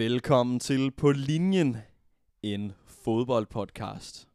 Velkommen 0.00 0.60
til 0.60 0.90
På 0.90 1.12
Linjen, 1.12 1.76
en 2.42 2.72
fodboldpodcast. 2.86 4.28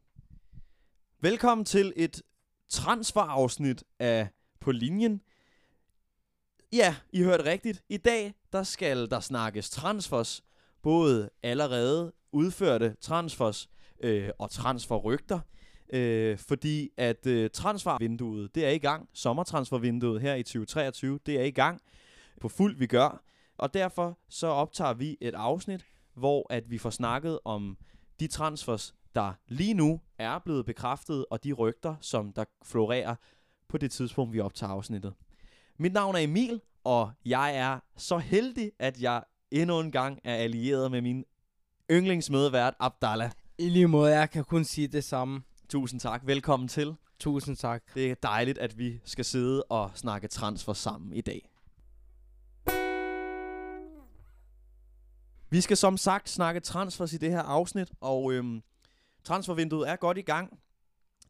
Velkommen 1.20 1.64
til 1.64 1.92
et 1.96 2.22
transferafsnit 2.68 3.84
af 3.98 4.28
På 4.60 4.72
Linjen. 4.72 5.22
Ja, 6.72 6.96
I 7.12 7.22
hørte 7.22 7.44
rigtigt. 7.44 7.82
I 7.88 7.96
dag 7.96 8.34
der 8.52 8.62
skal 8.62 9.10
der 9.10 9.20
snakkes 9.20 9.70
transfers. 9.70 10.44
Både 10.82 11.30
allerede 11.42 12.12
udførte 12.32 12.96
transfers 13.00 13.68
øh, 14.00 14.28
og 14.38 14.50
transferrygter. 14.50 15.40
Øh, 15.92 16.38
fordi 16.38 16.90
at 16.96 17.26
øh, 17.26 17.50
transfervinduet, 17.50 18.54
det 18.54 18.64
er 18.66 18.70
i 18.70 18.78
gang. 18.78 19.08
Sommertransfervinduet 19.12 20.20
her 20.20 20.34
i 20.34 20.42
2023, 20.42 21.18
det 21.26 21.40
er 21.40 21.44
i 21.44 21.50
gang 21.50 21.80
på 22.40 22.48
fuld 22.48 22.76
vi 22.76 22.86
gør. 22.86 23.22
Og 23.58 23.74
derfor 23.74 24.18
så 24.28 24.46
optager 24.46 24.94
vi 24.94 25.16
et 25.20 25.34
afsnit, 25.34 25.84
hvor 26.14 26.46
at 26.50 26.70
vi 26.70 26.78
får 26.78 26.90
snakket 26.90 27.38
om 27.44 27.76
de 28.20 28.26
transfers, 28.26 28.94
der 29.14 29.32
lige 29.48 29.74
nu 29.74 30.00
er 30.18 30.38
blevet 30.38 30.66
bekræftet, 30.66 31.24
og 31.30 31.44
de 31.44 31.52
rygter, 31.52 31.96
som 32.00 32.32
der 32.32 32.44
florerer 32.64 33.14
på 33.68 33.78
det 33.78 33.90
tidspunkt, 33.90 34.32
vi 34.32 34.40
optager 34.40 34.72
afsnittet. 34.72 35.14
Mit 35.78 35.92
navn 35.92 36.14
er 36.14 36.20
Emil, 36.20 36.60
og 36.84 37.12
jeg 37.24 37.56
er 37.56 37.78
så 37.96 38.18
heldig, 38.18 38.72
at 38.78 39.00
jeg 39.00 39.22
endnu 39.50 39.80
en 39.80 39.92
gang 39.92 40.20
er 40.24 40.34
allieret 40.34 40.90
med 40.90 41.00
min 41.00 41.24
yndlingsmedvært, 41.90 42.74
Abdallah. 42.80 43.30
I 43.58 43.68
lige 43.68 43.88
måde, 43.88 44.18
jeg 44.18 44.30
kan 44.30 44.44
kun 44.44 44.64
sige 44.64 44.88
det 44.88 45.04
samme. 45.04 45.42
Tusind 45.68 46.00
tak. 46.00 46.26
Velkommen 46.26 46.68
til. 46.68 46.94
Tusind 47.20 47.56
tak. 47.56 47.82
Det 47.94 48.10
er 48.10 48.14
dejligt, 48.14 48.58
at 48.58 48.78
vi 48.78 49.00
skal 49.04 49.24
sidde 49.24 49.62
og 49.62 49.90
snakke 49.94 50.28
transfer 50.28 50.72
sammen 50.72 51.12
i 51.12 51.20
dag. 51.20 51.48
Vi 55.50 55.60
skal 55.60 55.76
som 55.76 55.96
sagt 55.96 56.28
snakke 56.28 56.60
transfers 56.60 57.12
i 57.12 57.16
det 57.16 57.30
her 57.30 57.42
afsnit, 57.42 57.92
og 58.00 58.32
øhm, 58.32 58.62
transfervinduet 59.24 59.88
er 59.88 59.96
godt 59.96 60.18
i 60.18 60.22
gang. 60.22 60.58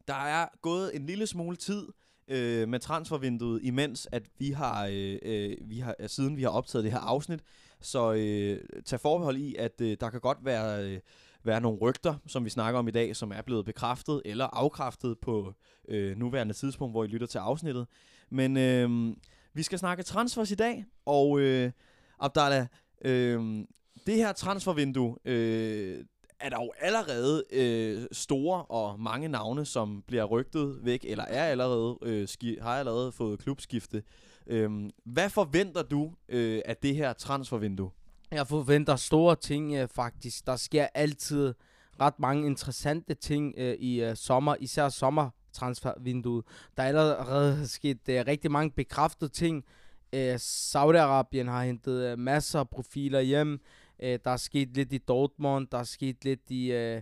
Der 0.07 0.13
er 0.13 0.47
gået 0.61 0.95
en 0.95 1.05
lille 1.05 1.27
smule 1.27 1.57
tid 1.57 1.87
øh, 2.27 2.67
med 2.67 2.79
transfervinduet, 2.79 3.59
imens 3.63 4.07
at 4.11 4.23
vi 4.39 4.51
har, 4.51 4.89
øh, 4.91 5.19
øh, 5.21 5.57
vi 5.65 5.79
har 5.79 5.95
øh, 5.99 6.09
siden 6.09 6.37
vi 6.37 6.43
har 6.43 6.49
optaget 6.49 6.83
det 6.83 6.91
her 6.91 6.99
afsnit, 6.99 7.39
så 7.81 8.13
øh, 8.13 8.59
tag 8.85 8.99
forbehold 8.99 9.37
i, 9.37 9.55
at 9.55 9.81
øh, 9.81 9.97
der 9.99 10.09
kan 10.09 10.21
godt 10.21 10.37
være, 10.41 10.83
øh, 10.83 10.99
være 11.43 11.61
nogle 11.61 11.79
rygter, 11.79 12.15
som 12.27 12.45
vi 12.45 12.49
snakker 12.49 12.79
om 12.79 12.87
i 12.87 12.91
dag, 12.91 13.15
som 13.15 13.31
er 13.31 13.41
blevet 13.41 13.65
bekræftet 13.65 14.21
eller 14.25 14.45
afkræftet 14.45 15.19
på 15.19 15.53
øh, 15.87 16.17
nuværende 16.17 16.53
tidspunkt, 16.53 16.93
hvor 16.93 17.03
I 17.03 17.07
lytter 17.07 17.27
til 17.27 17.37
afsnittet. 17.37 17.87
Men 18.29 18.57
øh, 18.57 19.15
vi 19.53 19.63
skal 19.63 19.79
snakke 19.79 20.03
transfers 20.03 20.51
i 20.51 20.55
dag, 20.55 20.85
og 21.05 21.39
øh, 21.39 21.71
Abdallah, 22.19 22.65
øh, 23.05 23.65
det 24.07 24.15
her 24.15 24.31
transfervindue, 24.31 25.17
øh, 25.25 26.05
er 26.39 26.49
der 26.49 26.63
jo 26.63 26.71
allerede 26.79 27.43
øh, 27.51 28.07
store 28.11 28.65
og 28.65 28.99
mange 28.99 29.27
navne, 29.27 29.65
som 29.65 30.03
bliver 30.07 30.23
rygtet 30.23 30.79
væk, 30.85 31.05
eller 31.07 31.23
er 31.23 31.43
allerede 31.43 31.97
øh, 32.01 32.27
ski- 32.27 32.57
har 32.61 32.79
allerede 32.79 33.11
fået 33.11 33.39
klubskifte. 33.39 34.03
Øh, 34.47 34.69
hvad 35.05 35.29
forventer 35.29 35.81
du 35.81 36.13
øh, 36.29 36.61
af 36.65 36.77
det 36.77 36.95
her 36.95 37.13
transfervindue? 37.13 37.91
Jeg 38.31 38.47
forventer 38.47 38.95
store 38.95 39.35
ting 39.35 39.75
øh, 39.75 39.87
faktisk. 39.87 40.47
Der 40.47 40.55
sker 40.55 40.87
altid 40.93 41.53
ret 42.01 42.19
mange 42.19 42.45
interessante 42.45 43.13
ting 43.13 43.53
øh, 43.57 43.73
i 43.73 44.03
øh, 44.03 44.15
sommer, 44.15 44.55
især 44.59 44.89
sommertransfervinduet. 44.89 46.45
Der 46.77 46.83
er 46.83 46.87
allerede 46.87 47.67
sket 47.67 48.09
øh, 48.09 48.23
rigtig 48.27 48.51
mange 48.51 48.71
bekræftede 48.71 49.31
ting. 49.31 49.65
Øh, 50.13 50.35
Saudi-Arabien 50.35 51.49
har 51.49 51.63
hentet 51.63 52.11
øh, 52.11 52.19
masser 52.19 52.59
af 52.59 52.69
profiler 52.69 53.19
hjem. 53.19 53.59
Øh, 53.99 54.19
der 54.23 54.31
er 54.31 54.37
sket 54.37 54.69
lidt 54.77 54.93
i 54.93 54.97
Dortmund, 54.97 55.67
der 55.67 55.77
er 55.77 55.83
sket 55.83 56.25
lidt 56.25 56.41
i, 56.49 56.71
øh, 56.71 57.01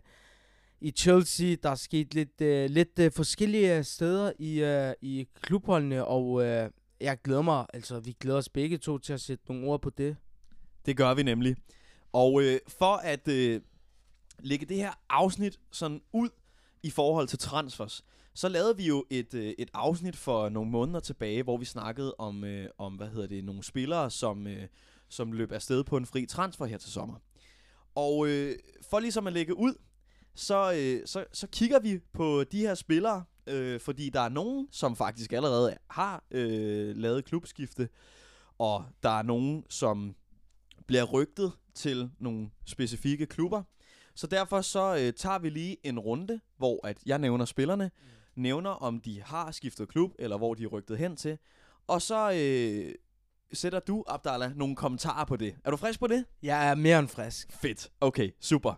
i 0.81 0.91
Chelsea, 0.91 1.55
der 1.63 1.69
er 1.69 1.75
sket 1.75 2.13
lidt, 2.13 2.41
øh, 2.41 2.69
lidt 2.69 2.99
øh, 2.99 3.11
forskellige 3.11 3.83
steder 3.83 4.31
i, 4.39 4.63
øh, 4.63 4.93
i 5.01 5.27
klubholdene, 5.41 6.05
og 6.05 6.45
øh, 6.45 6.69
jeg 7.01 7.21
glæder 7.23 7.41
mig, 7.41 7.65
altså 7.73 7.99
vi 7.99 8.15
glæder 8.19 8.37
os 8.37 8.49
begge 8.49 8.77
to 8.77 8.97
til 8.97 9.13
at 9.13 9.21
sætte 9.21 9.43
nogle 9.47 9.67
ord 9.67 9.81
på 9.81 9.89
det. 9.89 10.17
Det 10.85 10.97
gør 10.97 11.13
vi 11.13 11.23
nemlig. 11.23 11.55
Og 12.13 12.43
øh, 12.43 12.59
for 12.67 12.95
at 12.95 13.27
øh, 13.27 13.61
lægge 14.39 14.65
det 14.65 14.77
her 14.77 14.91
afsnit 15.09 15.59
sådan 15.71 16.01
ud 16.13 16.29
i 16.83 16.89
forhold 16.89 17.27
til 17.27 17.39
transfers, 17.39 18.03
så 18.33 18.49
lavede 18.49 18.77
vi 18.77 18.87
jo 18.87 19.05
et, 19.09 19.33
øh, 19.33 19.53
et 19.57 19.69
afsnit 19.73 20.15
for 20.15 20.49
nogle 20.49 20.71
måneder 20.71 20.99
tilbage, 20.99 21.43
hvor 21.43 21.57
vi 21.57 21.65
snakkede 21.65 22.15
om, 22.17 22.43
øh, 22.43 22.69
om 22.77 22.93
hvad 22.93 23.07
hedder 23.07 23.27
det, 23.27 23.43
nogle 23.43 23.63
spillere, 23.63 24.11
som, 24.11 24.47
øh, 24.47 24.67
som 25.09 25.31
løb 25.31 25.51
afsted 25.51 25.83
på 25.83 25.97
en 25.97 26.05
fri 26.05 26.25
transfer 26.25 26.65
her 26.65 26.77
til 26.77 26.91
sommer. 26.91 27.15
Og 27.95 28.27
øh, 28.27 28.55
for 28.89 28.99
ligesom 28.99 29.27
at 29.27 29.33
lægge 29.33 29.57
ud, 29.57 29.73
så, 30.35 30.73
øh, 30.77 31.07
så, 31.07 31.25
så 31.33 31.47
kigger 31.47 31.79
vi 31.79 31.99
på 32.13 32.43
de 32.43 32.59
her 32.59 32.75
spillere, 32.75 33.23
øh, 33.47 33.79
fordi 33.79 34.09
der 34.09 34.21
er 34.21 34.29
nogen, 34.29 34.67
som 34.71 34.95
faktisk 34.95 35.33
allerede 35.33 35.77
har 35.89 36.23
øh, 36.31 36.95
lavet 36.95 37.25
klubskifte, 37.25 37.89
og 38.57 38.85
der 39.03 39.09
er 39.09 39.23
nogen, 39.23 39.63
som 39.69 40.15
bliver 40.87 41.03
rygtet 41.03 41.51
til 41.75 42.09
nogle 42.19 42.49
specifikke 42.65 43.25
klubber. 43.25 43.63
Så 44.15 44.27
derfor 44.27 44.61
så 44.61 44.95
øh, 44.95 45.13
tager 45.13 45.39
vi 45.39 45.49
lige 45.49 45.77
en 45.83 45.99
runde, 45.99 46.39
hvor 46.57 46.87
at 46.87 46.97
jeg 47.05 47.19
nævner 47.19 47.45
spillerne, 47.45 47.91
mm. 48.35 48.41
nævner 48.41 48.69
om 48.69 48.99
de 48.99 49.21
har 49.21 49.51
skiftet 49.51 49.87
klub, 49.87 50.11
eller 50.19 50.37
hvor 50.37 50.53
de 50.53 50.63
er 50.63 50.67
rygtet 50.67 50.97
hen 50.97 51.15
til. 51.15 51.37
Og 51.87 52.01
så 52.01 52.31
øh, 52.31 52.95
sætter 53.53 53.79
du, 53.79 54.03
Abdallah, 54.07 54.57
nogle 54.57 54.75
kommentarer 54.75 55.25
på 55.25 55.35
det. 55.35 55.55
Er 55.65 55.71
du 55.71 55.77
frisk 55.77 55.99
på 55.99 56.07
det? 56.07 56.25
Jeg 56.43 56.69
er 56.69 56.75
mere 56.75 56.99
end 56.99 57.07
frisk. 57.07 57.51
Fedt. 57.51 57.89
Okay, 58.01 58.29
super. 58.39 58.73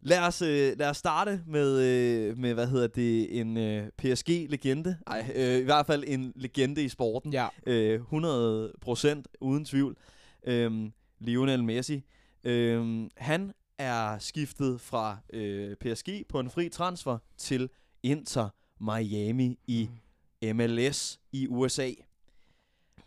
Lad 0.00 0.18
os, 0.20 0.42
øh, 0.42 0.78
lad 0.78 0.90
os 0.90 0.96
starte 0.96 1.42
med, 1.46 1.80
øh, 1.80 2.38
med, 2.38 2.54
hvad 2.54 2.66
hedder 2.66 2.86
det, 2.86 3.40
en 3.40 3.56
øh, 3.56 3.88
PSG-legende. 3.98 4.98
Ej, 5.06 5.32
øh, 5.34 5.58
i 5.58 5.62
hvert 5.62 5.86
fald 5.86 6.04
en 6.06 6.32
legende 6.36 6.84
i 6.84 6.88
sporten. 6.88 7.32
Ja. 7.32 7.48
Øh, 7.66 8.00
100% 8.00 9.22
uden 9.40 9.64
tvivl. 9.64 9.96
Øh, 10.46 10.90
Lionel 11.20 11.64
Messi. 11.64 12.04
Øh, 12.44 13.08
han 13.16 13.52
er 13.78 14.18
skiftet 14.18 14.80
fra 14.80 15.18
øh, 15.32 15.76
PSG 15.76 16.08
på 16.28 16.40
en 16.40 16.50
fri 16.50 16.68
transfer 16.68 17.18
til 17.36 17.70
Inter 18.02 18.48
Miami 18.80 19.58
i 19.66 19.90
MLS 20.42 21.20
i 21.32 21.46
USA. 21.48 21.90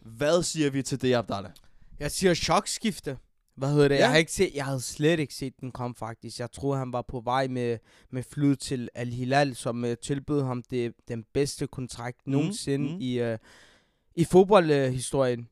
Hvad 0.01 0.43
siger 0.43 0.69
vi 0.69 0.81
til 0.81 1.01
det, 1.01 1.15
Abdallah? 1.15 1.51
Jeg 1.99 2.11
siger 2.11 2.33
chokskifte. 2.33 3.17
Hvad 3.55 3.69
hedder 3.69 3.87
det? 3.87 3.95
Ja. 3.95 4.01
Jeg, 4.01 4.09
har 4.09 4.17
ikke 4.17 4.31
set, 4.31 4.51
jeg 4.55 4.65
havde 4.65 4.81
slet 4.81 5.19
ikke 5.19 5.33
set 5.33 5.53
den 5.61 5.71
komme 5.71 5.95
faktisk. 5.95 6.39
Jeg 6.39 6.51
tror 6.51 6.75
han 6.75 6.93
var 6.93 7.01
på 7.01 7.19
vej 7.19 7.47
med, 7.47 7.77
med 8.11 8.23
flyet 8.23 8.59
til 8.59 8.89
Al-Hilal, 8.95 9.55
som 9.55 9.83
uh, 9.83 9.89
tilbød 10.03 10.43
ham 10.43 10.63
det, 10.69 10.93
den 11.07 11.25
bedste 11.33 11.67
kontrakt 11.67 12.17
Mhm, 12.25 12.31
nogensinde 12.31 12.91
mhm. 12.91 12.97
i, 13.01 13.31
uh, 13.31 13.37
i 14.15 14.23
fodboldhistorien. 14.23 15.47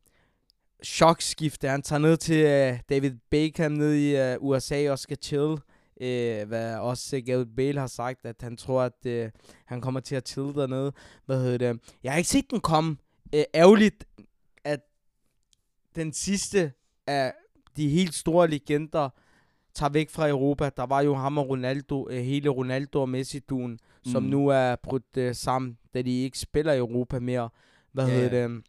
Chokskifte. 0.83 1.67
Han 1.67 1.81
tager 1.81 1.99
ned 1.99 2.17
til 2.17 2.43
uh, 2.45 2.79
David 2.89 3.11
Beckham 3.29 3.71
ned 3.71 3.93
i 3.93 4.35
uh, 4.35 4.47
USA 4.47 4.91
og 4.91 4.99
skal 4.99 5.17
chill. 5.21 5.51
Uh, 6.01 6.47
hvad 6.47 6.75
også 6.75 7.16
uh, 7.16 7.23
Gareth 7.25 7.49
Bale 7.55 7.79
har 7.79 7.87
sagt, 7.87 8.25
at 8.25 8.35
han 8.41 8.57
tror, 8.57 8.81
at 8.81 9.25
uh, 9.25 9.31
han 9.66 9.81
kommer 9.81 9.99
til 9.99 10.16
at 10.16 10.29
chill 10.29 10.53
dernede. 10.55 10.91
Hvad 11.25 11.37
hedder 11.43 11.57
det? 11.57 11.79
Jeg 12.03 12.11
har 12.11 12.17
ikke 12.17 12.29
set 12.29 12.51
den 12.51 12.59
komme. 12.59 12.97
Uh, 13.35 13.41
ærgerligt, 13.55 14.05
den 15.99 16.13
sidste 16.13 16.72
af 17.07 17.34
de 17.78 17.90
helt 17.90 18.13
store 18.13 18.47
legender 18.47 19.09
tager 19.73 19.90
væk 19.90 20.09
fra 20.09 20.29
Europa. 20.29 20.69
Der 20.78 20.85
var 20.85 21.01
jo 21.01 21.16
ham 21.16 21.37
og 21.37 21.49
Ronaldo, 21.49 22.07
øh, 22.09 22.23
hele 22.23 22.49
Ronaldo 22.49 23.01
og 23.01 23.09
Messi-duen, 23.09 23.72
mm. 23.72 24.11
som 24.11 24.23
nu 24.23 24.47
er 24.47 24.75
brudt 24.75 25.17
øh, 25.17 25.35
sammen, 25.35 25.78
da 25.93 26.01
de 26.01 26.23
ikke 26.23 26.40
spiller 26.40 26.73
i 26.73 26.78
Europa 26.78 27.19
mere. 27.19 27.49
Hvad 27.91 28.07
ja, 28.07 28.13
hedder 28.13 28.47
det? 28.47 28.63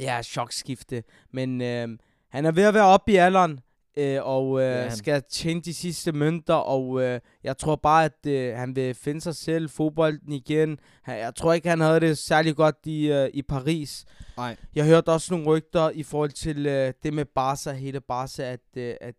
Ja, 0.00 0.22
chokskifte. 0.22 1.04
Men 1.30 1.60
øh, 1.60 1.98
han 2.28 2.44
er 2.44 2.52
ved 2.52 2.62
at 2.62 2.74
være 2.74 2.84
oppe 2.84 3.12
i 3.12 3.16
alderen, 3.16 3.60
øh, 3.96 4.18
og 4.22 4.60
øh, 4.60 4.66
ja, 4.66 4.82
han. 4.82 4.96
skal 4.96 5.22
tjene 5.30 5.60
de 5.60 5.74
sidste 5.74 6.12
mønter, 6.12 6.54
og 6.54 7.02
øh, 7.02 7.20
jeg 7.44 7.58
tror 7.58 7.76
bare, 7.76 8.04
at 8.04 8.26
øh, 8.26 8.56
han 8.56 8.76
vil 8.76 8.94
finde 8.94 9.20
sig 9.20 9.36
selv, 9.36 9.68
fodbolden 9.70 10.32
igen. 10.32 10.78
Han, 11.02 11.18
jeg 11.18 11.34
tror 11.34 11.52
ikke, 11.52 11.68
han 11.68 11.80
havde 11.80 12.00
det 12.00 12.18
særlig 12.18 12.56
godt 12.56 12.76
i, 12.84 13.12
øh, 13.12 13.30
i 13.34 13.42
Paris. 13.42 14.04
Nej. 14.36 14.56
Jeg 14.74 14.84
hørte 14.86 15.08
også 15.12 15.34
nogle 15.34 15.46
rygter 15.46 15.90
i 15.90 16.02
forhold 16.02 16.30
til 16.30 16.66
øh, 16.66 16.92
det 17.02 17.14
med 17.14 17.24
Barca, 17.24 17.72
hele 17.72 18.00
Barca, 18.00 18.42
at, 18.42 18.60
øh, 18.76 18.94
at, 19.00 19.14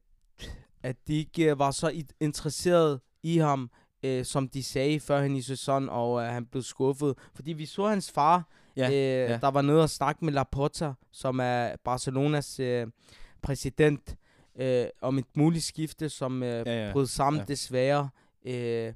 at 0.83 0.95
de 1.07 1.13
ikke 1.15 1.51
øh, 1.51 1.59
var 1.59 1.71
så 1.71 2.03
interesseret 2.19 2.99
i 3.23 3.37
ham, 3.37 3.69
øh, 4.03 4.25
som 4.25 4.47
de 4.47 4.63
sagde 4.63 4.99
før 4.99 5.21
hen 5.21 5.35
i 5.35 5.41
sæsonen, 5.41 5.89
og 5.89 6.21
øh, 6.21 6.27
han 6.27 6.45
blev 6.45 6.63
skuffet. 6.63 7.13
Fordi 7.35 7.53
vi 7.53 7.65
så 7.65 7.87
hans 7.87 8.11
far, 8.11 8.49
Ja, 8.77 8.87
øh, 8.87 9.29
ja. 9.31 9.37
der 9.37 9.47
var 9.51 9.61
nede 9.61 9.81
og 9.83 9.89
snakke 9.89 10.25
med 10.25 10.33
Laporta, 10.33 10.93
som 11.11 11.39
er 11.39 11.75
Barcelonas 11.83 12.59
øh, 12.59 12.87
præsident, 13.41 14.15
øh, 14.59 14.85
om 15.01 15.17
et 15.17 15.25
muligt 15.35 15.63
skifte, 15.63 16.09
som 16.09 16.43
øh, 16.43 16.63
Ja, 16.67 16.85
ja. 16.87 16.91
brød 16.91 17.07
sammen 17.07 17.39
Ja. 17.39 17.45
desværre. 17.47 18.09
Øh, 18.45 18.93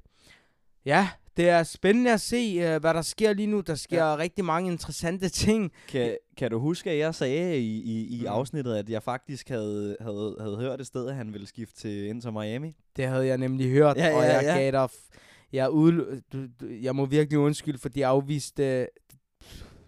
ja, 0.84 1.08
Det 1.36 1.48
er 1.48 1.62
spændende 1.62 2.12
at 2.12 2.20
se, 2.20 2.56
uh, 2.56 2.80
hvad 2.80 2.94
der 2.94 3.02
sker 3.02 3.32
lige 3.32 3.46
nu. 3.46 3.60
Der 3.60 3.74
sker 3.74 4.04
ja. 4.04 4.16
rigtig 4.16 4.44
mange 4.44 4.72
interessante 4.72 5.28
ting. 5.28 5.72
Kan, 5.88 6.16
kan 6.36 6.50
du 6.50 6.58
huske, 6.58 6.90
at 6.90 6.98
jeg 6.98 7.14
sagde 7.14 7.58
i, 7.58 7.80
i, 7.82 8.18
i 8.18 8.20
Mm. 8.20 8.26
afsnittet, 8.26 8.74
at 8.76 8.88
jeg 8.90 9.02
faktisk 9.02 9.48
havde, 9.48 9.96
havde, 10.00 10.36
havde 10.40 10.56
hørt 10.56 10.80
et 10.80 10.86
sted, 10.86 11.08
at 11.08 11.14
han 11.14 11.32
ville 11.32 11.46
skifte 11.46 11.76
til 11.80 12.06
Inter 12.06 12.30
Miami? 12.30 12.76
Det 12.96 13.06
havde 13.06 13.26
jeg 13.26 13.38
nemlig 13.38 13.70
hørt, 13.70 13.96
Ja, 13.96 14.14
og 14.16 14.22
ja, 14.22 14.34
jeg 14.34 14.42
ja. 14.44 14.56
gav 14.58 14.70
dig... 14.72 14.84
f- 14.84 15.18
Jeg, 15.52 15.70
ud, 15.70 16.20
du, 16.32 16.46
du, 16.60 16.66
jeg 16.82 16.96
må 16.96 17.06
virkelig 17.06 17.38
undskylde, 17.38 17.78
fordi 17.78 18.00
jeg 18.00 18.08
afviste... 18.10 18.86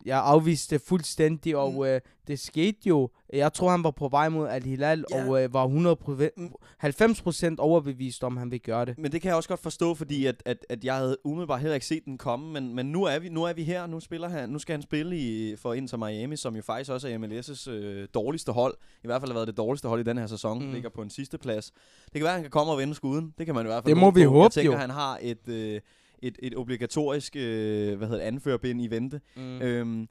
Jeg 0.04 0.20
afviste 0.24 0.74
det 0.76 0.84
fuldstændig, 0.88 1.56
og 1.56 1.72
Mm. 1.72 1.82
øh, 1.84 2.00
det 2.28 2.38
skete 2.38 2.78
jo. 2.86 3.08
Jeg 3.32 3.52
tror, 3.52 3.70
han 3.70 3.84
var 3.84 3.90
på 3.90 4.08
vej 4.08 4.28
mod 4.28 4.48
Al-Hilal, 4.48 5.04
Ja. 5.10 5.28
og 5.28 5.42
øh, 5.44 5.54
var 5.54 5.64
100 5.64 5.96
Mm. 6.36 6.50
90% 6.78 7.54
overbevist 7.58 8.24
om, 8.24 8.36
han 8.36 8.50
vil 8.50 8.60
gøre 8.60 8.84
det. 8.84 8.98
Men 8.98 9.12
det 9.12 9.22
kan 9.22 9.28
jeg 9.28 9.36
også 9.36 9.48
godt 9.48 9.60
forstå, 9.62 9.94
fordi 9.94 10.26
at, 10.26 10.42
at, 10.46 10.66
at 10.68 10.84
jeg 10.84 10.94
havde 10.94 11.16
umiddelbart 11.24 11.60
heller 11.60 11.74
ikke 11.74 11.86
set 11.86 12.04
den 12.04 12.18
komme, 12.18 12.52
men, 12.52 12.74
men 12.74 12.86
nu, 12.86 13.04
er 13.04 13.18
vi, 13.18 13.28
nu 13.28 13.42
er 13.44 13.52
vi 13.52 13.62
her, 13.64 13.86
nu, 13.86 14.00
spiller 14.00 14.28
han, 14.28 14.48
nu 14.48 14.58
skal 14.58 14.72
han 14.72 14.82
spille 14.82 15.18
i, 15.18 15.56
for 15.56 15.74
Inter 15.74 15.96
Miami, 15.96 16.36
som 16.36 16.56
jo 16.56 16.62
faktisk 16.62 16.90
også 16.90 17.08
er 17.08 17.18
MLS' 17.18 17.70
øh, 17.70 18.08
dårligste 18.14 18.52
hold. 18.52 18.74
I 19.04 19.06
hvert 19.06 19.20
fald 19.22 19.30
har 19.30 19.34
været 19.34 19.48
det 19.48 19.56
dårligste 19.56 19.88
hold 19.88 20.00
i 20.00 20.04
den 20.04 20.18
her 20.18 20.26
sæson, 20.26 20.64
mm. 20.66 20.72
Ligger 20.72 20.88
på 20.90 21.02
en 21.02 21.10
sidste 21.10 21.38
plads. 21.38 21.70
Det 22.04 22.12
kan 22.12 22.22
være, 22.22 22.28
at 22.30 22.34
han 22.34 22.42
kan 22.44 22.50
komme 22.50 22.72
og 22.72 22.78
vende 22.78 22.94
skuden, 22.94 23.34
det 23.38 23.46
kan 23.46 23.54
man 23.54 23.66
i 23.66 23.68
hvert 23.68 23.84
fald 23.84 23.94
Det 23.94 24.00
må 24.00 24.10
vi 24.10 24.24
på. 24.24 24.30
håbe, 24.30 24.42
Jeg 24.42 24.50
tænker, 24.52 24.72
jo. 24.72 24.78
han 24.78 24.90
har 24.90 25.18
et, 25.22 25.48
øh, 25.48 25.80
et, 26.22 26.38
et 26.42 26.56
obligatorisk 26.56 27.36
øh, 27.36 27.98
hvad 27.98 28.08
hedder 28.08 28.22
det, 28.22 28.28
anførbind 28.28 28.82
i 28.82 28.86
vente. 28.86 29.20
Mm. 29.36 29.62
Øhm, 29.62 30.08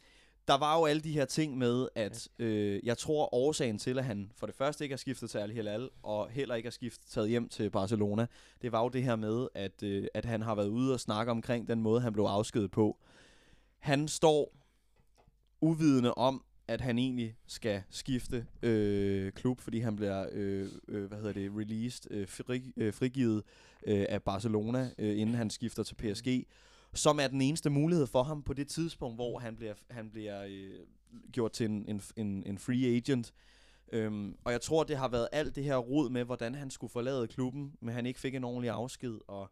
der 0.48 0.58
var 0.58 0.80
jo 0.80 0.86
alle 0.86 1.02
de 1.02 1.12
her 1.12 1.26
ting 1.26 1.58
med, 1.58 1.88
at 1.96 2.28
øh, 2.40 2.80
jeg 2.84 2.98
tror 2.98 3.34
årsagen 3.34 3.78
til, 3.78 4.00
at 4.00 4.06
han 4.06 4.32
for 4.36 4.46
det 4.46 4.56
første 4.56 4.86
ikke 4.86 4.94
har 4.94 4.98
skiftet 4.98 5.30
til 5.30 5.38
Al 5.38 5.52
Hilal, 5.52 5.90
og 6.04 6.30
heller 6.30 6.56
ikke 6.56 6.68
har 6.68 6.72
skiftet 6.72 7.08
taget 7.10 7.30
hjem 7.30 7.50
til 7.50 7.70
Barcelona, 7.70 8.28
det 8.62 8.72
var 8.72 8.84
jo 8.84 8.90
det 8.90 9.04
her 9.04 9.16
med, 9.16 9.48
at, 9.56 9.84
øh, 9.84 10.08
at 10.14 10.26
han 10.26 10.42
har 10.42 10.56
været 10.56 10.68
ude 10.68 10.94
og 10.94 11.00
snakke 11.00 11.32
omkring 11.32 11.68
den 11.68 11.82
måde, 11.82 12.02
han 12.02 12.14
blev 12.14 12.24
afskedet 12.24 12.72
på. 12.72 12.98
Han 13.80 14.08
står 14.08 14.54
uvidende 15.62 16.14
om, 16.14 16.44
at 16.70 16.82
han 16.82 16.98
egentlig 16.98 17.36
skal 17.48 17.84
skifte 17.90 18.46
øh, 18.62 19.32
klub, 19.32 19.62
fordi 19.62 19.80
han 19.80 19.96
bliver 19.96 20.26
øh, 20.32 20.68
øh, 20.88 21.06
hvad 21.06 21.18
hedder 21.18 21.34
det, 21.34 21.52
released, 21.56 22.12
øh, 22.12 22.28
fri, 22.28 22.74
øh, 22.78 22.94
frigivet 22.94 23.44
øh, 23.88 24.06
af 24.10 24.24
Barcelona, 24.24 24.92
øh, 24.98 25.20
inden 25.20 25.36
han 25.36 25.50
skifter 25.50 25.84
til 25.84 25.96
PSG, 25.96 26.48
som 26.94 27.20
er 27.20 27.28
den 27.28 27.42
eneste 27.42 27.70
mulighed 27.70 28.08
for 28.08 28.24
ham 28.24 28.44
på 28.44 28.54
det 28.54 28.68
tidspunkt, 28.68 29.18
hvor 29.18 29.40
han 29.40 29.56
bliver, 29.56 29.74
han 29.90 30.10
bliver 30.10 30.44
øh, 30.44 30.74
gjort 31.32 31.52
til 31.52 31.66
en, 31.66 31.86
en, 31.88 32.02
en, 32.16 32.44
en 32.46 32.58
free 32.58 32.96
agent. 32.96 33.34
Øhm, 33.92 34.38
og 34.44 34.52
jeg 34.52 34.62
tror, 34.62 34.84
det 34.84 34.98
har 34.98 35.08
været 35.08 35.28
alt 35.32 35.56
det 35.56 35.64
her 35.64 35.78
rod 35.78 36.10
med, 36.10 36.24
hvordan 36.24 36.56
han 36.56 36.70
skulle 36.70 36.92
forlade 36.92 37.28
klubben, 37.28 37.74
men 37.82 37.94
han 37.94 38.06
ikke 38.06 38.20
fik 38.20 38.36
en 38.36 38.44
ordentlig 38.44 38.72
afsked, 38.72 39.20
og 39.28 39.52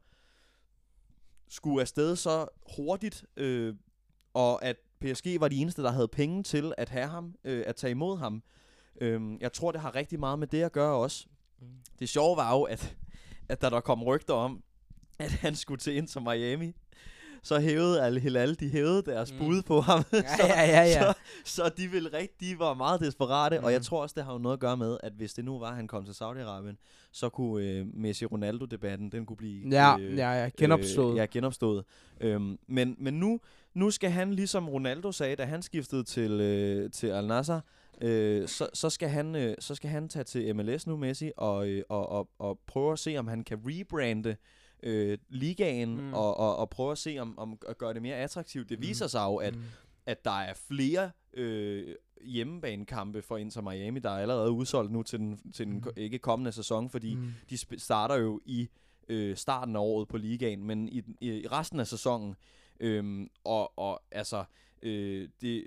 skulle 1.50 1.81
afsted 1.81 2.16
så 2.16 2.48
hurtigt, 2.78 3.25
øh, 3.38 3.75
og 4.34 4.66
at 4.66 4.78
PSG 5.02 5.40
var 5.40 5.48
de 5.48 5.56
eneste, 5.56 5.84
der 5.84 5.92
havde 5.92 6.08
penge 6.08 6.44
til 6.44 6.74
at 6.78 6.90
have 6.90 7.08
ham, 7.08 7.36
øh, 7.44 7.64
at 7.68 7.76
tage 7.76 7.92
imod 7.92 8.18
ham. 8.18 8.44
Øhm, 9.02 9.38
jeg 9.40 9.54
tror, 9.54 9.72
det 9.72 9.82
har 9.82 9.96
rigtig 9.96 10.20
meget 10.20 10.40
med 10.40 10.48
det 10.48 10.64
at 10.64 10.72
gøre 10.72 10.96
også. 10.96 11.28
Mm. 11.62 11.68
Det 12.00 12.10
sjove 12.10 12.38
var 12.38 12.54
jo, 12.54 12.64
at, 12.64 12.98
at 13.50 13.62
da 13.62 13.70
der 13.70 13.80
kom 13.80 14.04
rygter 14.04 14.34
om, 14.34 14.64
at 15.20 15.32
han 15.32 15.56
skulle 15.56 15.80
til 15.80 15.96
Inter 15.96 16.20
Miami, 16.20 16.74
så 17.48 17.60
hævede 17.60 18.02
Al 18.02 18.20
Hilal, 18.20 18.60
de 18.60 18.70
hævede 18.70 19.02
deres 19.02 19.32
Mm. 19.34 19.38
bud 19.40 19.62
på 19.62 19.82
ham. 19.82 20.04
Ja, 20.14 20.22
så, 20.38 20.44
ja, 20.48 20.62
ja, 20.62 20.84
ja. 20.84 21.02
Så, 21.02 21.14
så 21.46 21.70
de 21.78 21.88
ville 21.88 22.10
rigtig, 22.14 22.50
de 22.52 22.60
var 22.60 22.74
meget 22.74 23.00
desperate, 23.02 23.58
mm. 23.60 23.64
og 23.66 23.72
jeg 23.72 23.80
Mm. 23.80 23.84
tror 23.84 24.02
også, 24.02 24.14
det 24.18 24.26
har 24.26 24.32
jo 24.34 24.38
noget 24.40 24.54
at 24.54 24.60
gøre 24.60 24.78
med, 24.78 24.98
at 25.04 25.14
hvis 25.14 25.34
det 25.34 25.46
nu 25.46 25.60
var, 25.60 25.70
at 25.70 25.76
han 25.76 25.88
kom 25.88 26.06
til 26.06 26.12
Saudi-Arabien, 26.12 26.76
så 27.12 27.30
kunne 27.30 27.66
øh, 27.66 27.86
Messi-Ronaldo-debatten, 27.94 29.10
den 29.12 29.26
kunne 29.26 29.38
blive 29.38 29.70
Ja, 29.70 29.98
øh, 30.00 30.18
ja, 30.18 30.32
ja, 30.44 30.50
genopstået. 30.58 31.12
Øh, 31.14 31.18
ja, 31.18 31.26
genopstået. 31.32 31.84
Øhm, 32.22 32.58
men, 32.68 32.96
men 33.00 33.14
nu, 33.14 33.40
nu 33.74 33.92
skal 33.92 34.10
han, 34.10 34.34
ligesom 34.34 34.70
Ronaldo 34.70 35.12
sagde, 35.12 35.36
da 35.36 35.46
han 35.46 35.62
skiftede 35.62 36.04
til, 36.04 36.32
øh, 36.32 36.92
til 36.92 37.08
Al 37.08 37.28
Nassr, 37.28 37.60
øh, 38.02 38.48
så, 38.48 38.68
så, 38.74 38.90
skal 38.90 39.10
han, 39.10 39.36
øh, 39.36 39.56
så 39.60 39.76
skal 39.76 39.90
han 39.90 40.10
tage 40.10 40.24
til 40.24 40.56
MLS 40.56 40.88
nu, 40.88 40.98
Messi, 40.98 41.32
og, 41.38 41.68
øh, 41.68 41.84
og, 41.90 42.10
og, 42.10 42.30
og 42.40 42.60
prøve 42.68 42.92
at 42.94 43.00
se, 43.00 43.18
om 43.18 43.28
han 43.28 43.44
kan 43.44 43.58
rebrande 43.66 44.36
øh, 44.83 45.18
ligaen, 45.29 45.97
Mm. 46.01 46.13
og, 46.13 46.38
og, 46.38 46.56
og 46.56 46.69
prøve 46.69 46.91
at 46.91 46.97
se, 46.97 47.18
om, 47.19 47.39
om 47.39 47.59
at 47.68 47.77
gøre 47.77 47.94
det 47.94 48.01
mere 48.01 48.15
attraktivt. 48.15 48.69
Det 48.69 48.79
Mm. 48.79 48.83
viser 48.83 49.07
sig 49.07 49.24
jo, 49.25 49.35
at, 49.35 49.56
Mm. 49.56 49.62
at 50.06 50.25
der 50.25 50.31
er 50.39 50.53
flere 50.53 51.12
øh, 51.33 51.95
hjemmebanekampe 52.21 53.21
for 53.21 53.38
Inter 53.38 53.62
Miami, 53.62 54.00
der 54.00 54.09
er 54.09 54.18
allerede 54.18 54.51
udsolgt 54.51 54.91
nu 54.91 55.03
til 55.03 55.19
den, 55.19 55.51
til 55.51 55.65
den 55.65 55.74
Mm. 55.75 55.91
ikke 55.97 56.19
kommende 56.19 56.51
sæson, 56.51 56.89
fordi 56.89 57.15
Mm. 57.15 57.31
de 57.50 57.79
starter 57.79 58.15
jo 58.15 58.41
i 58.45 58.69
øh, 59.09 59.35
starten 59.35 59.75
af 59.75 59.79
året 59.79 60.07
på 60.07 60.18
ligaen, 60.18 60.63
men 60.63 60.89
i, 60.89 61.03
i 61.21 61.47
resten 61.47 61.79
af 61.79 61.88
sæsonen. 61.88 62.35
Øhm, 62.79 63.29
og, 63.44 63.79
og 63.79 64.01
altså, 64.12 64.44
øh, 64.83 65.29
det, 65.41 65.63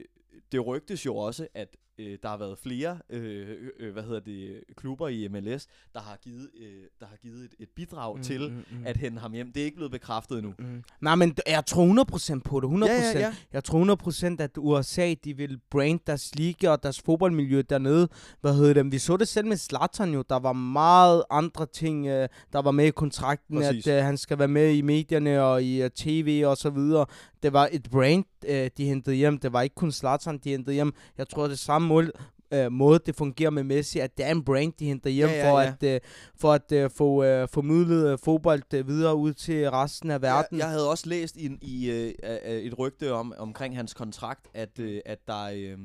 det 0.53 0.67
rygtes 0.67 1.07
jo 1.07 1.17
også, 1.17 1.49
at 1.55 1.77
øh, 2.01 2.19
der 2.23 2.29
har 2.29 2.37
været 2.37 2.59
flere, 2.59 2.99
øh, 3.11 3.49
øh, 3.81 3.93
hvad 3.93 4.03
hedder 4.03 4.21
det, 4.21 4.61
klubber 4.77 5.09
i 5.09 5.29
MLS, 5.29 5.67
der 5.95 6.01
har 6.01 6.19
givet, 6.23 6.51
øh, 6.61 6.83
der 7.01 7.07
har 7.07 7.17
givet 7.17 7.45
et, 7.45 7.55
et 7.59 7.69
bidrag 7.77 8.17
mm, 8.17 8.23
til 8.23 8.51
mm, 8.51 8.79
mm. 8.79 8.87
at 8.87 8.97
hente 8.97 9.21
ham 9.21 9.33
hjem. 9.33 9.53
Det 9.53 9.61
er 9.61 9.65
ikke 9.65 9.77
blevet 9.77 9.93
bekræftet 9.93 10.39
endnu. 10.39 10.55
Mm. 10.59 10.85
Nej, 11.01 11.15
men 11.15 11.37
jeg 11.47 11.67
tror 11.67 12.05
100% 12.37 12.41
på 12.45 12.61
det. 12.61 12.69
100%. 12.69 12.87
Ja, 12.87 12.93
ja, 12.95 13.19
ja. 13.19 13.35
Jeg 13.53 13.65
tror 13.65 14.35
100% 14.35 14.43
at 14.43 14.51
USA, 14.59 15.15
de 15.25 15.37
vil 15.37 15.61
brand 15.71 16.01
deres 16.07 16.35
liga 16.35 16.71
og 16.71 16.83
deres 16.83 17.01
fodboldmiljø 17.01 17.63
dernede. 17.71 18.09
Hvad 18.41 18.55
hedder 18.55 18.75
det? 18.75 18.93
Vi 18.93 18.99
så 18.99 19.17
det 19.17 19.29
selv 19.29 19.47
med 19.47 19.57
Zlatan 19.57 20.15
jo. 20.15 20.25
Der 20.31 20.39
var 20.39 20.53
meget 20.53 21.23
andre 21.31 21.67
ting, 21.67 22.07
øh, 22.07 22.29
der 22.53 22.63
var 22.63 22.71
med 22.71 22.87
i 22.87 22.91
kontrakten. 22.91 23.57
Præcis. 23.57 23.87
At 23.87 23.99
øh, 23.99 24.05
han 24.05 24.17
skal 24.17 24.39
være 24.39 24.49
med 24.49 24.75
i 24.75 24.83
medierne 24.83 25.43
og 25.43 25.63
i 25.63 25.83
øh, 25.83 25.91
tv 25.91 26.43
og 26.47 26.57
så 26.57 26.71
videre. 26.71 27.07
Det 27.43 27.53
var 27.53 27.69
et 27.73 27.89
brand, 27.91 28.25
øh, 28.47 28.71
de 28.77 28.85
hentede 28.87 29.17
hjem. 29.17 29.39
Det 29.39 29.53
var 29.53 29.63
ikke 29.63 29.75
kun 29.75 29.93
Zlatan, 29.93 30.39
de 30.39 30.51
hentede 30.51 30.75
hjem. 30.75 30.93
Jeg 31.19 31.29
tror, 31.29 31.49
det 31.49 31.59
samme 31.59 31.89
mål, 31.89 32.13
øh, 32.53 32.73
måde, 32.73 33.01
det 33.07 33.17
fungerer 33.17 33.51
med 33.51 33.65
Messi, 33.65 33.99
at 33.99 34.19
det 34.19 34.27
er 34.27 34.31
en 34.31 34.45
brand, 34.45 34.73
de 34.79 34.87
henter 34.87 35.11
hjem 35.11 35.29
Ja, 35.29 35.37
ja, 35.37 35.53
for, 35.53 35.61
ja. 35.61 35.67
at, 35.67 35.83
øh, 35.83 36.01
for 36.37 36.53
at 36.53 36.73
øh, 36.73 36.91
få 36.91 37.25
øh, 37.25 37.49
formidlet 37.49 38.13
øh, 38.13 38.19
fodbold 38.25 38.75
øh, 38.75 38.89
videre 38.89 39.17
ud 39.17 39.33
til 39.33 39.71
resten 39.71 40.11
af 40.11 40.23
verden. 40.23 40.59
Jeg, 40.59 40.65
jeg 40.65 40.69
havde 40.69 40.91
også 40.91 41.09
læst 41.09 41.37
i, 41.37 41.51
i 41.63 41.91
øh, 41.91 42.15
øh, 42.25 42.61
et 42.61 42.79
rygte 42.79 43.13
om 43.13 43.35
omkring 43.39 43.77
hans 43.77 43.95
kontrakt, 43.95 44.49
at, 44.55 44.79
øh, 44.79 45.01
at 45.07 45.19
der 45.27 45.45
øh, 45.55 45.79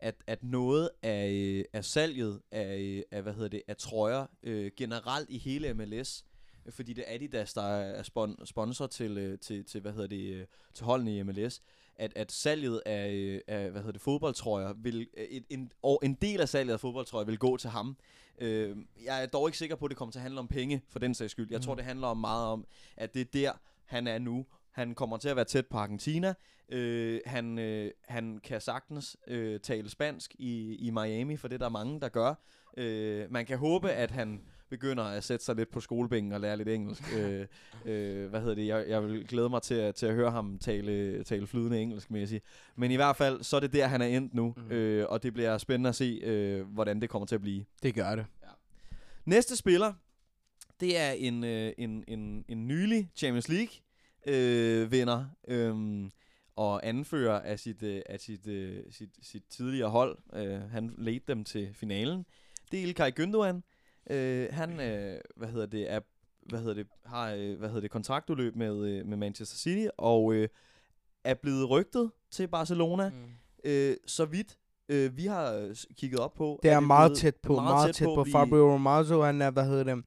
at, 0.00 0.14
at 0.26 0.38
noget 0.42 0.90
af, 1.02 1.30
øh, 1.30 1.64
af 1.72 1.84
salget 1.84 2.40
af, 2.52 2.78
øh, 2.78 3.02
af, 3.12 3.22
hvad 3.22 3.32
hedder 3.32 3.48
det, 3.48 3.62
af 3.68 3.76
trøjer 3.76 4.26
øh, 4.42 4.70
generelt 4.76 5.30
i 5.30 5.38
hele 5.38 5.74
MLS, 5.74 6.24
fordi 6.70 6.92
det 6.92 7.04
er 7.06 7.14
Adidas, 7.14 7.52
der 7.52 7.62
er 7.62 8.02
spon- 8.02 8.44
sponsor 8.46 8.86
til, 8.86 9.18
øh, 9.18 9.38
til, 9.38 9.64
til, 9.64 9.80
hvad 9.80 9.92
hedder 9.92 10.06
det, 10.08 10.34
øh, 10.34 10.46
til 10.74 10.84
holdene 10.86 11.16
i 11.16 11.22
MLS, 11.22 11.60
at, 11.96 12.12
at 12.16 12.32
salget 12.32 12.82
af, 12.86 13.10
øh, 13.12 13.40
af 13.46 13.70
hvad 13.70 13.80
hedder 13.80 13.92
det, 13.92 14.00
fodboldtrøjer, 14.00 14.72
vil, 14.76 15.08
et, 15.16 15.44
en, 15.50 15.72
og 15.82 16.00
en 16.04 16.14
del 16.14 16.40
af 16.40 16.48
salget 16.48 16.72
af 16.72 16.80
fodboldtrøjer 16.80 17.24
vil 17.26 17.38
gå 17.38 17.56
til 17.56 17.70
ham. 17.70 17.96
Øh, 18.38 18.76
jeg 19.04 19.22
er 19.22 19.26
dog 19.26 19.48
ikke 19.48 19.58
sikker 19.58 19.76
på, 19.76 19.84
at 19.84 19.88
det 19.90 19.98
kommer 19.98 20.12
til 20.12 20.18
at 20.18 20.22
handle 20.22 20.40
om 20.40 20.48
penge, 20.48 20.82
for 20.88 20.98
den 20.98 21.14
sags 21.14 21.30
skyld. 21.32 21.46
Jeg 21.50 21.56
Mhm. 21.58 21.64
tror, 21.64 21.74
det 21.74 21.84
handler 21.84 22.06
om 22.06 22.16
meget 22.18 22.46
om, 22.46 22.66
at 22.96 23.14
det 23.14 23.20
er 23.20 23.24
der, 23.32 23.52
han 23.84 24.06
er 24.06 24.18
nu. 24.18 24.46
Han 24.70 24.94
kommer 24.94 25.16
til 25.16 25.28
at 25.28 25.36
være 25.36 25.44
tæt 25.44 25.66
på 25.66 25.78
Argentina. 25.78 26.34
Øh, 26.68 27.20
han, 27.26 27.58
øh, 27.58 27.90
han 28.04 28.38
kan 28.44 28.60
sagtens 28.60 29.16
øh, 29.26 29.60
tale 29.60 29.90
spansk 29.90 30.34
i, 30.38 30.74
i 30.74 30.90
Miami, 30.90 31.36
for 31.36 31.48
det 31.48 31.54
er 31.54 31.58
der 31.58 31.68
mange, 31.68 32.00
der 32.00 32.08
gør. 32.08 32.34
Øh, 32.76 33.32
man 33.32 33.46
kan 33.46 33.58
håbe, 33.58 33.90
at 33.92 34.10
han 34.10 34.40
begynder 34.70 35.04
at 35.04 35.24
sætte 35.24 35.44
sig 35.44 35.56
lidt 35.56 35.70
på 35.70 35.80
skolebænken 35.80 36.32
og 36.32 36.40
lære 36.40 36.56
lidt 36.56 36.68
engelsk. 36.68 37.02
øh, 37.18 37.46
øh, 37.84 38.30
hvad 38.30 38.40
hedder 38.40 38.54
det? 38.54 38.66
Jeg, 38.66 38.84
jeg 38.88 39.02
vil 39.02 39.26
glæde 39.26 39.48
mig 39.48 39.62
til 39.62 39.74
at, 39.74 39.94
til 39.94 40.06
at 40.06 40.14
høre 40.14 40.30
ham 40.30 40.58
tale, 40.58 41.24
tale 41.24 41.46
flydende 41.46 41.80
engelsk, 41.80 42.10
mæssigt. 42.10 42.44
Men 42.76 42.90
i 42.90 42.96
hvert 42.96 43.16
fald, 43.16 43.42
så 43.42 43.56
er 43.56 43.60
det 43.60 43.72
der, 43.72 43.86
han 43.86 44.02
er 44.02 44.06
endt 44.06 44.34
nu. 44.34 44.54
Mm. 44.56 44.72
Øh, 44.72 45.06
og 45.08 45.22
det 45.22 45.34
bliver 45.34 45.58
spændende 45.58 45.88
at 45.88 45.94
se, 45.94 46.20
øh, 46.24 46.66
hvordan 46.66 47.00
det 47.00 47.10
kommer 47.10 47.26
til 47.26 47.34
at 47.34 47.42
blive. 47.42 47.64
Det 47.82 47.94
gør 47.94 48.16
det. 48.16 48.26
Næste 49.24 49.56
spiller, 49.56 49.92
det 50.80 50.98
er 50.98 51.10
en, 51.10 51.44
øh, 51.44 51.72
en, 51.78 52.04
en, 52.08 52.44
en 52.48 52.68
nylig 52.68 53.10
Champions 53.16 53.48
League 53.48 53.74
øh, 54.26 54.92
vinder 54.92 55.24
øh, 55.48 56.08
og 56.56 56.86
anfører 56.86 57.40
af 57.40 57.58
sit, 57.58 57.82
øh, 57.82 58.02
af 58.06 58.20
sit, 58.20 58.46
øh, 58.46 58.82
sit, 58.90 59.10
sit 59.22 59.44
tidligere 59.50 59.90
hold. 59.90 60.18
Øh, 60.32 60.60
han 60.60 60.94
ledte 60.98 61.24
dem 61.28 61.44
til 61.44 61.74
finalen. 61.74 62.26
Det 62.70 62.80
er 62.80 62.82
Ilkay 62.82 63.10
Gündogan. 63.20 63.60
Øh, 64.10 64.48
han 64.50 64.80
øh, 64.80 65.20
hvad 65.36 65.48
hedder 65.48 65.66
det, 65.66 65.92
er, 65.92 66.00
hvad 66.48 66.58
hedder 66.58 66.74
det, 66.74 66.86
har 67.04 67.30
øh, 67.32 67.58
hvad 67.58 67.68
hedder 67.68 67.80
det, 67.80 67.90
kontraktudløb 67.90 68.56
med, 68.56 68.86
øh, 68.88 69.06
med 69.06 69.16
Manchester 69.16 69.56
City 69.56 69.86
og 69.98 70.34
øh, 70.34 70.48
er 71.24 71.34
blevet 71.34 71.70
rygtet 71.70 72.10
til 72.30 72.48
Barcelona. 72.48 73.08
Mm. 73.10 73.16
Øh, 73.64 73.96
så 74.06 74.24
vidt 74.24 74.58
øh, 74.88 75.16
vi 75.16 75.26
har 75.26 75.52
øh, 75.52 75.76
kigget 75.96 76.20
op 76.20 76.34
på. 76.34 76.60
Det 76.62 76.70
er 76.70 76.78
det 76.78 76.86
meget 76.86 77.08
blevet- 77.10 77.18
tæt 77.18 77.36
på, 77.36 77.54
meget, 77.54 77.64
meget 77.74 77.94
tæt 77.96 78.04
på. 78.06 78.20
at 78.20 78.24
blive- 78.24 78.32
Fabio 78.32 78.72
Romano, 78.74 79.22
han 79.22 79.42
er, 79.42 79.50
hvad 79.50 79.64
hedder 79.66 79.84
det, 79.94 80.04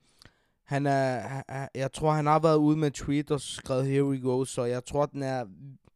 han 0.64 0.86
er, 0.86 1.20
han 1.20 1.44
er- 1.48 1.68
jeg 1.76 1.92
tror, 1.92 2.12
han 2.12 2.26
har 2.26 2.40
været 2.40 2.58
ude 2.58 2.78
med 2.78 2.92
tweet 2.92 3.32
og 3.32 3.42
skrevet, 3.42 3.88
here 3.88 4.06
we 4.06 4.20
go, 4.22 4.46
så 4.46 4.64
jeg 4.64 4.86
tror, 4.86 5.06
den 5.06 5.24
er 5.24 5.46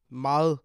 meget, 0.10 0.60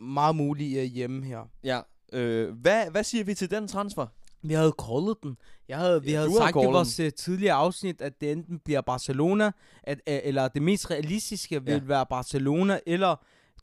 meget 0.00 0.36
mulig 0.36 0.78
uh, 0.78 0.84
hjemme 0.84 1.24
her. 1.24 1.44
Ja. 1.64 1.80
Øh, 2.12 2.50
hvad, 2.54 2.90
hvad 2.90 3.04
siger 3.04 3.24
vi 3.24 3.34
til 3.34 3.50
den 3.50 3.68
transfer? 3.68 4.06
Vi 4.48 4.54
havde 4.54 4.72
callet 4.88 5.16
den. 5.22 5.36
Jeg 5.68 5.78
havde, 5.78 6.02
vi 6.02 6.10
Ja, 6.10 6.18
havde 6.18 6.32
sagt 6.36 6.56
i 6.56 6.66
vores 6.66 7.00
uh, 7.00 7.08
tidligere 7.16 7.54
afsnit, 7.54 8.00
at 8.00 8.20
det 8.20 8.32
enten 8.32 8.58
bliver 8.58 8.80
Barcelona, 8.80 9.50
at, 9.82 9.98
uh, 10.10 10.16
eller 10.24 10.48
det 10.48 10.62
mest 10.62 10.90
realistiske 10.90 11.64
vil 11.64 11.72
Ja. 11.74 11.80
være 11.82 12.06
Barcelona, 12.06 12.80
eller 12.86 13.16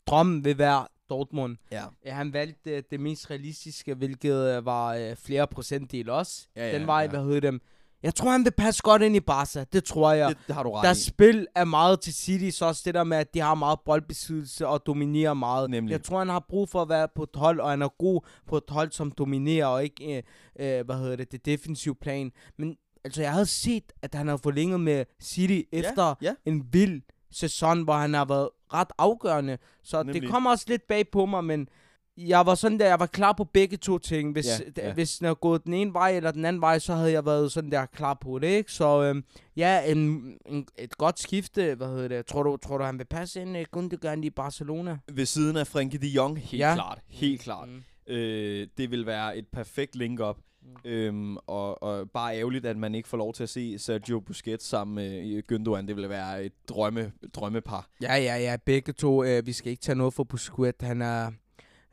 drømmen 0.06 0.44
vil 0.44 0.58
være 0.58 0.86
Dortmund. 1.10 1.56
Ja. 1.72 1.84
Ja, 2.04 2.14
han 2.14 2.32
valgte 2.32 2.76
uh, 2.76 2.82
det 2.90 3.00
mest 3.00 3.30
realistiske, 3.30 3.94
hvilket 3.94 4.58
uh, 4.58 4.66
var 4.66 4.96
uh, 4.96 5.16
flere 5.16 5.46
procentdel 5.46 6.10
også. 6.10 6.46
Ja, 6.56 6.68
ja, 6.70 6.78
Den 6.78 6.86
vej, 6.86 7.00
ja. 7.00 7.08
hvad 7.08 7.24
hedder 7.24 7.40
dem? 7.40 7.60
Jeg 8.04 8.14
tror, 8.14 8.30
han 8.30 8.44
vil 8.44 8.50
passe 8.50 8.82
godt 8.82 9.02
ind 9.02 9.16
i 9.16 9.20
Barca. 9.20 9.64
Det 9.72 9.84
tror 9.84 10.12
jeg. 10.12 10.28
Det, 10.28 10.38
det 10.46 10.54
har 10.54 10.62
du 10.62 10.70
ret 10.70 10.84
Deres 10.84 11.06
i. 11.06 11.08
spil 11.08 11.46
er 11.54 11.64
meget 11.64 12.00
til 12.00 12.14
City, 12.14 12.56
så 12.56 12.66
også 12.66 12.82
det 12.84 12.94
der 12.94 13.04
med, 13.04 13.16
at 13.16 13.34
de 13.34 13.40
har 13.40 13.54
meget 13.54 13.78
boldbesiddelse 13.84 14.66
og 14.66 14.86
dominerer 14.86 15.34
meget. 15.34 15.70
Nemlig. 15.70 15.92
Jeg 15.92 16.02
tror, 16.02 16.18
han 16.18 16.28
har 16.28 16.44
brug 16.48 16.68
for 16.68 16.82
at 16.82 16.88
være 16.88 17.08
på 17.16 17.22
et 17.22 17.28
hold, 17.34 17.60
og 17.60 17.70
han 17.70 17.82
er 17.82 17.88
god 17.98 18.20
på 18.46 18.56
et 18.56 18.64
hold, 18.68 18.92
som 18.92 19.10
dominerer, 19.10 19.66
og 19.66 19.84
ikke, 19.84 20.16
øh, 20.58 20.78
øh, 20.78 20.84
hvad 20.84 20.96
hedder 20.96 21.16
det, 21.16 21.32
det 21.32 21.46
defensive 21.46 21.94
plan. 21.94 22.32
Men 22.58 22.76
altså, 23.04 23.22
jeg 23.22 23.32
havde 23.32 23.46
set, 23.46 23.92
at 24.02 24.14
han 24.14 24.28
har 24.28 24.36
forlænget 24.36 24.80
med 24.80 25.04
City 25.22 25.60
efter 25.72 26.14
ja. 26.22 26.34
en 26.46 26.64
vild 26.72 27.02
sæson, 27.30 27.82
hvor 27.82 27.94
han 27.94 28.14
har 28.14 28.24
været 28.24 28.48
ret 28.74 28.92
afgørende. 28.98 29.58
Så 29.82 30.02
Nemlig. 30.02 30.22
det 30.22 30.30
kommer 30.30 30.50
også 30.50 30.64
lidt 30.68 30.86
bag 30.88 31.04
på 31.12 31.26
mig, 31.26 31.44
men 31.44 31.68
jeg 32.16 32.46
var 32.46 32.54
sådan 32.54 32.78
der, 32.78 32.86
jeg 32.86 33.00
var 33.00 33.06
klar 33.06 33.32
på 33.32 33.44
begge 33.44 33.76
to 33.76 33.98
ting. 33.98 34.32
Hvis, 34.32 34.46
Ja, 34.76 34.86
ja, 34.86 34.92
hvis 34.94 35.18
den 35.18 35.26
er 35.26 35.34
gået 35.34 35.64
den 35.64 35.74
ene 35.74 35.92
vej 35.94 36.16
eller 36.16 36.30
den 36.30 36.44
anden 36.44 36.60
vej, 36.62 36.78
så 36.78 36.94
havde 36.94 37.12
jeg 37.12 37.26
været 37.26 37.52
sådan 37.52 37.70
der 37.72 37.86
klar 37.86 38.14
på 38.14 38.38
det, 38.38 38.46
ikke? 38.48 38.72
Så 38.72 39.02
øhm, 39.02 39.24
ja, 39.56 39.92
en, 39.92 39.98
en, 40.46 40.66
et 40.78 40.96
godt 40.98 41.18
skifte, 41.18 41.74
hvad 41.74 41.86
hedder 41.88 42.08
det? 42.08 42.26
Tror 42.26 42.42
du, 42.42 42.56
tror 42.56 42.78
du 42.78 42.84
han 42.84 42.98
vil 42.98 43.04
passe 43.04 43.42
ind 43.42 43.56
uh, 43.56 43.62
Gundogan 43.70 44.24
i 44.24 44.30
Barcelona? 44.30 44.98
Ved 45.12 45.26
siden 45.26 45.56
af 45.56 45.66
Frenkie 45.66 46.00
de 46.00 46.08
Jong, 46.08 46.38
helt 46.38 46.60
Ja. 46.60 46.74
klart. 46.74 46.98
Helt 47.08 47.40
klart. 47.40 47.68
Mm. 47.68 48.12
Øh, 48.14 48.66
det 48.78 48.90
vil 48.90 49.06
være 49.06 49.36
et 49.36 49.46
perfekt 49.52 49.96
link-up. 49.96 50.36
Mm. 50.62 50.90
Øhm, 50.90 51.36
og, 51.36 51.82
og 51.82 52.10
bare 52.10 52.38
ærgerligt, 52.38 52.66
at 52.66 52.76
man 52.76 52.94
ikke 52.94 53.08
får 53.08 53.16
lov 53.16 53.32
til 53.34 53.42
at 53.42 53.48
se 53.48 53.78
Sergio 53.78 54.20
Busquets 54.20 54.66
sammen 54.66 54.94
med 54.94 55.42
Gündogan. 55.52 55.86
Det 55.86 55.96
vil 55.96 56.08
være 56.08 56.44
et 56.44 56.52
drømme, 56.68 57.12
drømmepar. 57.34 57.88
Ja, 58.02 58.14
ja, 58.16 58.36
ja, 58.36 58.56
begge 58.64 58.92
to. 58.92 59.24
Øh, 59.24 59.46
vi 59.46 59.52
skal 59.52 59.70
ikke 59.70 59.82
tage 59.82 59.96
noget 59.96 60.14
for 60.14 60.24
Busquets. 60.24 60.84
Han 60.84 61.02
er... 61.02 61.30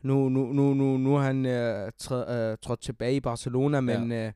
Nu, 0.02 0.30
nu, 0.30 0.46
nu, 0.54 0.74
nu, 0.74 0.98
nu 0.98 1.16
er 1.16 1.20
han 1.20 1.46
øh, 1.46 1.92
træ, 1.98 2.52
øh, 2.52 2.58
trådt 2.62 2.82
tilbage 2.82 3.16
i 3.16 3.20
Barcelona, 3.20 3.82
men 3.82 4.12
øh, 4.12 4.32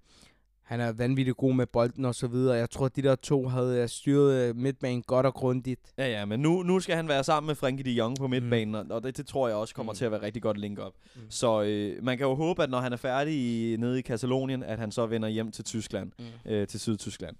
han 0.63 0.79
er 0.79 0.91
vanvittigt 0.91 1.37
god 1.37 1.53
med 1.53 1.65
bolden 1.65 2.05
og 2.05 2.15
så 2.15 2.27
videre. 2.27 2.55
Jeg 2.57 2.69
tror, 2.69 2.85
at 2.85 2.95
de 2.95 3.01
der 3.01 3.15
to 3.15 3.47
havde 3.47 3.81
øh, 3.81 3.89
styret 3.89 4.49
øh, 4.49 4.55
midtbanen 4.55 5.01
godt 5.01 5.25
og 5.25 5.33
grundigt. 5.33 5.81
Ja, 5.97 6.07
ja, 6.07 6.25
men 6.25 6.39
nu, 6.39 6.63
nu 6.63 6.79
skal 6.79 6.95
han 6.95 7.07
være 7.07 7.23
sammen 7.23 7.47
med 7.47 7.55
Frenkie 7.55 7.83
de 7.85 7.91
Jong 7.91 8.17
på 8.17 8.27
midtbanen, 8.27 8.83
mm. 8.85 8.91
og 8.91 9.03
det, 9.03 9.17
det 9.17 9.27
tror 9.27 9.47
jeg 9.47 9.57
også 9.57 9.75
kommer 9.75 9.93
Mm. 9.93 9.95
mm. 9.95 9.97
til 9.97 10.05
at 10.05 10.11
være 10.11 10.21
rigtig 10.21 10.41
godt 10.41 10.57
link-up. 10.57 10.93
Mm. 11.15 11.21
Mm. 11.21 11.31
Så 11.31 11.61
øh, 11.63 12.03
man 12.03 12.17
kan 12.17 12.27
jo 12.27 12.33
håbe, 12.35 12.63
at 12.63 12.69
når 12.69 12.79
han 12.79 12.93
er 12.93 12.97
færdig 12.97 13.33
i, 13.73 13.77
nede 13.77 13.99
i 13.99 14.01
Katalonien, 14.01 14.63
at 14.63 14.79
han 14.79 14.91
så 14.91 15.05
vender 15.05 15.27
hjem 15.29 15.51
til 15.51 15.63
Tyskland, 15.63 16.11
Mm. 16.19 16.51
øh, 16.51 16.67
til 16.67 16.79
Sydtyskland. 16.79 17.35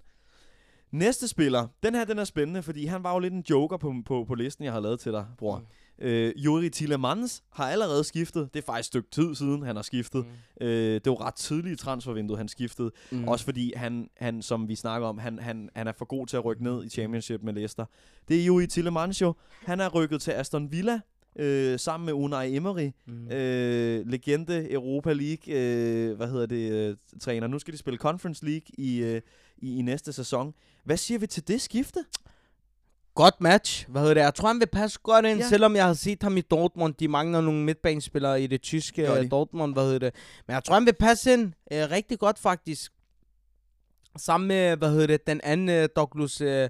Næste 0.90 1.28
spiller, 1.28 1.66
den 1.82 1.94
her 1.94 2.04
den 2.04 2.18
er 2.18 2.24
spændende, 2.24 2.62
fordi 2.62 2.86
han 2.86 3.02
var 3.02 3.12
jo 3.12 3.18
lidt 3.18 3.34
en 3.34 3.44
joker 3.50 3.76
på, 3.76 3.94
på, 4.06 4.24
på 4.28 4.34
listen, 4.34 4.64
jeg 4.64 4.72
har 4.72 4.80
lavet 4.80 5.00
til 5.00 5.12
dig, 5.12 5.26
bror. 5.38 5.58
Mm. 5.58 5.64
Øh, 5.98 6.32
Juri 6.36 6.68
Tillemans 6.68 7.42
har 7.52 7.68
allerede 7.70 8.04
skiftet. 8.04 8.48
Det 8.54 8.62
er 8.62 8.66
faktisk 8.66 8.88
et 8.88 8.92
stykke 8.92 9.10
tid 9.10 9.34
siden, 9.34 9.62
han 9.62 9.76
har 9.76 9.82
skiftet. 9.82 10.26
Mm. 10.60 10.66
Øh, 10.66 10.94
det 10.94 11.06
var 11.06 11.26
ret 11.26 11.34
tidligt 11.34 11.80
i 11.80 11.84
transfervinduet, 11.84 12.38
han 12.38 12.48
skiftede. 12.48 12.90
Mm. 13.10 13.28
Også 13.28 13.44
fordi 13.44 13.72
han, 13.76 14.08
han, 14.16 14.42
som 14.42 14.68
vi 14.68 14.74
snakker 14.74 15.08
om, 15.08 15.18
han, 15.18 15.38
han, 15.38 15.68
han 15.74 15.86
er 15.86 15.92
for 15.98 16.04
god 16.04 16.26
til 16.26 16.36
at 16.36 16.44
rykke 16.44 16.64
ned 16.64 16.84
i 16.84 16.88
championship 16.88 17.42
med 17.42 17.52
Leicester. 17.52 17.84
Det 18.28 18.40
er 18.40 18.44
Juri 18.44 18.66
Tillemans 18.66 19.20
jo. 19.20 19.34
Han 19.64 19.80
er 19.80 19.88
rykket 19.88 20.20
til 20.20 20.30
Aston 20.30 20.72
Villa 20.72 21.00
øh, 21.38 21.78
sammen 21.78 22.06
med 22.06 22.12
Unai 22.12 22.56
Emery. 22.56 22.90
Mm. 23.06 23.28
Øh, 23.28 24.06
legende 24.06 24.72
Europa 24.72 25.12
League, 25.12 25.54
øh, 25.54 26.16
hvad 26.16 26.28
hedder 26.28 26.46
det, 26.46 26.72
øh, 26.72 26.96
træner. 27.20 27.46
Nu 27.46 27.58
skal 27.58 27.72
de 27.72 27.78
spille 27.78 27.98
Conference 27.98 28.44
League 28.44 28.66
i, 28.78 28.98
øh, 28.98 29.20
i, 29.58 29.78
i 29.78 29.82
næste 29.82 30.12
sæson. 30.12 30.54
Hvad 30.84 30.96
siger 30.96 31.18
vi 31.18 31.26
til 31.26 31.48
det 31.48 31.60
skifte? 31.60 32.04
Godt 33.16 33.40
match. 33.40 33.88
Hvad 33.88 34.00
hedder 34.00 34.14
det? 34.14 34.20
Jeg 34.20 34.34
tror, 34.34 34.48
han 34.48 34.60
vil 34.60 34.66
passe 34.66 34.98
godt 35.02 35.24
ind, 35.26 35.38
Ja. 35.38 35.44
ja. 35.44 35.48
selvom 35.48 35.76
jeg 35.76 35.86
har 35.86 35.94
set 35.94 36.22
ham 36.22 36.36
i 36.36 36.40
Dortmund. 36.40 36.94
De 36.94 37.08
mangler 37.08 37.40
nogle 37.40 37.60
midtbanespillere 37.64 38.42
i 38.42 38.46
det 38.46 38.62
tyske 38.62 39.02
Gør 39.06 39.14
de. 39.14 39.24
øh, 39.24 39.30
Dortmund. 39.30 39.72
Hvad 39.72 39.82
hedder 39.84 39.98
det? 39.98 40.14
Men 40.46 40.54
jeg 40.54 40.64
tror, 40.64 40.74
han 40.74 40.86
vil 40.86 40.92
passe 41.00 41.32
ind 41.32 41.52
øh, 41.72 41.90
rigtig 41.90 42.18
godt, 42.18 42.38
faktisk. 42.38 42.92
Sammen 44.18 44.48
med, 44.48 44.76
hvad 44.76 44.90
hedder 44.90 45.06
det, 45.06 45.26
den 45.26 45.40
anden 45.44 45.68
øh, 45.68 45.88
Douglas... 45.96 46.40
Øh, 46.40 46.68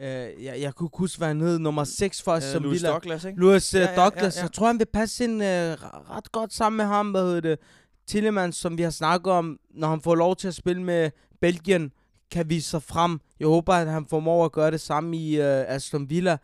øh, 0.00 0.44
jeg, 0.44 0.54
jeg 0.60 0.74
kunne 0.74 0.90
huske, 0.94 1.18
hvad 1.18 1.28
han 1.28 1.40
hed. 1.40 1.58
Nummer 1.58 1.84
6 1.84 2.22
for 2.22 2.32
os, 2.32 2.42
som 2.44 2.56
Øh, 2.58 2.62
Louis 2.62 2.74
Villa. 2.82 2.88
Douglas, 2.90 3.24
ikke? 3.24 3.40
Louis 3.40 3.74
Ja, 3.74 3.78
ja, 3.78 3.84
ja, 3.84 3.90
ja, 3.90 3.96
Douglas. 4.04 4.36
ja. 4.36 4.42
Jeg 4.42 4.52
tror, 4.52 4.66
han 4.66 4.78
vil 4.78 4.86
passe 4.92 5.24
ind 5.24 5.42
øh, 5.42 5.72
re- 5.72 6.16
ret 6.16 6.32
godt 6.32 6.52
sammen 6.52 6.76
med 6.76 6.84
ham. 6.84 7.10
Hvad 7.10 7.22
hedder 7.22 7.40
det? 7.40 7.58
Tillemans, 8.06 8.56
som 8.56 8.78
vi 8.78 8.82
har 8.82 8.90
snakket 8.90 9.32
om, 9.32 9.58
når 9.74 9.88
han 9.88 10.00
får 10.00 10.14
lov 10.14 10.36
til 10.36 10.48
at 10.48 10.54
spille 10.54 10.82
med 10.82 11.10
Belgien, 11.40 11.92
kan 12.32 12.50
vise 12.50 12.70
sig 12.70 12.82
frem. 12.82 13.20
Jeg 13.40 13.48
håber, 13.48 13.72
at 13.74 13.88
han 13.88 14.06
formår 14.06 14.44
at 14.44 14.52
gøre 14.52 14.70
det 14.70 14.80
samme 14.80 15.16
i 15.16 15.36
øh, 15.36 15.64
Aston 15.68 16.10
Villa. 16.10 16.36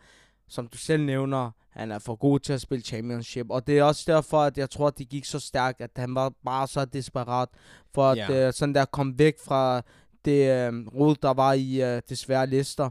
Som 0.49 0.67
du 0.67 0.77
selv 0.77 1.03
nævner, 1.03 1.51
han 1.69 1.91
er 1.91 1.99
for 1.99 2.15
god 2.15 2.39
til 2.39 2.53
at 2.53 2.61
spille 2.61 2.83
championship. 2.83 3.45
Og 3.49 3.67
det 3.67 3.77
er 3.79 3.83
også 3.83 4.03
derfor, 4.07 4.41
at 4.41 4.57
jeg 4.57 4.69
tror, 4.69 4.87
at 4.87 4.97
det 4.97 5.09
gik 5.09 5.25
så 5.25 5.39
stærkt, 5.39 5.81
at 5.81 5.91
han 5.95 6.15
var 6.15 6.31
bare 6.45 6.67
så 6.67 6.85
desperat 6.85 7.49
for 7.93 8.09
at 8.11 8.17
Ja. 8.17 8.47
øh, 8.47 8.53
sådan 8.53 8.75
der 8.75 8.85
komme 8.85 9.13
væk 9.17 9.33
fra 9.45 9.81
det 10.25 10.67
øh, 10.67 10.87
rod, 10.87 11.15
der 11.21 11.33
var 11.33 11.53
i 11.53 11.81
øh, 11.81 12.01
desværre 12.09 12.47
lister. 12.47 12.89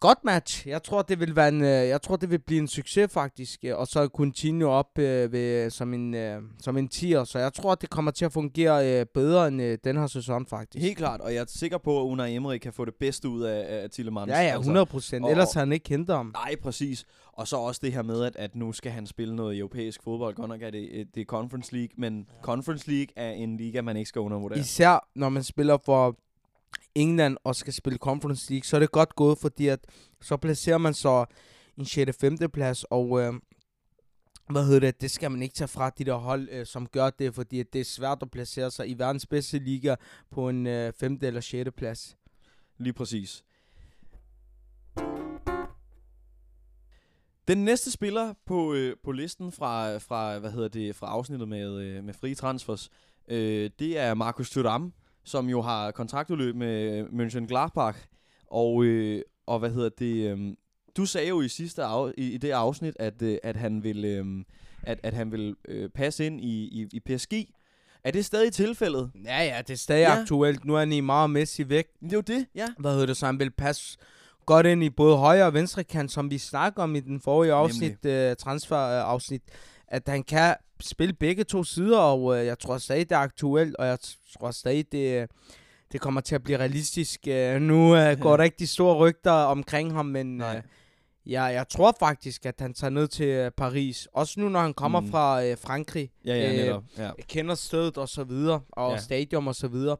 Godt 0.00 0.18
match. 0.24 0.68
Jeg 0.68 0.82
tror, 0.82 1.02
det 1.02 1.20
vil 1.20 1.36
være 1.36 1.48
en, 1.48 1.60
øh, 1.62 1.68
jeg 1.68 2.02
tror, 2.02 2.16
det 2.16 2.30
vil 2.30 2.38
blive 2.38 2.60
en 2.60 2.68
succes 2.68 3.12
faktisk. 3.12 3.60
øh, 3.64 3.76
Og 3.78 3.86
så 3.86 4.08
Coutinho 4.08 4.68
op 4.70 4.98
øh, 4.98 5.32
ved, 5.32 5.70
som 5.70 5.94
en 5.94 6.14
øh, 6.14 6.42
som 6.62 6.76
en 6.76 6.88
tier. 6.88 7.24
Så 7.24 7.38
jeg 7.38 7.52
tror, 7.52 7.74
det 7.74 7.90
kommer 7.90 8.10
til 8.10 8.24
at 8.24 8.32
fungere 8.32 9.00
øh, 9.00 9.06
bedre 9.14 9.48
end 9.48 9.62
øh, 9.62 9.78
den 9.84 9.96
her 9.96 10.06
sæson 10.06 10.46
faktisk. 10.46 10.82
Helt 10.82 10.96
klart, 10.98 11.20
og 11.20 11.34
jeg 11.34 11.40
er 11.40 11.44
sikker 11.48 11.78
på, 11.78 12.00
at 12.00 12.04
Unai 12.04 12.34
Emery 12.34 12.58
kan 12.58 12.72
få 12.72 12.84
det 12.84 12.94
bedste 13.00 13.28
ud 13.28 13.42
af, 13.42 13.82
af 13.82 13.90
Tillemans. 13.90 14.28
Ja, 14.30 14.40
ja, 14.40 14.58
100 14.58 14.86
procent. 14.86 15.24
og- 15.24 15.30
Ellers 15.30 15.52
har 15.52 15.60
han 15.60 15.72
ikke 15.72 15.88
hentet 15.88 16.16
ham. 16.16 16.26
Nej, 16.34 16.54
præcis. 16.62 17.04
Og 17.32 17.48
så 17.48 17.56
også 17.56 17.80
det 17.84 17.92
her 17.92 18.02
med, 18.02 18.24
at, 18.24 18.36
at 18.36 18.56
nu 18.56 18.72
skal 18.72 18.92
han 18.92 19.06
spille 19.06 19.36
noget 19.36 19.58
europæisk 19.58 20.02
fodbold. 20.02 20.34
Godt 20.34 20.48
nok 20.48 20.62
er 20.62 20.70
det, 20.70 20.88
øh, 20.92 21.06
det 21.14 21.20
er 21.20 21.24
Conference 21.24 21.72
League, 21.74 21.90
men. 21.98 22.26
Conference 22.42 22.90
League 22.90 23.12
er 23.16 23.30
en 23.30 23.56
liga, 23.56 23.80
man 23.80 23.96
ikke 23.96 24.08
skal 24.08 24.20
undervurdere. 24.20 24.58
Især 24.58 25.08
når 25.14 25.28
man 25.28 25.42
spiller 25.42 25.78
for 25.84 26.16
England 26.94 27.36
og 27.44 27.56
skal 27.56 27.72
spille 27.72 27.98
Conference 27.98 28.50
League, 28.50 28.64
så 28.64 28.76
er 28.76 28.80
det 28.80 28.92
godt 28.92 29.16
gået, 29.16 29.38
fordi 29.38 29.66
at 29.66 29.80
så 30.20 30.36
placerer 30.36 30.78
man 30.78 30.94
så 30.94 31.24
en 31.76 31.84
6. 31.84 32.16
5. 32.20 32.38
plads, 32.52 32.84
og 32.84 33.20
øh, 33.20 33.34
hvad 34.50 34.64
hedder 34.64 34.80
det, 34.80 35.00
det 35.00 35.10
skal 35.10 35.30
man 35.30 35.42
ikke 35.42 35.54
tage 35.54 35.68
fra 35.68 35.90
de 35.90 36.04
der 36.04 36.14
hold, 36.14 36.48
øh, 36.50 36.66
som 36.66 36.86
gør 36.86 37.10
det, 37.10 37.34
fordi 37.34 37.60
at 37.60 37.72
det 37.72 37.80
er 37.80 37.84
svært 37.84 38.18
at 38.22 38.30
placere 38.30 38.70
sig 38.70 38.88
i 38.88 38.94
verdens 38.98 39.26
bedste 39.26 39.58
liga 39.58 39.94
på 40.30 40.48
en 40.48 40.66
øh, 40.66 40.92
5. 40.92 41.18
eller 41.22 41.40
6. 41.40 41.70
plads. 41.76 42.16
Lige 42.78 42.92
præcis. 42.92 43.44
Den 47.48 47.64
næste 47.64 47.90
spiller 47.90 48.34
på, 48.46 48.74
øh, 48.74 48.96
på 49.04 49.12
listen 49.12 49.52
fra, 49.52 49.96
fra, 49.98 50.38
hvad 50.38 50.50
hedder 50.50 50.68
det, 50.68 50.96
fra 50.96 51.06
afsnittet 51.06 51.48
med, 51.48 51.80
øh, 51.80 52.04
med 52.04 52.14
frie 52.14 52.34
transfers, 52.34 52.90
øh, 53.28 53.70
det 53.78 53.98
er 53.98 54.14
Markus 54.14 54.50
Thuram, 54.50 54.92
som 55.26 55.48
jo 55.48 55.62
har 55.62 55.90
kontraktudløb 55.90 56.54
med 56.56 57.04
Mönchengladbach. 57.04 57.98
Og, 58.50 58.84
øh, 58.84 59.22
og 59.46 59.58
hvad 59.58 59.70
hedder 59.70 59.88
det, 59.98 60.30
øh, 60.30 60.38
du 60.96 61.06
sagde 61.06 61.28
jo 61.28 61.40
i 61.40 61.48
sidste 61.48 61.84
af, 61.84 62.12
i, 62.18 62.30
i 62.32 62.36
det 62.38 62.50
afsnit, 62.50 62.94
at, 62.98 63.22
øh, 63.22 63.38
at 63.42 63.56
han 63.56 63.82
vil, 63.84 64.04
øh, 64.04 64.44
at, 64.82 65.00
at 65.02 65.14
han 65.14 65.32
vil 65.32 65.56
øh, 65.68 65.88
passe 65.88 66.26
ind 66.26 66.40
i, 66.40 66.64
i, 66.64 66.86
i 66.92 67.00
PSG. 67.00 67.32
Er 68.04 68.10
det 68.10 68.24
stadig 68.24 68.52
tilfældet? 68.52 69.10
Ja, 69.24 69.42
ja, 69.44 69.58
det 69.58 69.70
er 69.70 69.76
stadig 69.78 70.00
Ja. 70.02 70.20
aktuelt. 70.20 70.64
Nu 70.64 70.74
er 70.74 70.84
Neymar 70.84 71.22
og 71.22 71.30
Messi 71.30 71.68
væk. 71.68 71.86
Det 72.02 72.12
er 72.12 72.16
jo 72.16 72.20
det, 72.20 72.46
ja. 72.54 72.66
Hvad 72.78 72.92
hedder 72.92 73.06
det, 73.06 73.16
så 73.16 73.26
han 73.26 73.38
vil 73.38 73.50
passe 73.50 73.98
godt 74.46 74.66
ind 74.66 74.84
i 74.84 74.90
både 74.90 75.16
højre 75.16 75.46
og 75.46 75.54
venstre 75.54 75.84
kant, 75.84 76.12
som 76.12 76.30
vi 76.30 76.38
snakker 76.38 76.82
om 76.82 76.94
i 76.94 77.00
den 77.00 77.20
forrige 77.20 77.52
afsnit, 77.52 78.04
øh, 78.06 78.36
transfer-afsnit, 78.36 79.42
at 79.88 80.02
han 80.08 80.22
kan 80.22 80.54
spille 80.80 81.12
begge 81.12 81.44
to 81.44 81.64
sider, 81.64 81.98
og 81.98 82.38
øh, 82.40 82.46
jeg 82.46 82.58
tror 82.58 82.78
stadig, 82.78 83.08
det 83.08 83.14
er 83.14 83.18
aktuelt, 83.20 83.76
og 83.76 83.86
jeg 83.86 83.98
tror 84.38 84.50
stadig, 84.50 84.92
det, 84.92 85.20
øh, 85.22 85.28
det 85.92 86.00
kommer 86.00 86.20
til 86.20 86.34
at 86.34 86.42
blive 86.42 86.58
realistisk. 86.58 87.20
Øh, 87.28 87.60
nu 87.60 87.96
øh, 87.96 88.18
går 88.20 88.36
der 88.36 88.44
ikke 88.44 88.56
de 88.58 88.66
store 88.66 88.96
rygter 88.96 89.30
omkring 89.32 89.92
ham, 89.92 90.06
men 90.06 90.36
Nej. 90.36 90.56
øh, 90.56 90.62
ja, 91.32 91.42
jeg 91.44 91.68
tror 91.68 91.96
faktisk, 91.98 92.46
at 92.46 92.54
han 92.58 92.74
tager 92.74 92.90
ned 92.90 93.08
til 93.08 93.26
øh, 93.26 93.50
Paris. 93.50 94.08
Også 94.12 94.40
nu, 94.40 94.48
når 94.48 94.60
han 94.60 94.74
kommer 94.74 95.00
Mm. 95.00 95.10
fra 95.10 95.44
øh, 95.44 95.56
Frankrig. 95.58 96.10
Ja, 96.24 96.34
ja, 96.36 96.50
Øh, 96.52 96.56
netop. 96.56 96.84
Ja. 96.98 97.02
Jeg 97.02 97.24
kender 97.28 97.54
stedet 97.54 97.98
og 97.98 98.08
så 98.08 98.24
videre, 98.24 98.60
og 98.72 98.92
ja. 98.92 98.98
stadion 98.98 99.48
og 99.48 99.54
så 99.54 99.68
videre. 99.68 99.96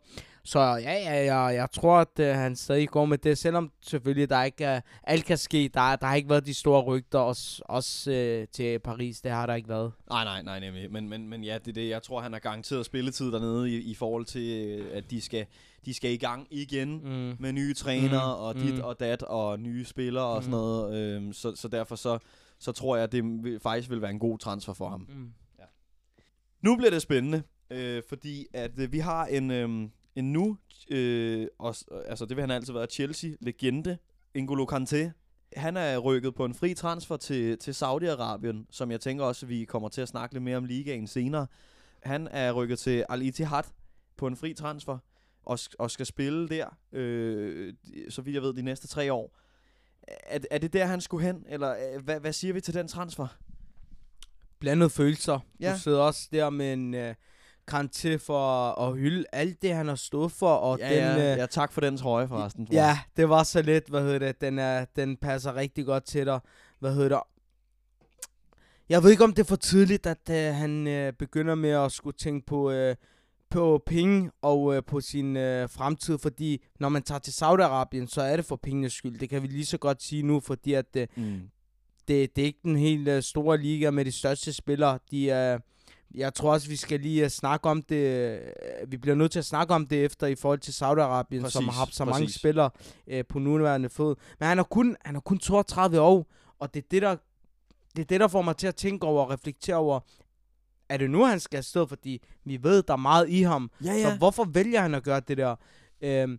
Så 0.47 0.59
ja, 0.61 0.93
ja, 0.93 1.25
ja, 1.25 1.39
jeg 1.41 1.71
tror, 1.71 1.97
at 1.99 2.19
uh, 2.21 2.27
han 2.27 2.57
stadig 2.57 2.89
går 2.89 3.05
med 3.05 3.19
det, 3.19 3.39
selvom 3.39 3.73
selvfølgelig 3.81 4.29
der 4.31 4.43
ikke 4.43 4.65
er, 4.65 4.81
alt 5.03 5.25
kan 5.25 5.39
ske. 5.39 5.71
Der, 5.75 5.97
der 5.97 6.07
har 6.07 6.15
ikke 6.15 6.29
været 6.29 6.47
de 6.47 6.55
store 6.55 6.83
rygter, 6.83 7.19
også, 7.19 7.63
også 7.65 8.11
uh, 8.43 8.49
til 8.53 8.79
Paris, 8.79 9.21
det 9.21 9.31
har 9.31 9.47
der 9.47 9.55
ikke 9.55 9.69
været. 9.69 9.93
Nej, 10.11 10.25
nej, 10.25 10.43
nej, 10.43 10.61
nemlig. 10.61 10.93
Men, 10.93 11.09
men, 11.09 11.29
men 11.29 11.45
ja, 11.45 11.59
det 11.59 11.69
er 11.69 11.73
det. 11.73 11.89
Jeg 11.89 12.03
tror, 12.03 12.21
han 12.21 12.33
har 12.33 12.41
garanteret 12.41 12.87
spilletid 12.87 13.33
dernede 13.33 13.71
i, 13.71 13.77
i 13.91 13.95
forhold 13.95 14.25
til, 14.25 14.67
øh, 14.81 14.97
at 14.97 15.11
de 15.11 15.21
skal, 15.21 15.47
de 15.85 15.95
skal 15.95 16.11
i 16.11 16.17
gang 16.17 16.47
igen 16.51 17.01
Mm. 17.05 17.37
med 17.39 17.53
nye 17.53 17.75
trænere 17.75 18.37
Mm, 18.37 18.43
og 18.43 18.55
dit 18.55 18.75
mm. 18.75 18.81
og 18.81 19.01
dat 19.01 19.23
og 19.23 19.59
nye 19.61 19.85
spillere 19.85 20.25
og 20.25 20.43
sådan 20.43 20.51
Mm. 20.59 20.61
noget. 20.61 20.97
Øhm, 20.97 21.33
så, 21.33 21.57
så 21.57 21.69
derfor 21.69 21.97
så, 21.97 22.19
så 22.59 22.73
tror 22.73 22.97
jeg, 22.97 23.05
at 23.05 23.13
det 23.13 23.23
faktisk 23.63 23.91
vil 23.91 24.03
være 24.03 24.11
en 24.11 24.19
god 24.19 24.39
transfer 24.39 24.73
for 24.73 24.89
ham. 24.89 25.07
Mm. 25.09 25.33
Nu 26.61 26.77
bliver 26.77 26.91
det 26.91 27.03
spændende. 27.03 27.43
øh, 27.71 28.03
fordi 28.09 28.47
at 28.53 28.71
øh, 28.79 28.93
vi 28.93 28.99
har 28.99 29.27
en, 29.27 29.51
øh, 29.51 29.89
en 30.17 30.33
nu, 30.33 30.59
øh, 30.91 31.47
også, 31.59 31.85
altså 32.07 32.27
det 32.27 32.37
vil 32.37 32.43
han 32.43 32.51
altid 32.51 32.73
være, 32.73 32.87
Chelsea-legende, 32.87 33.99
N'Golo 34.39 34.73
Kanté. 34.73 35.11
Han 35.57 35.77
er 35.77 35.99
rykket 35.99 36.35
på 36.35 36.45
en 36.45 36.55
fri 36.55 36.75
transfer 36.75 37.17
til, 37.17 37.59
til 37.59 37.73
Saudi-Arabien, 37.73 38.67
som 38.71 38.91
jeg 38.91 39.01
tænker 39.01 39.25
også, 39.25 39.47
at 39.47 39.51
vi 39.51 39.65
kommer 39.65 39.89
til 39.89 40.01
at 40.01 40.09
snakke 40.09 40.35
lidt 40.35 40.45
mere 40.45 40.57
om 40.57 40.65
ligaen 40.65 41.07
senere. 41.07 41.47
Han 42.03 42.29
er 42.31 42.53
rykket 42.53 42.79
til 42.79 43.05
Al-Ittihad 43.09 43.63
på 44.17 44.27
en 44.27 44.37
fri 44.37 44.55
transfer, 44.55 44.99
og, 45.43 45.59
og 45.79 45.91
skal 45.91 46.07
spille 46.07 46.49
der, 46.49 46.67
øh, 46.93 47.75
så 48.09 48.23
vidt 48.23 48.35
jeg 48.35 48.43
ved, 48.43 48.55
de 48.55 48.63
næste 48.63 48.87
tre 48.87 49.13
år. 49.13 49.37
Er, 50.09 50.39
er 50.51 50.59
det 50.59 50.73
der, 50.73 50.87
han 50.87 51.01
skulle 51.01 51.27
hen, 51.27 51.45
eller 51.49 51.95
øh, 51.95 52.05
hvad, 52.05 52.21
hvad 52.21 52.33
siger 52.33 52.55
vi 52.55 52.61
til 52.61 52.75
den 52.75 52.89
transfer? 52.89 53.27
Blandet 54.59 54.93
følelser. 54.93 55.39
Ja. 55.61 55.73
Du 55.73 55.79
sidder 55.79 56.01
også 56.01 56.29
der 56.33 56.51
med 56.51 56.73
en 56.73 56.95
uh, 56.95 57.15
Kanté 57.73 58.17
for 58.17 58.71
at 58.81 58.97
hylde 58.99 59.25
alt 59.33 59.63
det, 59.63 59.75
han 59.75 59.89
har 59.89 59.95
stået 59.95 60.33
for. 60.33 60.49
Og 60.55 60.79
Ja, 60.79 60.89
den, 60.89 61.19
ja, 61.19 61.33
øh, 61.33 61.39
ja, 61.39 61.47
tak 61.47 61.73
for 61.73 61.81
den 61.81 61.97
trøje 61.97 62.29
forresten. 62.29 62.67
tror 62.67 62.75
jeg. 62.75 62.83
Ja, 62.83 62.99
det 63.23 63.29
var 63.29 63.43
så 63.43 63.63
lidt, 63.63 63.89
hvad 63.89 64.03
hedder 64.03 64.19
det, 64.19 64.41
den, 64.41 64.59
er, 64.59 64.85
den 64.97 65.17
passer 65.17 65.55
rigtig 65.55 65.87
godt 65.87 66.05
til 66.05 66.27
dig. 66.27 66.41
Hvad 66.81 66.95
hedder 66.95 67.09
det? 67.09 67.19
Jeg 68.89 69.03
ved 69.03 69.11
ikke, 69.11 69.25
om 69.25 69.33
det 69.33 69.43
er 69.43 69.47
for 69.47 69.57
tidligt, 69.57 70.07
at 70.07 70.19
uh, 70.31 70.35
han 70.37 70.87
uh, 70.87 71.13
begynder 71.19 71.55
med 71.55 71.71
at 71.71 71.93
skulle 71.93 72.17
tænke 72.19 72.47
på, 72.47 72.73
uh, 72.89 72.95
på 73.51 73.83
penge 73.87 74.31
og 74.43 74.61
uh, 74.63 74.79
på 74.87 75.01
sin 75.01 75.37
uh, 75.37 75.43
fremtid, 75.71 76.19
fordi 76.19 76.65
når 76.81 76.89
man 76.89 77.03
tager 77.03 77.19
til 77.19 77.33
Saudi-Arabien, 77.33 78.07
så 78.09 78.23
er 78.23 78.37
det 78.37 78.45
for 78.45 78.57
pengenes 78.57 78.93
skyld. 78.93 79.19
Det 79.19 79.29
kan 79.31 79.43
vi 79.43 79.47
lige 79.47 79.67
så 79.67 79.79
godt 79.79 80.03
sige 80.03 80.23
nu, 80.23 80.41
fordi 80.41 80.73
at 80.75 80.97
uh, 80.97 81.03
Mm. 81.25 81.41
det, 82.09 82.37
det 82.37 82.43
er 82.43 82.47
ikke 82.47 82.61
den 82.63 82.77
helt 82.77 83.09
uh, 83.09 83.21
store 83.21 83.59
liga 83.59 83.91
med 83.91 84.05
de 84.05 84.13
største 84.13 84.53
spillere. 84.53 84.99
De, 85.11 85.55
uh, 85.55 85.61
jeg 86.15 86.35
tror 86.35 86.53
også, 86.53 86.69
vi 86.69 86.77
skal 86.77 87.01
lige 87.01 87.25
uh, 87.25 87.29
snakke 87.31 87.69
om 87.69 87.83
det. 87.83 88.39
Uh, 88.83 88.93
vi 88.93 88.97
bliver 88.97 89.15
nødt 89.15 89.33
til 89.33 89.39
at 89.39 89.45
snakke 89.45 89.75
om 89.75 89.87
det 89.87 90.05
efter 90.05 90.27
i 90.27 90.35
forhold 90.35 90.59
til 90.59 90.73
Saudi-Arabien, 90.73 91.49
som 91.51 91.65
Præcis, 91.65 91.75
har 91.75 91.79
haft 91.79 91.95
så 91.95 92.05
mange 92.05 92.25
præcis. 92.25 92.41
spillere 92.41 92.71
uh, 93.13 93.21
på 93.29 93.39
nuværende 93.39 93.89
fod. 93.89 94.15
Men 94.39 94.49
han 94.49 94.59
er, 94.59 94.63
kun, 94.63 94.97
han 95.05 95.17
er 95.17 95.21
kun 95.21 95.39
32 95.39 96.01
år, 96.01 96.27
og 96.59 96.75
det 96.75 96.83
er 96.83 96.87
det, 96.91 97.03
der, 97.03 97.17
det 97.97 98.03
er 98.03 98.07
det, 98.07 98.21
der 98.21 98.29
får 98.29 98.43
mig 98.43 98.57
til 98.57 98.67
at 98.67 98.75
tænke 98.77 99.07
over 99.07 99.25
og 99.25 99.31
reflektere 99.31 99.77
over, 99.77 100.01
er 100.89 100.97
det 100.97 101.11
nu, 101.11 101.25
han 101.25 101.41
skal 101.41 101.59
afsted? 101.59 101.87
Fordi 101.87 102.23
vi 102.45 102.63
ved, 102.63 102.83
der 102.83 102.93
er 102.93 102.97
meget 102.97 103.29
i 103.29 103.43
ham. 103.43 103.71
Ja, 103.85 103.93
Så 103.93 104.09
ja. 104.09 104.19
hvorfor 104.19 104.45
vælger 104.45 104.81
han 104.81 104.95
at 104.95 105.03
gøre 105.03 105.21
det 105.21 105.37
der? 105.37 105.57
Øhm, 106.01 106.39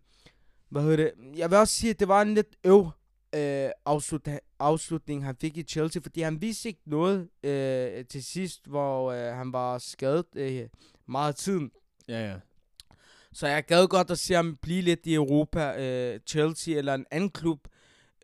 hvad 0.70 0.82
hedder 0.82 0.98
det? 0.98 1.12
Jeg 1.38 1.50
vil 1.50 1.58
også 1.58 1.74
sige, 1.74 1.90
at 1.90 2.00
det 2.00 2.08
var 2.08 2.22
en 2.22 2.34
lidt 2.34 2.56
øv 2.64 2.90
øh, 3.36 3.70
afslut, 3.86 4.28
afslutning, 4.60 5.26
han 5.26 5.36
fik 5.42 5.58
i 5.58 5.64
Chelsea, 5.64 6.02
fordi 6.02 6.22
han 6.22 6.42
viste 6.42 6.70
ikke 6.70 6.82
noget 6.86 7.30
øh, 7.44 8.06
til 8.06 8.24
sidst, 8.24 8.68
hvor 8.68 9.12
øh, 9.12 9.36
han 9.36 9.54
var 9.54 9.78
skadet 9.78 10.26
øh, 10.36 10.68
meget 11.08 11.28
af 11.28 11.36
tiden. 11.36 11.72
Ja, 12.08 12.30
ja. 12.30 12.36
Så 13.34 13.48
jeg 13.48 13.66
gad 13.66 13.88
godt 13.88 14.12
at 14.12 14.20
se 14.20 14.34
ham 14.34 14.58
blive 14.62 14.82
lidt 14.82 15.06
i 15.06 15.14
Europa, 15.14 15.84
øh, 15.84 16.20
Chelsea 16.28 16.78
eller 16.78 16.94
en 16.94 17.06
anden 17.12 17.30
klub, 17.30 17.60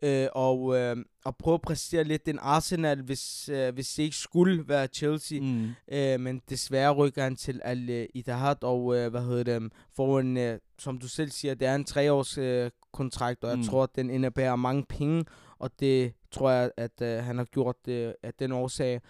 øh, 0.02 0.26
og, 0.32 0.76
øh, 0.76 0.96
og 1.24 1.36
prøve 1.36 1.54
at 1.54 1.62
præstere 1.62 2.04
lidt 2.04 2.28
en 2.28 2.38
Arsenal, 2.42 3.02
hvis, 3.02 3.48
øh, 3.48 3.74
hvis 3.74 3.88
det 3.94 4.02
ikke 4.02 4.16
skulle 4.16 4.68
være 4.68 4.86
Chelsea. 4.86 5.40
Mm. 5.40 5.68
Øh, 5.92 6.20
men 6.20 6.42
desværre 6.50 6.92
rykker 6.92 7.22
han 7.22 7.36
til 7.36 7.60
Al 7.64 8.06
Ittihad, 8.14 8.64
og 8.64 8.96
øh, 8.96 9.10
hvad 9.10 9.22
hedder 9.22 9.58
det, 9.58 9.72
får 9.96 10.20
en, 10.20 10.36
øh, 10.36 10.58
som 10.78 10.98
du 10.98 11.08
selv 11.08 11.30
siger, 11.30 11.54
det 11.54 11.68
er 11.68 11.74
en 11.74 11.84
treårs 11.84 12.38
øh, 12.38 12.70
kontrakt, 12.92 13.44
og 13.44 13.50
jeg 13.50 13.58
Mm. 13.58 13.64
tror, 13.64 13.82
at 13.82 13.96
den 13.96 14.10
indebærer 14.10 14.56
mange 14.56 14.84
penge, 14.88 15.24
og 15.58 15.70
det 15.80 16.12
tror 16.30 16.50
jeg, 16.50 16.70
at 16.76 17.02
øh, 17.02 17.24
han 17.24 17.38
har 17.38 17.44
gjort 17.44 17.76
øh, 17.88 18.12
af 18.22 18.34
den 18.38 18.52
årsag. 18.52 19.00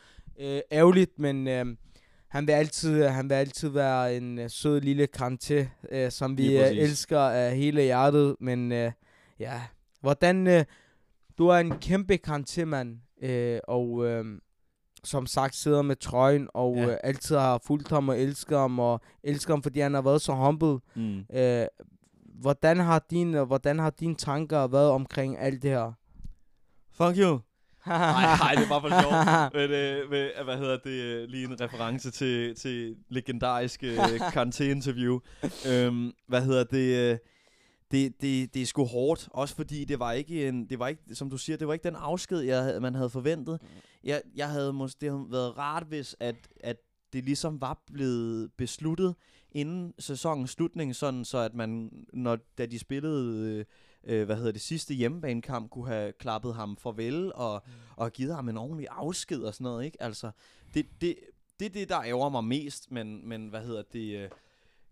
Øh, 0.41 0.61
ærgerligt, 0.73 1.19
men 1.19 1.49
øh, 1.49 1.67
han 2.29 2.47
vil 2.47 2.53
altid, 2.53 3.05
han 3.05 3.29
vil 3.29 3.35
altid 3.35 3.69
være 3.69 4.17
en 4.17 4.38
øh, 4.38 4.50
sød 4.50 4.81
lille 4.81 5.09
Kanté, 5.17 5.64
øh, 5.93 6.11
som 6.11 6.38
vi 6.38 6.59
øh, 6.59 6.70
elsker 6.77 7.18
af 7.18 7.57
hele 7.57 7.83
hjertet, 7.83 8.37
men 8.40 8.73
øh, 8.73 8.92
ja, 9.40 9.62
hvordan, 10.05 10.47
øh, 10.47 10.64
du 11.38 11.49
er 11.49 11.57
en 11.57 11.79
kæmpe 11.79 12.19
Kanté-mand, 12.29 12.99
øh, 13.23 13.59
og 13.69 14.07
øh, 14.07 14.25
som 15.05 15.27
sagt 15.27 15.55
sidder 15.55 15.83
med 15.83 15.97
trøjen, 15.97 16.49
og 16.55 16.77
Ja. 16.77 16.87
øh, 16.87 16.97
altid 17.05 17.37
har 17.37 17.61
fulgt 17.67 17.90
ham 17.90 18.09
og 18.09 18.21
elsker 18.21 18.59
ham, 18.59 18.79
og 18.79 19.01
elsker 19.25 19.53
ham, 19.53 19.62
fordi 19.62 19.81
han 19.81 19.95
har 19.95 20.03
været 20.03 20.21
så 20.23 20.33
humble. 20.33 20.79
Mm. 20.95 21.25
Øh, 21.37 21.67
hvordan 22.40 22.79
har 22.81 23.05
din, 23.11 23.35
øh, 23.35 23.43
hvordan 23.47 23.79
har 23.79 23.90
dine 23.90 24.14
tanker 24.14 24.67
været 24.67 24.90
omkring 24.90 25.38
alt 25.38 25.62
det 25.62 25.71
her? 25.71 25.93
Fuck 26.93 27.17
you. 27.19 27.38
Nej, 27.87 28.37
nej, 28.37 28.55
det 28.55 28.71
var 28.71 28.81
for 28.81 28.88
sjovt. 29.03 29.55
Men, 29.55 29.71
øh, 29.71 30.11
med, 30.11 30.31
øh, 30.38 30.45
hvad 30.45 30.57
hedder 30.59 30.79
det? 30.85 30.90
øh, 30.90 31.29
Lige 31.29 31.45
en 31.45 31.61
reference 31.61 32.11
til, 32.11 32.55
til 32.55 32.97
legendariske 33.09 33.97
Kanté-interview. 34.37 35.21
øhm, 35.69 36.12
hvad 36.29 36.43
hedder 36.43 36.64
det? 36.64 37.19
Det, 37.94 38.20
det, 38.20 38.54
det 38.54 38.62
er 38.62 38.66
sgu 38.66 38.85
hårdt, 38.85 39.28
også 39.30 39.54
fordi 39.54 39.85
det 39.85 39.98
var 39.98 40.12
ikke 40.12 40.48
en, 40.48 40.68
det 40.68 40.78
var 40.78 40.88
ikke, 40.88 41.14
som 41.14 41.30
du 41.30 41.37
siger, 41.38 41.57
det 41.57 41.66
var 41.66 41.72
ikke 41.72 41.85
den 41.88 41.96
afsked, 41.96 42.40
jeg, 42.40 42.62
havde- 42.62 42.80
man 42.80 42.94
havde 42.94 43.11
forventet. 43.11 43.61
Jeg, 44.04 44.22
jeg 44.37 44.50
havde 44.50 44.72
måske, 44.72 44.98
det 45.00 45.11
havde 45.11 45.26
været 45.30 45.59
rart, 45.59 45.85
hvis 45.87 46.16
at, 46.20 46.37
at 46.61 46.76
det 47.12 47.24
ligesom 47.24 47.61
var 47.61 47.83
blevet 47.87 48.52
besluttet 48.57 49.14
inden 49.52 49.94
sæsonens 49.98 50.50
slutning, 50.50 50.96
sådan 50.96 51.24
så 51.24 51.38
at 51.38 51.54
man, 51.54 51.90
når, 52.12 52.38
da 52.59 52.66
de 52.66 52.78
spillede, 52.78 53.48
øh, 53.48 53.64
øh, 54.20 54.24
hvad 54.26 54.37
hedder 54.37 54.52
det, 54.52 54.61
sidste 54.61 54.94
hjemmebanekamp, 54.94 55.70
kunne 55.70 55.87
have 55.88 56.12
klappet 56.12 56.54
ham 56.54 56.76
farvel 56.76 57.33
og, 57.35 57.62
og 57.96 58.12
givet 58.12 58.35
ham 58.35 58.48
en 58.48 58.57
ordentlig 58.57 58.87
afsked 58.90 59.40
og 59.42 59.54
sådan 59.54 59.64
noget, 59.64 59.85
ikke? 59.85 60.02
Altså, 60.02 60.30
det, 60.74 60.87
det, 61.00 61.16
det 61.61 61.66
er 61.66 61.70
det, 61.70 61.88
der 61.88 62.02
ærger 62.02 62.28
mig 62.28 62.44
mest, 62.44 62.90
men, 62.90 63.28
men 63.28 63.48
hvad 63.48 63.61
hedder 63.64 63.83
det, 63.92 64.16
øh, 64.18 64.28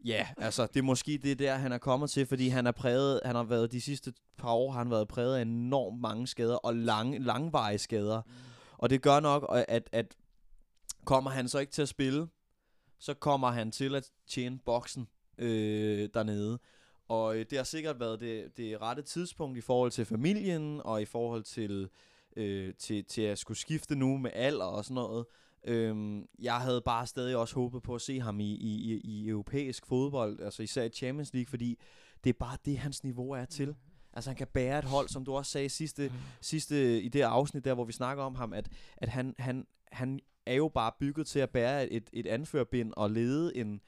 ja, 0.04 0.28
altså, 0.36 0.66
det 0.66 0.76
er 0.76 0.82
måske 0.82 1.18
det 1.22 1.38
der, 1.38 1.54
han 1.54 1.72
er 1.72 1.78
kommet 1.78 2.10
til, 2.10 2.26
fordi 2.26 2.48
han 2.48 2.66
er 2.66 2.72
præget, 2.72 3.20
han 3.24 3.36
har 3.36 3.42
været 3.42 3.72
de 3.72 3.80
sidste 3.80 4.12
par 4.38 4.52
år, 4.52 4.70
har 4.70 4.78
han 4.78 4.90
været 4.90 5.08
præget 5.08 5.36
af 5.36 5.42
enormt 5.42 6.00
mange 6.00 6.26
skader, 6.26 6.56
og 6.56 6.74
lang, 6.74 7.24
langvarige 7.24 7.78
skader. 7.78 8.22
Og 8.78 8.90
det 8.90 9.02
gør 9.02 9.20
nok, 9.20 9.64
at, 9.68 9.88
at, 9.92 10.16
kommer 11.04 11.30
han 11.30 11.48
så 11.48 11.58
ikke 11.58 11.72
til 11.72 11.82
at 11.82 11.88
spille, 11.88 12.28
så 12.98 13.14
kommer 13.14 13.50
han 13.50 13.70
til 13.70 13.94
at 13.94 14.10
tjene 14.26 14.58
boksen 14.58 15.08
øh, 15.38 16.08
dernede. 16.14 16.58
Og 17.08 17.36
øh, 17.36 17.46
det 17.50 17.58
har 17.58 17.64
sikkert 17.64 18.00
været 18.00 18.20
det, 18.20 18.56
det 18.56 18.82
rette 18.82 19.02
tidspunkt 19.02 19.58
i 19.58 19.60
forhold 19.60 19.90
til 19.90 20.04
familien, 20.04 20.80
og 20.84 21.02
i 21.02 21.04
forhold 21.04 21.42
til, 21.42 21.88
øh, 22.36 22.74
til, 22.74 23.04
til 23.04 23.22
at 23.22 23.38
skulle 23.38 23.58
skifte 23.58 23.94
nu 23.94 24.16
med 24.16 24.30
alder 24.34 24.64
og 24.64 24.84
sådan 24.84 24.94
noget. 24.94 25.26
Øhm, 25.64 26.26
jeg 26.38 26.60
havde 26.60 26.82
bare 26.84 27.06
stadig 27.06 27.36
også 27.36 27.54
håbet 27.54 27.82
på 27.82 27.94
at 27.94 28.00
se 28.00 28.20
ham 28.20 28.40
i, 28.40 28.52
i, 28.54 28.92
i, 28.92 29.00
i 29.04 29.28
europæisk 29.28 29.86
fodbold, 29.86 30.40
altså 30.40 30.62
især 30.62 30.82
i 30.82 30.88
Champions 30.88 31.32
League, 31.32 31.50
fordi 31.50 31.78
det 32.24 32.30
er 32.30 32.38
bare 32.38 32.56
det, 32.64 32.78
hans 32.78 33.04
niveau 33.04 33.30
er 33.30 33.44
til. 33.44 33.74
Altså 34.12 34.30
han 34.30 34.36
kan 34.36 34.46
bære 34.46 34.78
et 34.78 34.84
hold, 34.84 35.08
som 35.08 35.24
du 35.24 35.34
også 35.34 35.52
sagde 35.52 35.68
sidste, 35.68 36.12
sidste 36.40 37.02
i 37.02 37.08
det 37.08 37.20
afsnit 37.20 37.64
der, 37.64 37.74
hvor 37.74 37.84
vi 37.84 37.92
snakker 37.92 38.24
om 38.24 38.34
ham, 38.34 38.52
at, 38.52 38.68
at 38.96 39.08
han, 39.08 39.34
han, 39.38 39.66
han 39.92 40.20
er 40.46 40.54
jo 40.54 40.68
bare 40.68 40.92
bygget 41.00 41.26
til 41.26 41.38
at 41.38 41.50
bære 41.50 41.90
et, 41.90 42.10
et 42.12 42.26
anførbind 42.26 42.92
og 42.96 43.10
lede 43.10 43.56
en, 43.56 43.80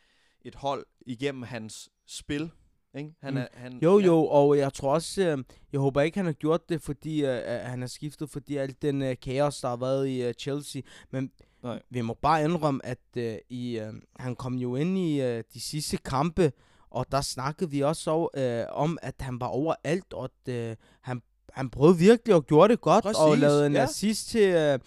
et 0.43 0.55
hold 0.55 0.87
igennem 1.07 1.43
hans 1.43 1.91
spil. 2.07 2.51
Ikke? 2.98 3.11
Han 3.22 3.35
Mm. 3.35 3.40
er, 3.40 3.46
han, 3.52 3.78
Jo, 3.83 3.98
ja. 3.98 4.07
jo, 4.07 4.26
og 4.26 4.59
jeg 4.59 4.72
tror 4.72 4.94
også, 4.94 5.22
øh, 5.22 5.38
jeg 5.72 5.80
håber 5.80 6.00
ikke, 6.02 6.18
han 6.18 6.26
har 6.26 6.33
gjort 6.33 6.68
det, 6.68 6.83
fordi 6.83 7.24
øh, 7.24 7.42
han 7.46 7.80
har 7.80 7.88
skiftet, 7.88 8.30
fordi 8.30 8.57
alt 8.57 8.83
den 8.83 9.02
øh, 9.02 9.16
kaos, 9.22 9.61
der 9.61 9.68
har 9.68 9.76
været 9.76 10.09
i 10.09 10.22
øh, 10.22 10.35
Chelsea. 10.35 10.83
Men 11.11 11.30
Nej. 11.62 11.83
vi 11.90 12.00
må 12.00 12.14
bare 12.22 12.44
indrømme, 12.44 12.87
at 12.87 12.98
øh, 13.16 13.37
i, 13.50 13.78
øh, 13.78 13.92
han 14.18 14.37
kom 14.37 14.54
jo 14.54 14.76
ind 14.76 14.98
i 14.98 15.20
øh, 15.22 15.44
de 15.54 15.61
sidste 15.61 15.96
kampe, 15.96 16.52
og 16.90 17.07
der 17.12 17.20
snakkede 17.20 17.70
vi 17.70 17.80
også 17.80 18.11
over, 18.11 18.28
øh, 18.37 18.66
om, 18.70 18.98
at 19.02 19.14
han 19.20 19.40
var 19.40 19.46
overalt, 19.46 20.12
og 20.12 20.24
at 20.46 20.52
øh, 20.54 20.76
han, 21.00 21.22
han 21.52 21.70
prøvede 21.70 21.98
virkelig 21.98 22.35
og 22.35 22.46
gjorde 22.46 22.72
det 22.72 22.80
godt, 22.80 23.07
og 23.07 23.12
Præcis, 23.14 23.40
lavede 23.40 23.66
en 23.66 23.72
ja. 23.72 23.83
assist 23.83 24.28
til 24.28 24.48
øh, 24.54 24.78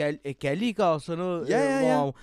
Gal- 0.00 0.18
øh, 0.24 0.34
Gallagher 0.40 0.84
og 0.84 1.00
sådan 1.00 1.18
noget, 1.18 1.48
Ja, 1.48 1.58
ja, 1.58 1.78
ja. 1.94 2.00
hvor, 2.00 2.14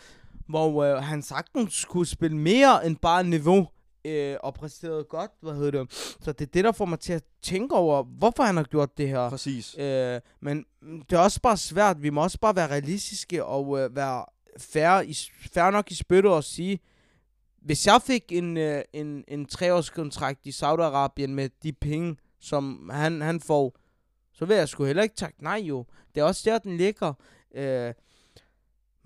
hvor 0.70 0.84
øh, 0.84 1.04
han 1.04 1.22
sagtens 1.22 1.74
skulle 1.74 2.10
spille 2.10 2.38
mere 2.38 2.86
end 2.86 2.98
bare 2.98 3.24
niveau 3.24 3.68
øh, 4.06 4.38
og 4.44 4.54
præsterede 4.54 5.04
godt, 5.04 5.32
hvad 5.42 5.54
hedder 5.54 5.72
det. 5.72 5.92
Så 6.22 6.32
det 6.32 6.42
er 6.42 6.52
det, 6.52 6.64
der 6.64 6.72
får 6.72 6.86
mig 6.86 7.00
til 7.00 7.14
at 7.14 7.24
tænke 7.42 7.76
over, 7.76 8.04
hvorfor 8.04 8.44
han 8.44 8.58
har 8.58 8.64
gjort 8.64 8.98
det 8.98 9.10
her. 9.10 9.30
Præcis. 9.30 9.78
Øh, 9.78 10.22
men 10.42 10.66
det 10.82 11.16
er 11.16 11.20
også 11.20 11.42
bare 11.42 11.58
svært. 11.58 12.02
Vi 12.04 12.10
må 12.10 12.24
også 12.24 12.40
bare 12.40 12.56
være 12.56 12.68
realistiske 12.68 13.46
og 13.46 13.80
øh, 13.80 13.96
være 13.96 14.26
færre, 14.58 15.08
i, 15.08 15.18
færre 15.54 15.72
nok 15.72 15.92
i 15.92 15.96
spyttet 15.96 16.32
og 16.32 16.44
sige, 16.44 16.80
hvis 17.62 17.88
jeg 17.88 18.02
fik 18.02 18.24
en, 18.32 18.58
øh, 18.58 18.82
en, 18.94 19.24
en 19.28 19.46
treårskontrakt 19.46 20.46
i 20.46 20.50
Saudi-Arabien 20.50 21.28
med 21.28 21.50
de 21.64 21.74
penge, 21.74 22.18
som 22.40 22.90
han, 22.94 23.22
han 23.22 23.40
får, 23.40 23.76
så 24.34 24.46
vil 24.46 24.58
jeg 24.58 24.70
sgu 24.70 24.86
heller 24.86 25.04
ikke 25.04 25.16
takke 25.16 25.44
nej 25.44 25.62
jo. 25.64 25.86
Det 26.16 26.22
er 26.22 26.26
også 26.26 26.42
der, 26.46 26.58
den 26.58 26.78
ligger. 26.78 27.14
Øh, 27.56 27.94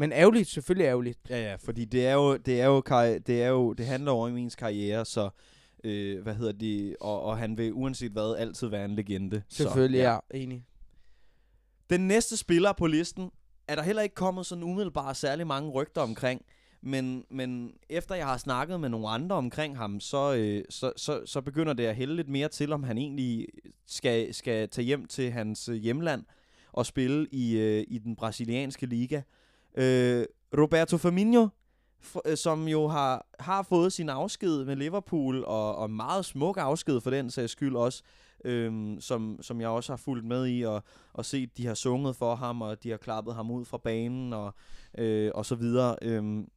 men 0.03 0.11
ærgerligt, 0.11 0.49
selvfølgelig 0.49 0.85
ærgerligt. 0.85 1.19
Ja, 1.29 1.49
ja, 1.49 1.55
fordi 1.55 1.85
det 1.85 2.07
er 2.07 2.13
jo, 2.13 2.37
det 2.37 2.61
er 2.61 2.65
jo, 2.65 2.81
det 3.27 3.43
er 3.43 3.47
jo, 3.47 3.73
det 3.73 3.85
handler 3.85 4.11
jo 4.11 4.17
om 4.17 4.37
ens 4.37 4.55
karriere, 4.55 5.05
så, 5.05 5.29
øh, 5.83 6.23
hvad 6.23 6.35
hedder 6.35 6.51
det, 6.51 6.95
og, 7.01 7.21
og 7.21 7.37
han 7.37 7.57
vil 7.57 7.73
uanset 7.73 8.11
hvad 8.11 8.35
altid 8.35 8.67
være 8.67 8.85
en 8.85 8.95
legende. 8.95 9.43
Selvfølgelig, 9.49 9.99
så, 9.99 10.03
ja. 10.03 10.11
ja. 10.11 10.19
Enig. 10.31 10.65
Den 11.89 12.07
næste 12.07 12.37
spiller 12.37 12.73
på 12.73 12.87
listen 12.87 13.31
er 13.67 13.75
der 13.75 13.83
heller 13.83 14.01
ikke 14.01 14.15
kommet 14.15 14.45
sådan 14.45 14.63
umiddelbart 14.63 15.17
særlig 15.17 15.47
mange 15.47 15.71
rygter 15.71 16.01
omkring, 16.01 16.41
Men, 16.81 17.25
men 17.29 17.73
efter 17.89 18.15
jeg 18.15 18.25
har 18.25 18.37
snakket 18.37 18.79
med 18.79 18.89
nogle 18.89 19.09
andre 19.09 19.35
omkring 19.35 19.77
ham, 19.77 19.99
så, 19.99 20.33
øh, 20.33 20.63
så, 20.69 20.93
så, 20.97 21.21
så 21.25 21.41
begynder 21.41 21.73
det 21.73 21.85
at 21.85 21.95
hælde 21.95 22.15
lidt 22.15 22.29
mere 22.29 22.47
til, 22.47 22.73
om 22.73 22.83
han 22.83 22.97
egentlig 22.97 23.47
skal, 23.87 24.33
skal 24.33 24.69
tage 24.69 24.85
hjem 24.85 25.05
til 25.05 25.31
hans 25.31 25.65
hjemland 25.65 26.23
og 26.71 26.85
spille 26.85 27.27
i, 27.31 27.57
øh, 27.57 27.83
i 27.87 27.97
den 27.97 28.15
brasilianske 28.15 28.85
liga. 28.85 29.21
Øh, 29.77 30.25
Roberto 30.57 30.97
Firmino, 30.97 31.47
øh, 32.25 32.37
som 32.37 32.67
jo 32.67 32.87
har, 32.87 33.27
har 33.39 33.63
fået 33.63 33.93
sin 33.93 34.09
afsked 34.09 34.65
med 34.65 34.75
Liverpool, 34.75 35.43
og, 35.43 35.75
og 35.75 35.89
meget 35.89 36.25
smuk 36.25 36.57
afsked 36.57 37.01
for 37.01 37.09
den 37.09 37.29
sags 37.29 37.51
skyld 37.51 37.75
også, 37.75 38.03
øhm, 38.45 39.01
som, 39.01 39.37
som 39.41 39.61
jeg 39.61 39.69
også 39.69 39.91
har 39.91 39.97
fulgt 39.97 40.25
med 40.25 40.47
i, 40.47 40.61
og, 40.61 40.83
og 41.13 41.25
set, 41.25 41.57
de 41.57 41.67
har 41.67 41.73
sunget 41.73 42.15
for 42.15 42.35
ham, 42.35 42.61
og 42.61 42.83
de 42.83 42.89
har 42.89 42.97
klappet 42.97 43.35
ham 43.35 43.51
ud 43.51 43.65
fra 43.65 43.77
banen, 43.77 44.33
og, 44.33 44.53
øh, 44.97 45.31
og 45.35 45.45
så 45.45 45.55
videre. 45.55 45.95
Øhm, 46.01 46.47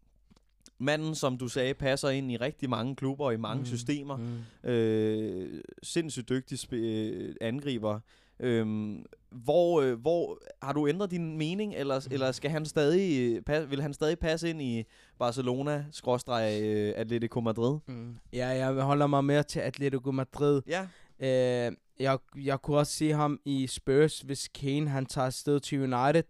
manden, 0.78 1.14
som 1.14 1.38
du 1.38 1.48
sagde, 1.48 1.74
passer 1.74 2.08
ind 2.08 2.32
i 2.32 2.36
rigtig 2.36 2.70
mange 2.70 2.96
klubber 2.96 3.24
og 3.24 3.34
i 3.34 3.36
mange 3.36 3.60
mm. 3.60 3.66
systemer. 3.66 4.16
Mm. 4.16 4.70
Øh, 4.70 5.62
sindssygt 5.82 6.28
dygtig 6.28 6.58
sp- 6.58 6.74
øh, 6.74 7.34
angriber. 7.40 8.00
Øhm, 8.40 9.04
hvor, 9.44 9.80
øh, 9.80 10.00
hvor 10.00 10.38
har 10.62 10.72
du 10.72 10.88
ændret 10.88 11.10
din 11.10 11.38
mening, 11.38 11.74
eller, 11.74 12.00
Mm. 12.06 12.12
eller 12.14 12.32
skal 12.32 12.50
han 12.50 12.66
stadig, 12.66 13.34
øh, 13.36 13.42
pas, 13.42 13.70
vil 13.70 13.82
han 13.82 13.94
stadig 13.94 14.18
passe 14.18 14.50
ind 14.50 14.62
i 14.62 14.84
Barcelona, 15.18 15.84
skråstreg 15.92 16.62
øh, 16.62 16.92
Atletico 16.96 17.40
Madrid? 17.40 17.78
Mm. 17.88 18.16
Ja, 18.32 18.46
jeg 18.48 18.72
holder 18.82 19.06
mig 19.06 19.24
mere 19.24 19.42
til 19.42 19.60
Atletico 19.60 20.10
Madrid. 20.10 20.62
Ja. 20.68 20.86
Øh, 21.20 21.72
jeg, 22.00 22.18
jeg 22.36 22.62
kunne 22.62 22.78
også 22.78 22.92
se 22.92 23.10
ham 23.12 23.38
i 23.44 23.66
Spurs, 23.66 24.20
hvis 24.20 24.48
Kane 24.54 24.88
han 24.90 25.06
tager 25.06 25.26
afsted 25.26 25.60
til 25.60 25.80
United. 25.94 26.22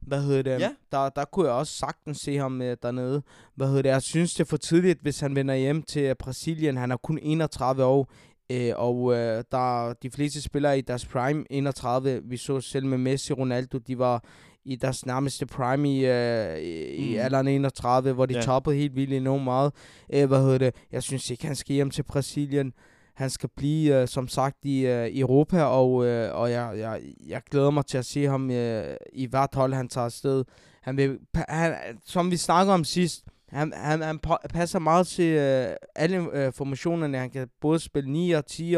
Hvad 0.00 0.22
hedder 0.22 0.42
det? 0.42 0.60
Ja. 0.60 0.70
Der, 0.92 1.08
der 1.08 1.24
kunne 1.24 1.46
jeg 1.46 1.54
også 1.54 1.72
sagtens 1.72 2.18
se 2.20 2.36
ham 2.36 2.62
øh, 2.62 2.76
dernede. 2.82 3.22
Hvad 3.54 3.66
hedder 3.66 3.82
det? 3.82 3.88
Jeg 3.88 4.02
synes, 4.02 4.34
det 4.34 4.40
er 4.40 4.48
for 4.48 4.56
tidligt, 4.56 5.00
hvis 5.02 5.20
han 5.20 5.34
vender 5.36 5.54
hjem 5.54 5.82
til 5.82 6.14
Brasilien. 6.14 6.76
Han 6.76 6.90
er 6.90 6.96
kun 6.96 7.18
31 7.22 7.84
år. 7.84 8.12
Øh, 8.50 8.72
og 8.76 9.12
øh, 9.14 9.44
der 9.52 9.92
de 10.02 10.10
fleste 10.10 10.42
spillere 10.42 10.78
i 10.78 10.80
deres 10.80 11.06
prime 11.06 11.44
31. 11.50 12.20
Vi 12.24 12.36
så 12.36 12.60
selv 12.60 12.86
med 12.86 12.98
Messi 12.98 13.32
Ronaldo, 13.32 13.78
de 13.78 13.98
var 13.98 14.24
i 14.64 14.76
deres 14.76 15.06
nærmeste 15.06 15.46
prime 15.46 15.94
i, 15.96 16.06
øh, 16.06 16.58
i, 16.58 17.14
Mm. 17.14 17.20
alderen 17.20 17.48
31, 17.48 18.12
hvor 18.12 18.26
de 18.26 18.34
ja. 18.34 18.40
toppede 18.42 18.76
helt 18.76 18.96
vildt 18.96 19.12
enormt 19.12 19.44
meget. 19.44 19.72
Øh, 20.14 20.26
hvad 20.28 20.40
hedder 20.40 20.58
det? 20.58 20.74
Jeg 20.92 21.02
synes 21.02 21.30
ikke, 21.30 21.46
han 21.46 21.56
skal 21.56 21.74
hjem 21.74 21.90
til 21.90 22.02
Brasilien. 22.02 22.72
Han 23.14 23.30
skal 23.30 23.48
blive, 23.56 24.00
øh, 24.00 24.08
som 24.08 24.28
sagt, 24.28 24.56
i 24.62 24.86
øh, 24.86 25.18
Europa, 25.18 25.62
og, 25.62 26.06
øh, 26.06 26.34
og 26.34 26.50
jeg, 26.50 26.72
jeg, 26.78 27.00
jeg 27.26 27.42
glæder 27.50 27.70
mig 27.70 27.86
til 27.86 27.98
at 27.98 28.04
se 28.04 28.24
ham 28.24 28.50
øh, 28.50 28.96
i 29.12 29.26
hvert 29.26 29.50
hold, 29.54 29.72
han 29.74 29.88
tager 29.88 30.04
afsted. 30.04 30.44
Han 30.82 30.96
vil, 30.96 31.18
han, 31.34 31.74
som 32.04 32.30
vi 32.30 32.36
snakker 32.36 32.72
om 32.72 32.84
sidst, 32.84 33.24
han, 33.54 33.72
han, 33.76 34.02
han 34.02 34.20
pa- 34.26 34.46
passer 34.48 34.78
meget 34.78 35.06
til 35.06 35.24
øh, 35.24 35.76
alle 35.94 36.16
øh, 36.32 36.52
formationerne. 36.52 37.18
Han 37.18 37.30
kan 37.30 37.48
både 37.60 37.78
spille 37.78 38.10
9 38.10 38.30
og 38.30 38.46
10 38.46 38.76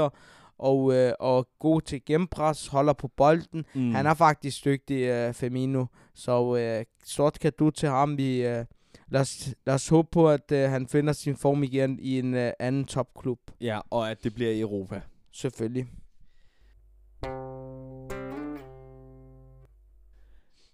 og, 0.59 0.95
øh, 0.95 1.13
og 1.21 1.49
god 1.59 1.81
til 1.81 2.05
gennempres, 2.05 2.67
holder 2.67 2.93
på 2.93 3.09
bolden. 3.09 3.65
Mm. 3.75 3.91
Han 3.91 4.07
er 4.07 4.15
faktisk 4.15 4.65
dygtig, 4.65 5.03
øh, 5.03 5.35
Firmino. 5.35 5.85
Så 6.15 6.57
øh, 6.57 6.85
stort 7.05 7.55
du 7.59 7.71
til 7.71 7.89
ham. 7.89 8.17
Vi, 8.19 8.47
øh, 8.47 8.65
lad, 9.09 9.21
os, 9.21 9.55
lad 9.67 9.75
os 9.75 9.89
håbe 9.89 10.09
på, 10.13 10.29
at 10.29 10.53
øh, 10.53 10.71
han 10.71 10.87
finder 10.87 11.13
sin 11.13 11.37
form 11.37 11.63
igen 11.63 11.99
i 11.99 12.19
en 12.19 12.35
øh, 12.35 12.53
anden 12.59 12.85
topklub. 12.85 13.39
Ja, 13.61 13.81
og 13.91 14.11
at 14.11 14.25
det 14.25 14.35
bliver 14.35 14.51
i 14.51 14.61
Europa. 14.61 15.01
Selvfølgelig. 15.33 15.87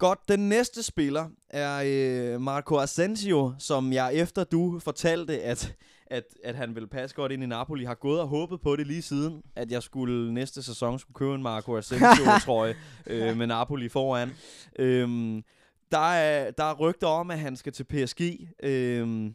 Godt, 0.03 0.29
den 0.29 0.49
næste 0.49 0.83
spiller 0.83 1.29
er 1.51 1.83
øh, 1.87 2.41
Marco 2.41 2.79
Asensio, 2.79 3.55
som 3.59 3.93
jeg 3.93 4.15
efter 4.15 4.45
du 4.45 4.79
fortalte, 4.79 5.43
at, 5.43 5.75
at, 6.07 6.25
at 6.45 6.55
han 6.55 6.75
ville 6.75 6.89
passe 6.89 7.17
godt 7.17 7.33
ind 7.33 7.43
i 7.43 7.47
Napoli, 7.47 7.85
har 7.85 7.95
gået 7.95 8.21
og 8.21 8.29
håbet 8.29 8.61
på 8.61 8.77
det 8.77 8.87
lige 8.87 9.03
siden, 9.03 9.43
at 9.57 9.71
jeg 9.71 9.83
skulle 9.83 10.35
næste 10.35 10.63
sæson 10.63 10.99
skulle 10.99 11.15
købe 11.15 11.35
en 11.35 11.43
Marco 11.43 11.77
Asensio-trøje 11.77 12.75
øh, 13.07 13.37
med 13.37 13.47
Napoli 13.47 13.89
foran. 13.89 14.33
Øhm, 14.79 15.45
der, 15.93 16.13
er, 16.13 16.51
der 16.51 16.65
er 16.65 16.75
rygter 16.75 17.07
om, 17.07 17.31
at 17.31 17.39
han 17.39 17.57
skal 17.57 17.73
til 17.73 17.85
PSG, 17.85 18.21
øhm, 18.63 19.35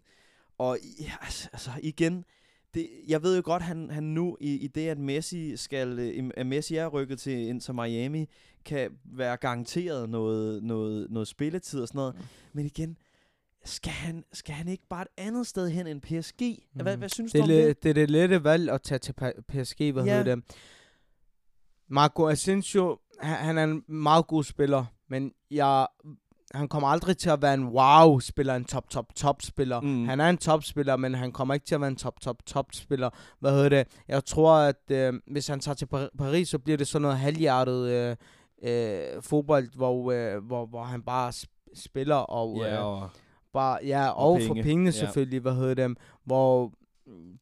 og 0.57 0.77
ja, 0.99 1.11
altså, 1.21 1.49
altså 1.53 1.71
igen, 1.81 2.25
det, 2.73 2.89
jeg 3.07 3.23
ved 3.23 3.35
jo 3.35 3.41
godt, 3.45 3.63
han, 3.63 3.89
han 3.89 4.03
nu 4.03 4.37
i, 4.41 4.53
i 4.53 4.67
det, 4.67 4.87
at 4.87 4.97
Messi 4.97 5.57
skal, 5.57 5.99
øh, 5.99 6.31
at 6.37 6.45
Messi 6.45 6.75
er 6.75 6.87
rykket 6.87 7.19
til 7.19 7.47
Inter 7.47 7.73
Miami, 7.73 8.29
kan 8.67 8.91
være 9.05 9.37
garanteret 9.37 10.09
noget, 10.09 10.63
noget, 10.63 11.07
noget 11.09 11.27
spilletid 11.27 11.81
og 11.81 11.87
sådan 11.87 11.99
noget. 11.99 12.15
Men 12.53 12.65
igen, 12.65 12.97
skal 13.65 13.91
han, 13.93 14.23
skal 14.33 14.55
han 14.55 14.67
ikke 14.67 14.83
bare 14.89 15.01
et 15.01 15.07
andet 15.17 15.47
sted 15.47 15.69
hen 15.69 15.87
end 15.87 16.01
PSG? 16.01 16.41
Mm. 16.73 16.81
Hvad, 16.81 16.97
hvad 16.97 17.09
synes 17.09 17.31
Det 17.31 17.39
du 17.39 17.43
om 17.43 17.47
det? 17.49 17.65
det? 17.67 17.83
det 17.83 17.89
er 17.89 17.93
det 17.93 18.09
lette 18.11 18.43
valg 18.43 18.69
at 18.69 18.81
tage 18.81 18.99
til 18.99 19.13
PSG, 19.47 19.91
hvad 19.93 20.03
Ja. 20.03 20.17
hedder 20.17 20.35
det. 20.35 20.43
Marco 21.89 22.27
Asensio, 22.29 22.97
han, 23.19 23.35
han 23.45 23.57
er 23.57 23.63
en 23.63 23.83
meget 23.87 24.27
god 24.27 24.43
spiller, 24.43 24.85
men 25.09 25.31
jeg, 25.51 25.87
han 26.53 26.67
kommer 26.67 26.87
aldrig 26.87 27.17
til 27.17 27.29
at 27.29 27.41
være 27.41 27.53
en 27.53 27.65
wow-spiller, 27.67 28.55
en 28.55 28.65
top, 28.65 28.89
top, 28.89 29.15
top 29.15 29.41
spiller. 29.41 29.81
Mm. 29.81 30.05
Han 30.07 30.19
er 30.19 30.29
en 30.29 30.37
topspiller, 30.37 30.95
men 30.97 31.13
han 31.13 31.31
kommer 31.31 31.53
ikke 31.53 31.65
til 31.65 31.75
at 31.75 31.81
være 31.81 31.87
en 31.89 31.95
top, 31.95 32.19
top, 32.21 32.45
top 32.45 32.73
spiller. 32.73 33.09
Hvad 33.39 33.51
hedder 33.51 33.69
det? 33.69 33.87
Jeg 34.07 34.25
tror, 34.25 34.53
at 34.53 34.91
øh, 34.91 35.13
hvis 35.31 35.47
han 35.47 35.59
tager 35.59 35.75
til 35.75 35.85
Par- 35.85 36.09
Paris, 36.17 36.49
så 36.49 36.59
bliver 36.59 36.77
det 36.77 36.87
sådan 36.87 37.01
noget 37.01 37.17
halvhjertet 37.17 37.89
øh, 37.89 38.15
øh, 38.63 39.21
fodbold, 39.21 39.67
hvor, 39.75 40.11
øh, 40.11 40.43
hvor, 40.45 40.65
hvor 40.65 40.83
han 40.83 41.01
bare 41.01 41.29
sp- 41.29 41.71
spiller 41.75 42.15
og 42.15 42.57
Ja, 42.57 42.73
øh, 42.75 42.85
og, 42.85 43.09
bare 43.53 43.79
ja, 43.85 44.09
Og 44.09 44.17
og, 44.31 44.37
penge. 44.37 44.47
for 44.47 44.53
pengene 44.63 44.87
Ja. 44.87 44.91
selvfølgelig, 44.91 45.39
hvad 45.39 45.53
hedder 45.55 45.87
det, 45.87 45.97
hvor 46.25 46.73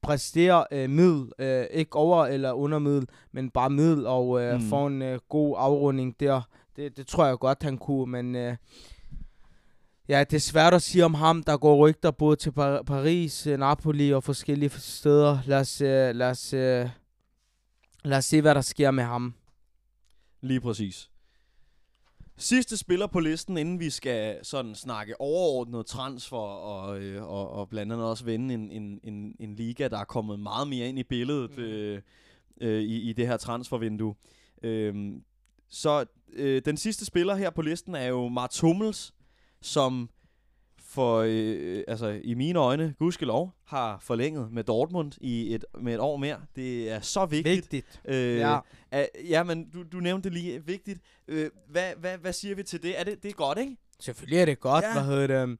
præsterer 0.01 0.63
øh, 0.71 0.89
middel, 0.89 1.31
øh, 1.39 1.65
ikke 1.71 1.95
over 1.95 2.25
eller 2.25 2.51
under 2.51 2.79
middel, 2.79 3.07
men 3.31 3.49
bare 3.49 3.69
middel 3.69 4.07
og 4.07 4.41
øh, 4.41 4.53
Mm. 4.55 4.61
mm. 4.63 4.69
får 4.69 4.87
en 4.87 5.01
øh, 5.01 5.19
god 5.29 5.55
afrunding 5.59 6.19
der. 6.19 6.41
Det, 6.75 6.97
det 6.97 7.07
tror 7.07 7.25
jeg 7.25 7.37
godt, 7.37 7.63
han 7.63 7.77
kunne, 7.77 8.11
men 8.11 8.35
øh, 8.35 8.55
ja, 10.09 10.19
det 10.23 10.35
er 10.35 10.39
svært 10.39 10.73
at 10.73 10.81
sige 10.81 11.05
om 11.05 11.13
ham. 11.13 11.43
Der 11.43 11.57
går 11.57 11.75
rygter 11.87 12.11
både 12.11 12.35
til 12.35 12.51
Par- 12.51 12.81
Paris, 12.83 13.47
øh, 13.47 13.59
Napoli 13.59 14.13
og 14.13 14.23
forskellige 14.23 14.69
steder. 14.69 15.37
Lad 15.45 15.59
os, 15.59 15.81
øh, 15.81 16.15
lad, 16.15 16.29
os, 16.29 16.53
øh, 16.53 16.89
lad 18.03 18.17
os 18.17 18.25
se, 18.25 18.41
hvad 18.41 18.55
der 18.55 18.61
sker 18.61 18.91
med 18.91 19.03
ham. 19.03 19.33
Lige 20.41 20.61
præcis. 20.61 21.09
Sidste 22.37 22.77
spiller 22.77 23.07
på 23.07 23.19
listen, 23.19 23.57
inden 23.57 23.79
vi 23.79 23.89
skal 23.89 24.39
sådan 24.45 24.75
snakke 24.75 25.21
overordnet 25.21 25.85
transfer 25.85 26.37
og, 26.37 26.99
øh, 26.99 27.23
og, 27.23 27.49
og 27.49 27.69
blandt 27.69 27.91
andet 27.93 28.07
også 28.07 28.25
vende 28.25 28.53
en, 28.53 28.71
en, 28.71 28.99
en, 29.03 29.35
en 29.39 29.55
liga, 29.55 29.87
der 29.87 29.97
er 29.97 30.03
kommet 30.05 30.39
meget 30.39 30.67
mere 30.67 30.89
ind 30.89 30.99
i 30.99 31.03
billedet 31.03 31.51
Mhm. 31.51 31.63
øh, 31.63 32.01
øh, 32.61 32.81
i, 32.81 33.09
i 33.09 33.13
det 33.13 33.27
her 33.27 33.37
transfervindue. 33.37 34.15
Øhm, 34.63 35.23
så 35.69 36.05
øh, 36.33 36.61
den 36.65 36.77
sidste 36.77 37.05
spiller 37.05 37.35
her 37.35 37.49
på 37.49 37.61
listen 37.61 37.95
er 37.95 38.05
jo 38.05 38.27
Mats 38.27 38.59
Hummels, 38.59 39.13
som 39.61 40.09
for, 40.95 41.23
øh, 41.27 41.83
altså 41.87 42.19
i 42.23 42.33
mine 42.33 42.59
øjne, 42.59 42.93
gudskelov, 42.99 43.51
har 43.65 43.97
forlænget 44.01 44.51
med 44.51 44.63
Dortmund 44.63 45.11
i 45.21 45.53
et, 45.55 45.65
med 45.79 45.93
et 45.93 45.99
år 45.99 46.17
mere. 46.17 46.37
Det 46.55 46.91
er 46.91 46.99
så 47.01 47.25
vigtigt. 47.25 47.55
Vigtigt. 47.55 48.01
Øh, 48.05 48.37
Ja. 48.37 48.59
er, 48.91 49.05
ja, 49.29 49.43
men 49.43 49.69
du, 49.69 49.83
du 49.83 49.97
nævnte 49.97 50.29
lige 50.29 50.65
vigtigt. 50.65 50.99
Øh, 51.27 51.49
hvad, 51.69 51.91
hvad, 51.97 52.17
hvad 52.17 52.33
siger 52.33 52.55
vi 52.55 52.63
til 52.63 52.83
det? 52.83 52.99
Er 52.99 53.03
det, 53.03 53.23
det 53.23 53.29
er 53.29 53.33
godt, 53.35 53.57
ikke? 53.57 53.77
Selvfølgelig 53.99 54.39
er 54.39 54.45
det 54.45 54.59
godt, 54.59 54.85
ja. 54.85 54.93
hvad 54.93 55.03
hedder 55.03 55.45
det. 55.45 55.57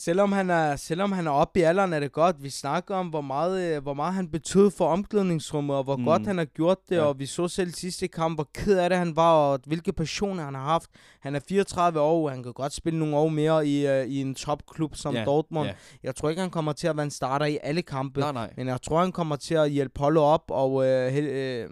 Selvom 0.00 0.32
han 0.32 0.50
er, 0.50 0.76
selvom 0.76 1.12
han 1.12 1.26
er 1.26 1.30
oppe 1.30 1.60
i 1.60 1.62
alderen, 1.62 1.92
er 1.92 2.00
det 2.00 2.12
godt. 2.12 2.42
Vi 2.42 2.50
snakker 2.50 2.94
om, 2.94 3.06
hvor 3.08 3.20
meget, 3.20 3.76
øh, 3.76 3.82
hvor 3.82 3.94
meget 3.94 4.14
han 4.14 4.28
betød 4.28 4.70
for 4.70 4.88
omklædningsrummet, 4.88 5.76
og 5.76 5.84
hvor 5.84 5.96
Mm. 5.96 6.04
godt 6.04 6.26
han 6.26 6.38
har 6.38 6.44
gjort 6.44 6.78
det. 6.88 6.96
Ja. 6.96 7.02
Og 7.02 7.18
vi 7.18 7.26
så 7.26 7.48
selv 7.48 7.70
sidste 7.72 8.08
kamp, 8.08 8.36
hvor 8.36 8.48
ked 8.54 8.78
af 8.78 8.90
det 8.90 8.98
han 8.98 9.16
var, 9.16 9.32
og 9.32 9.60
hvilke 9.66 9.92
passioner 9.92 10.44
han 10.44 10.54
har 10.54 10.62
haft. 10.64 10.90
Han 11.20 11.34
er 11.34 11.40
34 11.48 12.00
år, 12.00 12.24
og 12.24 12.30
han 12.30 12.42
kan 12.42 12.52
godt 12.52 12.72
spille 12.72 12.98
nogle 12.98 13.16
år 13.16 13.28
mere 13.28 13.66
i, 13.66 13.86
uh, 14.02 14.06
i 14.08 14.20
en 14.20 14.34
topklub 14.34 14.96
som 14.96 15.14
Ja. 15.14 15.24
Dortmund. 15.24 15.68
ja. 15.68 15.74
Jeg 16.02 16.16
tror 16.16 16.28
ikke, 16.28 16.40
han 16.42 16.50
kommer 16.50 16.72
til 16.72 16.86
at 16.86 16.96
være 16.96 17.04
en 17.04 17.10
starter 17.10 17.46
i 17.46 17.58
alle 17.62 17.82
kampe. 17.82 18.20
Nej, 18.20 18.32
nej. 18.32 18.52
Men 18.56 18.66
jeg 18.68 18.82
tror, 18.82 19.00
han 19.00 19.12
kommer 19.12 19.36
til 19.36 19.54
at 19.54 19.70
hjælpe 19.70 20.00
holdet 20.00 20.22
op, 20.22 20.44
og 20.50 20.86
øh, 20.86 21.16
øh, 21.16 21.68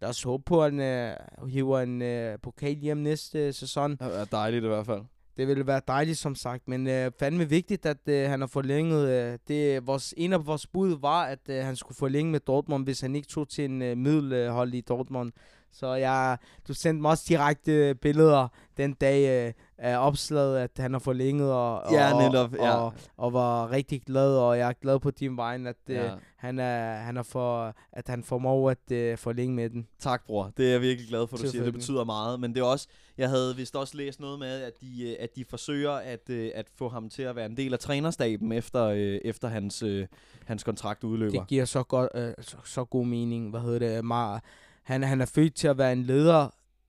lad 0.00 0.08
os 0.10 0.22
håbe 0.22 0.42
på, 0.46 0.62
at 0.64 0.72
han 0.72 0.80
øh, 0.80 1.16
hiver 1.48 1.80
en 1.80 2.02
øh, 2.02 2.38
pokal 2.42 2.74
hjem 2.76 2.96
næste 2.96 3.52
sæson. 3.52 3.90
Det 3.90 4.20
er 4.20 4.24
dejligt 4.24 4.64
i 4.64 4.68
hvert 4.68 4.86
fald. 4.86 5.00
Det 5.36 5.48
ville 5.48 5.66
være 5.66 5.80
dejligt, 5.88 6.18
som 6.18 6.34
sagt, 6.34 6.68
men 6.68 6.86
øh, 6.86 7.10
fandme 7.18 7.48
vigtigt, 7.48 7.86
at 7.86 7.96
øh, 8.06 8.30
han 8.30 8.40
har 8.40 8.46
forlænget. 8.46 9.08
Øh, 9.08 9.38
det, 9.48 9.86
vores, 9.86 10.14
en 10.16 10.32
af 10.32 10.46
vores 10.46 10.66
bud 10.66 11.00
var, 11.00 11.24
at 11.24 11.38
øh, 11.48 11.64
han 11.64 11.76
skulle 11.76 11.96
forlænge 11.96 12.32
med 12.32 12.40
Dortmund, 12.40 12.84
hvis 12.84 13.00
han 13.00 13.16
ikke 13.16 13.28
tog 13.28 13.48
til 13.48 13.64
en 13.64 13.82
øh, 13.82 13.96
middelhold 13.96 14.74
i 14.74 14.80
Dortmund. 14.80 15.32
Så 15.72 15.94
jeg, 15.94 16.38
du 16.68 16.74
sendte 16.74 17.02
mig 17.02 17.10
også 17.10 17.24
direkte 17.28 17.72
øh, 17.72 17.94
billeder 17.94 18.48
den 18.76 18.92
dag, 18.92 19.46
øh, 19.46 19.52
af 19.78 20.06
opslaget, 20.06 20.58
at 20.58 20.70
han 20.76 20.92
har 20.92 20.98
forlænget, 20.98 21.52
og, 21.52 21.92
Ja, 21.92 22.14
og, 22.14 22.22
netop, 22.22 22.54
ja. 22.54 22.74
og, 22.76 22.92
og 23.16 23.32
var 23.32 23.70
rigtig 23.70 24.02
glad, 24.02 24.36
og 24.36 24.58
jeg 24.58 24.68
er 24.68 24.72
glad 24.72 24.98
på 24.98 25.10
din 25.10 25.36
vegne, 25.36 25.68
at, 25.68 25.76
ja. 25.88 26.04
Ja. 26.04 26.10
han, 26.36 26.58
er, 26.58 26.94
han 26.94 27.16
er 27.16 27.22
for, 27.22 27.74
at 27.92 28.08
han 28.08 28.22
formår 28.22 28.70
at 28.70 29.12
uh, 29.12 29.18
forlænge 29.18 29.54
med 29.54 29.70
den. 29.70 29.86
Tak, 29.98 30.26
bror. 30.26 30.52
Det 30.56 30.66
er 30.66 30.70
jeg 30.70 30.80
virkelig 30.80 31.08
glad 31.08 31.26
for, 31.26 31.36
du 31.36 31.48
siger. 31.48 31.64
Det 31.64 31.72
betyder 31.72 32.04
meget. 32.04 32.40
Men 32.40 32.54
det 32.54 32.60
er 32.60 32.64
også, 32.64 32.88
jeg 33.18 33.28
havde 33.28 33.56
vist 33.56 33.76
også 33.76 33.96
læst 33.96 34.20
noget 34.20 34.38
med, 34.38 34.62
at 34.62 34.72
de, 34.80 35.10
øh, 35.10 35.16
at 35.20 35.36
de 35.36 35.44
forsøger 35.44 35.92
at, 35.92 36.30
øh, 36.30 36.50
at 36.54 36.66
få 36.78 36.88
ham 36.88 37.08
til 37.08 37.22
at 37.22 37.36
være 37.36 37.46
en 37.46 37.56
del 37.56 37.72
af 37.72 37.78
trænerstaben, 37.78 38.52
efter, 38.52 38.84
øh, 38.84 39.20
efter 39.24 39.48
hans, 39.48 39.82
øh, 39.82 40.06
hans 40.44 40.64
kontrakt 40.64 41.04
udløber. 41.04 41.38
Det 41.38 41.48
giver 41.48 41.64
så, 41.64 41.82
godt, 41.82 42.10
øh, 42.14 42.32
så, 42.40 42.56
så 42.64 42.84
god 42.84 43.06
mening. 43.06 43.50
Hvad 43.50 43.60
hedder 43.60 43.78
det? 43.78 44.04
Mar 44.04 44.42
han, 44.86 45.02
han 45.02 45.20
er 45.20 45.26
født 45.26 45.54
til 45.54 45.68
at 45.68 45.78
være 45.78 45.92
en 45.92 46.02
leder 46.02 46.48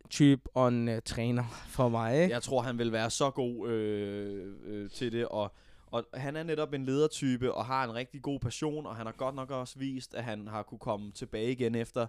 type 0.10 0.41
og 0.54 0.67
en 0.67 0.88
uh, 0.88 0.93
træner 1.06 1.43
for 1.67 1.89
mig. 1.89 2.22
Ikke? 2.22 2.34
Jeg 2.34 2.43
tror, 2.43 2.62
han 2.62 2.78
vil 2.78 2.91
være 2.91 3.10
så 3.10 3.30
god 3.30 3.70
øh, 3.70 4.54
øh, 4.65 4.89
til 4.89 5.12
det, 5.12 5.26
og, 5.26 5.52
og 5.91 6.06
han 6.13 6.36
er 6.36 6.43
netop 6.43 6.74
en 6.74 6.86
ledertype, 6.86 7.54
og 7.54 7.65
har 7.65 7.84
en 7.84 7.93
rigtig 7.93 8.22
god 8.22 8.39
passion, 8.39 8.86
og 8.86 8.96
han 8.96 9.06
har 9.06 9.13
godt 9.13 9.36
nok 9.36 9.52
også 9.52 9.80
vist, 9.80 10.15
at 10.15 10.24
han 10.24 10.48
har 10.48 10.63
kunne 10.63 10.80
komme 10.80 11.12
tilbage 11.12 11.52
igen 11.52 11.76
efter 11.76 12.08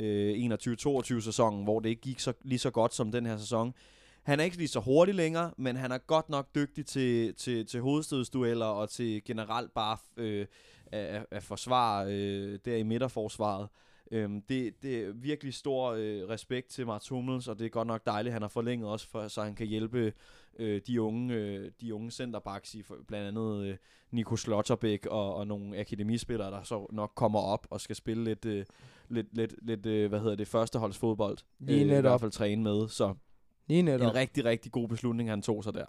øh, 0.00 0.34
21-22 0.34 1.20
sæsonen, 1.20 1.64
hvor 1.64 1.80
det 1.80 1.88
ikke 1.88 2.02
gik 2.02 2.20
så, 2.20 2.32
lige 2.42 2.58
så 2.58 2.70
godt 2.70 2.94
som 2.94 3.12
den 3.12 3.26
her 3.26 3.36
sæson. 3.36 3.74
Han 4.22 4.40
er 4.40 4.44
ikke 4.44 4.56
lige 4.56 4.68
så 4.68 4.80
hurtig 4.80 5.14
længere, 5.14 5.50
men 5.56 5.76
han 5.76 5.92
er 5.92 5.98
godt 5.98 6.28
nok 6.28 6.54
dygtig 6.54 6.86
til, 6.86 7.34
til, 7.34 7.66
til 7.66 7.80
hovedstødsdueller 7.80 8.66
og 8.66 8.90
til 8.90 9.24
generelt 9.24 9.74
bare 9.74 9.96
øh, 10.16 10.46
at, 10.92 11.26
at 11.30 11.42
forsvare 11.42 12.12
øh, 12.12 12.58
der 12.64 12.76
i 12.76 12.82
midterforsvaret. 12.82 13.68
Øhm, 14.10 14.42
det, 14.42 14.82
det 14.82 15.00
er 15.04 15.12
virkelig 15.12 15.54
stor 15.54 15.90
øh, 15.90 16.28
respekt 16.28 16.68
til 16.68 16.86
Mats 16.86 17.08
Hummels, 17.08 17.48
og 17.48 17.58
det 17.58 17.64
er 17.64 17.68
godt 17.68 17.88
nok 17.88 18.06
dejligt, 18.06 18.30
at 18.30 18.32
han 18.32 18.42
har 18.42 18.48
forlænget 18.48 18.88
også, 18.88 19.08
for, 19.08 19.28
så 19.28 19.42
han 19.42 19.54
kan 19.54 19.66
hjælpe 19.66 20.12
øh, 20.58 20.80
de 20.86 21.00
unge, 21.02 21.34
øh, 21.34 21.70
de 21.80 21.94
unge 21.94 22.10
centerbacks, 22.10 22.74
i 22.74 22.82
for, 22.82 22.96
blandt 23.08 23.28
andet 23.28 23.66
øh, 23.66 23.76
Nico 24.10 24.36
Slotterbæk 24.36 25.06
og, 25.06 25.34
og 25.34 25.46
nogle 25.46 25.78
akademispillere, 25.78 26.50
der 26.50 26.62
så 26.62 26.86
nok 26.92 27.12
kommer 27.14 27.40
op 27.40 27.66
og 27.70 27.80
skal 27.80 27.96
spille 27.96 28.24
lidt, 28.24 28.44
øh, 28.44 28.64
lidt, 29.08 29.26
lidt, 29.36 29.54
lidt 29.62 29.86
øh, 29.86 30.08
hvad 30.08 30.20
hedder 30.20 30.36
det, 30.36 30.48
førsteholdsfodbold. 30.48 31.38
Lige 31.58 31.80
I 31.80 31.84
hvert 31.84 32.04
netop. 32.04 32.20
fald 32.20 32.30
træne 32.30 32.62
med, 32.62 32.88
så 32.88 33.14
Lige 33.66 33.82
netop. 33.82 34.08
en 34.08 34.14
rigtig, 34.14 34.44
rigtig 34.44 34.72
god 34.72 34.88
beslutning, 34.88 35.30
han 35.30 35.42
tog 35.42 35.64
sig 35.64 35.74
der. 35.74 35.86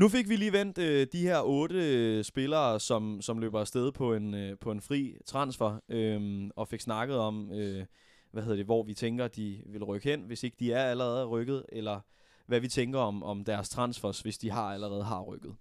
Nu 0.00 0.08
fik 0.08 0.28
vi 0.28 0.36
lige 0.36 0.52
vendt 0.52 0.78
øh, 0.78 1.06
de 1.12 1.22
her 1.22 1.40
otte 1.40 1.74
øh, 1.74 2.24
spillere, 2.24 2.80
som, 2.80 3.22
som 3.22 3.38
løber 3.38 3.60
afsted 3.60 3.92
på 3.92 4.14
en, 4.14 4.34
øh, 4.34 4.58
på 4.58 4.70
en 4.70 4.80
fri 4.80 5.16
transfer, 5.26 5.80
øh, 5.88 6.50
og 6.56 6.68
fik 6.68 6.80
snakket 6.80 7.16
om, 7.16 7.52
øh, 7.52 7.84
hvad 8.32 8.42
hedder 8.42 8.56
det, 8.56 8.64
hvor 8.64 8.82
vi 8.82 8.94
tænker, 8.94 9.28
de 9.28 9.62
vil 9.66 9.84
rykke 9.84 10.10
hen, 10.10 10.20
hvis 10.20 10.42
ikke 10.42 10.56
de 10.60 10.72
er 10.72 10.84
allerede 10.84 11.26
rykket, 11.26 11.64
eller 11.68 12.00
hvad 12.46 12.60
vi 12.60 12.68
tænker 12.68 12.98
om, 12.98 13.22
om 13.22 13.44
deres 13.44 13.68
transfers, 13.68 14.20
hvis 14.20 14.38
de 14.38 14.50
har 14.50 14.72
allerede 14.72 15.04
har 15.04 15.22
rykket. 15.22 15.54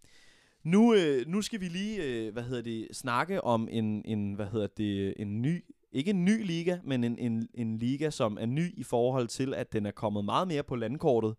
Nu, 0.63 0.93
øh, 0.93 1.28
nu 1.28 1.41
skal 1.41 1.62
vi 1.62 1.67
lige, 1.67 2.04
øh, 2.04 2.34
hvad 2.34 2.43
hedder 2.43 2.63
det, 2.63 2.88
snakke 2.91 3.43
om 3.43 3.67
en, 3.71 4.02
en, 4.06 4.34
hvad 4.34 4.47
hedder 4.47 4.67
det, 4.67 5.13
en 5.17 5.41
ny, 5.41 5.63
ikke 5.91 6.10
en 6.10 6.25
ny 6.25 6.45
liga, 6.45 6.78
men 6.84 7.04
en, 7.04 7.17
en, 7.17 7.47
en 7.54 7.78
liga, 7.78 8.10
som 8.10 8.38
er 8.41 8.45
ny 8.45 8.80
i 8.80 8.84
forhold 8.84 9.28
til, 9.28 9.54
at 9.54 9.73
den 9.73 9.86
er 9.86 9.91
kommet 9.91 10.25
meget 10.25 10.47
mere 10.47 10.63
på 10.63 10.75
landkortet, 10.75 11.36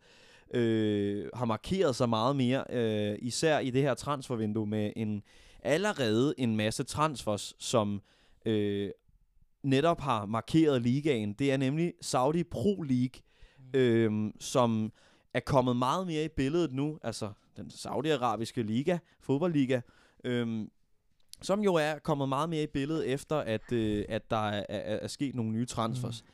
øh, 0.54 1.28
har 1.34 1.44
markeret 1.44 1.96
sig 1.96 2.08
meget 2.08 2.36
mere, 2.36 2.64
øh, 2.70 3.18
især 3.22 3.58
i 3.58 3.70
det 3.70 3.82
her 3.82 3.94
transfervindue 3.94 4.66
med 4.66 4.92
en 4.96 5.22
allerede 5.62 6.34
en 6.38 6.56
masse 6.56 6.84
transfers, 6.84 7.54
som 7.58 8.02
øh, 8.46 8.90
netop 9.62 10.00
har 10.00 10.26
markeret 10.26 10.82
ligaen. 10.82 11.32
Det 11.32 11.52
er 11.52 11.56
nemlig 11.56 11.94
Saudi 12.00 12.44
Pro 12.44 12.82
League, 12.82 13.20
øh, 13.74 14.32
som 14.40 14.92
er 15.34 15.40
kommet 15.40 15.76
meget 15.76 16.06
mere 16.06 16.24
i 16.24 16.28
billedet 16.28 16.72
nu, 16.72 16.98
altså 17.02 17.32
den 17.56 17.70
saudiarabiske 17.70 18.62
liga, 18.62 18.98
fodboldliga, 19.20 19.80
øh, 20.24 20.66
som 21.42 21.60
jo 21.60 21.74
er 21.74 21.98
kommet 21.98 22.28
meget 22.28 22.48
mere 22.48 22.62
i 22.62 22.66
billedet 22.66 23.08
efter, 23.08 23.36
at, 23.36 23.72
øh, 23.72 24.04
at 24.08 24.30
der 24.30 24.48
er, 24.48 24.66
er, 24.68 24.96
er 24.96 25.06
sket 25.06 25.34
nogle 25.34 25.50
nye 25.50 25.66
transfers. 25.66 26.24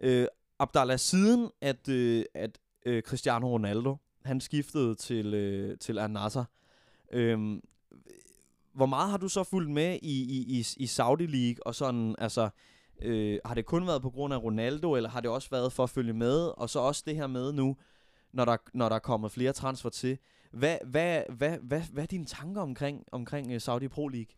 Mm. 0.00 0.06
Øh, 0.06 0.26
Abdallah, 0.58 0.98
siden 0.98 1.50
at, 1.60 1.88
øh, 1.88 2.24
at 2.34 2.58
øh, 2.84 3.02
Cristiano 3.02 3.48
Ronaldo, 3.48 3.96
han 4.24 4.40
skiftede 4.40 4.94
til, 4.94 5.34
øh, 5.34 5.78
til 5.78 5.98
Al 5.98 6.10
Nassr, 6.10 6.42
øh, 7.12 7.60
hvor 8.74 8.86
meget 8.86 9.10
har 9.10 9.16
du 9.16 9.28
så 9.28 9.44
fulgt 9.44 9.70
med 9.70 9.98
i, 10.02 10.22
i, 10.22 10.58
i, 10.58 10.66
i 10.76 10.86
Saudi 10.86 11.26
League, 11.26 11.66
og 11.66 11.74
sådan, 11.74 12.14
altså, 12.18 12.48
øh, 13.02 13.38
har 13.44 13.54
det 13.54 13.66
kun 13.66 13.86
været 13.86 14.02
på 14.02 14.10
grund 14.10 14.34
af 14.34 14.42
Ronaldo, 14.42 14.94
eller 14.94 15.10
har 15.10 15.20
det 15.20 15.30
også 15.30 15.50
været 15.50 15.72
for 15.72 15.82
at 15.82 15.90
følge 15.90 16.12
med, 16.12 16.36
og 16.36 16.70
så 16.70 16.78
også 16.78 17.02
det 17.06 17.16
her 17.16 17.26
med 17.26 17.52
nu, 17.52 17.76
når 18.32 18.44
der, 18.44 18.56
når 18.74 18.88
der 18.88 18.98
kommer 18.98 19.28
flere 19.28 19.52
transfer 19.52 19.90
til, 19.90 20.18
hvad, 20.52 20.78
hvad, 20.86 21.22
hvad, 21.36 21.58
hvad, 21.62 21.82
hvad 21.92 22.02
er 22.02 22.06
dine 22.06 22.24
tanker 22.24 22.60
omkring, 22.60 23.04
omkring 23.12 23.52
øh, 23.52 23.60
Saudi 23.60 23.88
Pro 23.88 24.08
League? 24.08 24.34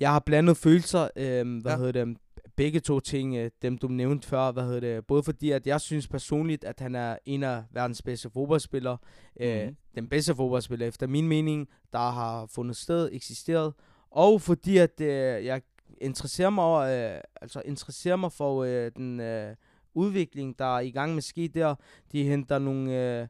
Jeg 0.00 0.12
har 0.12 0.20
blandet 0.20 0.56
følelser, 0.56 1.08
øh, 1.16 1.60
hvad 1.60 1.72
ja. 1.72 1.76
hedder 1.78 2.04
det, 2.04 2.16
begge 2.56 2.80
to 2.80 3.00
ting, 3.00 3.36
øh, 3.36 3.50
dem 3.62 3.78
du 3.78 3.88
nævnte 3.88 4.28
før, 4.28 4.52
hvad 4.52 4.62
hedder 4.64 4.80
det, 4.80 5.06
både 5.06 5.22
fordi, 5.22 5.50
at 5.50 5.66
jeg 5.66 5.80
synes 5.80 6.08
personligt, 6.08 6.64
at 6.64 6.80
han 6.80 6.94
er 6.94 7.16
en 7.24 7.42
af 7.42 7.62
verdens 7.72 8.02
bedste 8.02 8.30
fodboldspillere, 8.30 8.98
øh, 9.40 9.64
Mhm. 9.66 9.76
den 9.94 10.08
bedste 10.08 10.34
fodboldspiller 10.34 10.86
efter 10.86 11.06
min 11.06 11.28
mening, 11.28 11.68
der 11.92 12.10
har 12.10 12.46
fundet 12.46 12.76
sted, 12.76 13.08
eksisteret, 13.12 13.74
og 14.10 14.40
fordi, 14.42 14.76
at 14.76 15.00
øh, 15.00 15.44
jeg 15.44 15.62
interesserer 16.00 16.50
mig, 16.50 16.90
øh, 16.90 17.20
altså 17.40 17.62
interesserer 17.64 18.16
mig 18.16 18.32
for 18.32 18.64
øh, 18.64 18.90
den 18.96 19.20
øh, 19.20 19.54
udvikling, 19.94 20.58
der 20.58 20.76
er 20.76 20.80
i 20.80 20.90
gang 20.90 21.14
med 21.14 21.22
ske 21.22 21.48
der. 21.48 21.74
De 22.12 22.24
henter 22.24 22.58
nogle 22.58 23.20
øh, 23.20 23.28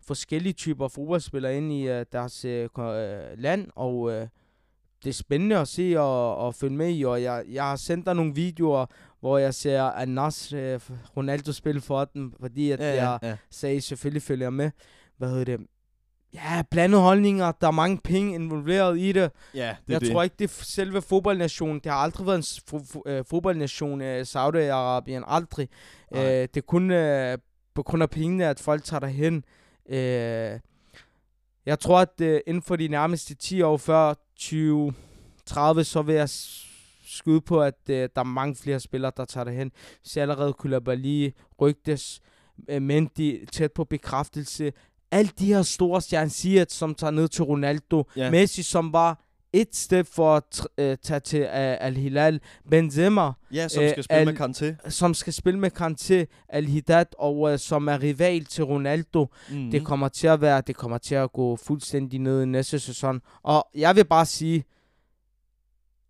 forskellige 0.00 0.52
typer 0.52 0.88
fodboldspillere 0.88 1.56
ind 1.56 1.72
i 1.72 1.88
øh, 1.88 2.06
deres 2.12 2.44
øh, 2.44 2.68
øh, 2.78 3.38
land, 3.38 3.68
og 3.74 4.12
øh, 4.12 4.28
det 5.04 5.10
er 5.10 5.14
spændende 5.14 5.56
at 5.58 5.68
se 5.68 5.94
og, 5.98 6.36
og 6.36 6.54
følge 6.54 6.76
med 6.76 6.94
i, 6.96 7.02
og 7.04 7.22
jeg, 7.22 7.44
jeg 7.52 7.64
har 7.64 7.76
sendt 7.76 8.06
dig 8.06 8.14
nogle 8.14 8.34
videoer, 8.34 8.86
hvor 9.20 9.38
jeg 9.38 9.54
ser 9.54 9.82
Anas 9.82 10.52
øh, 10.52 10.80
Ronaldo 11.16 11.52
spille 11.52 11.80
for 11.80 12.04
dem, 12.04 12.32
fordi 12.40 12.70
at 12.70 12.80
ja, 12.80 12.86
jeg 12.86 13.18
ja. 13.22 13.36
sagde, 13.50 13.80
selvfølgelig 13.80 14.22
følger 14.22 14.44
jeg 14.44 14.52
med. 14.52 14.70
Hvad 15.18 15.28
hedder 15.28 15.44
det? 15.44 15.60
Ja, 16.34 16.62
blandede 16.70 17.02
holdninger, 17.02 17.52
der 17.52 17.66
er 17.66 17.70
mange 17.70 17.98
penge 18.04 18.34
involveret 18.34 18.98
i 18.98 19.12
det. 19.12 19.30
ja 19.54 19.76
det 19.86 19.92
jeg 19.92 20.00
det. 20.00 20.10
tror 20.12 20.22
ikke, 20.22 20.36
det 20.38 20.44
er 20.44 20.64
selve 20.64 21.02
fodboldnationen. 21.02 21.80
Det 21.80 21.92
har 21.92 21.98
aldrig 21.98 22.26
været 22.26 22.36
en 22.36 22.42
s- 22.42 22.62
fo- 22.72 22.96
fo- 22.96 23.02
øh, 23.10 23.24
fodboldnation, 23.30 24.00
øh, 24.00 24.20
Saudi-Arabien. 24.20 25.24
Aldrig. 25.26 25.68
Øh, 26.14 26.20
det 26.22 26.56
er 26.56 26.60
kun 26.66 26.90
øh, 26.90 27.38
på 27.74 27.82
grund 27.82 28.02
af 28.02 28.10
pengene, 28.10 28.46
at 28.46 28.60
folk 28.60 28.84
tager 28.84 29.00
derhen. 29.00 29.44
Øh, 29.88 30.60
jeg 31.66 31.80
tror, 31.80 32.00
at 32.00 32.20
øh, 32.22 32.40
inden 32.46 32.62
for 32.62 32.76
de 32.76 32.88
nærmeste 32.88 33.34
10 33.34 33.62
år 33.62 33.76
før 33.76 34.14
2030, 34.36 35.84
så 35.84 36.02
vil 36.02 36.14
jeg 36.14 36.28
skyde 37.06 37.40
på, 37.40 37.62
at 37.62 37.78
øh, 37.90 37.96
der 37.96 38.20
er 38.20 38.22
mange 38.22 38.56
flere 38.56 38.80
spillere, 38.80 39.12
der 39.16 39.24
tager 39.24 39.44
derhen. 39.44 39.72
Så 40.02 40.20
allerede 40.20 40.52
Koulibaly 40.52 41.30
rygtes, 41.60 42.20
øh, 42.68 42.82
Mendy 42.82 43.46
tæt 43.52 43.72
på 43.72 43.84
bekræftelse. 43.84 44.72
Alle 45.10 45.30
de 45.38 45.46
her 45.46 45.62
store 45.62 46.00
stjerner, 46.00 46.30
Ziyech, 46.30 46.76
som 46.76 46.94
tager 46.94 47.10
ned 47.10 47.28
til 47.28 47.44
Ronaldo. 47.44 48.04
Ja. 48.16 48.30
Messi, 48.30 48.62
som 48.62 48.92
var 48.92 49.24
et 49.56 49.76
step 49.76 50.06
for 50.06 50.36
at 50.36 50.66
øh, 50.78 50.96
tage 51.02 51.20
til 51.20 51.38
Al-Hilal. 51.38 52.40
Benzema, 52.70 53.30
Ja, 53.52 53.68
som 53.68 53.82
øh, 53.82 53.90
skal 53.90 54.04
spille 54.04 54.20
al- 54.20 54.26
med 54.26 54.40
Kanté. 54.40 54.90
som 54.90 55.14
skal 55.14 55.32
spille 55.32 55.60
med 55.60 55.70
Kanté, 55.80 56.44
Al-Hidad, 56.48 57.06
og 57.18 57.40
uh, 57.40 57.56
som 57.56 57.88
er 57.88 58.02
rival 58.02 58.44
til 58.44 58.64
Ronaldo. 58.64 59.26
Mm. 59.50 59.56
Mm. 59.56 59.70
Det 59.70 59.84
kommer 59.84 60.08
til 60.08 60.26
at 60.26 60.40
være, 60.40 60.60
det 60.66 60.76
kommer 60.76 60.98
til 60.98 61.14
at 61.14 61.32
gå 61.32 61.56
fuldstændig 61.56 62.20
ned 62.20 62.42
i 62.42 62.46
næste 62.46 62.78
sæson. 62.78 63.20
Og 63.42 63.68
jeg 63.74 63.96
vil 63.96 64.04
bare 64.04 64.26
sige, 64.26 64.64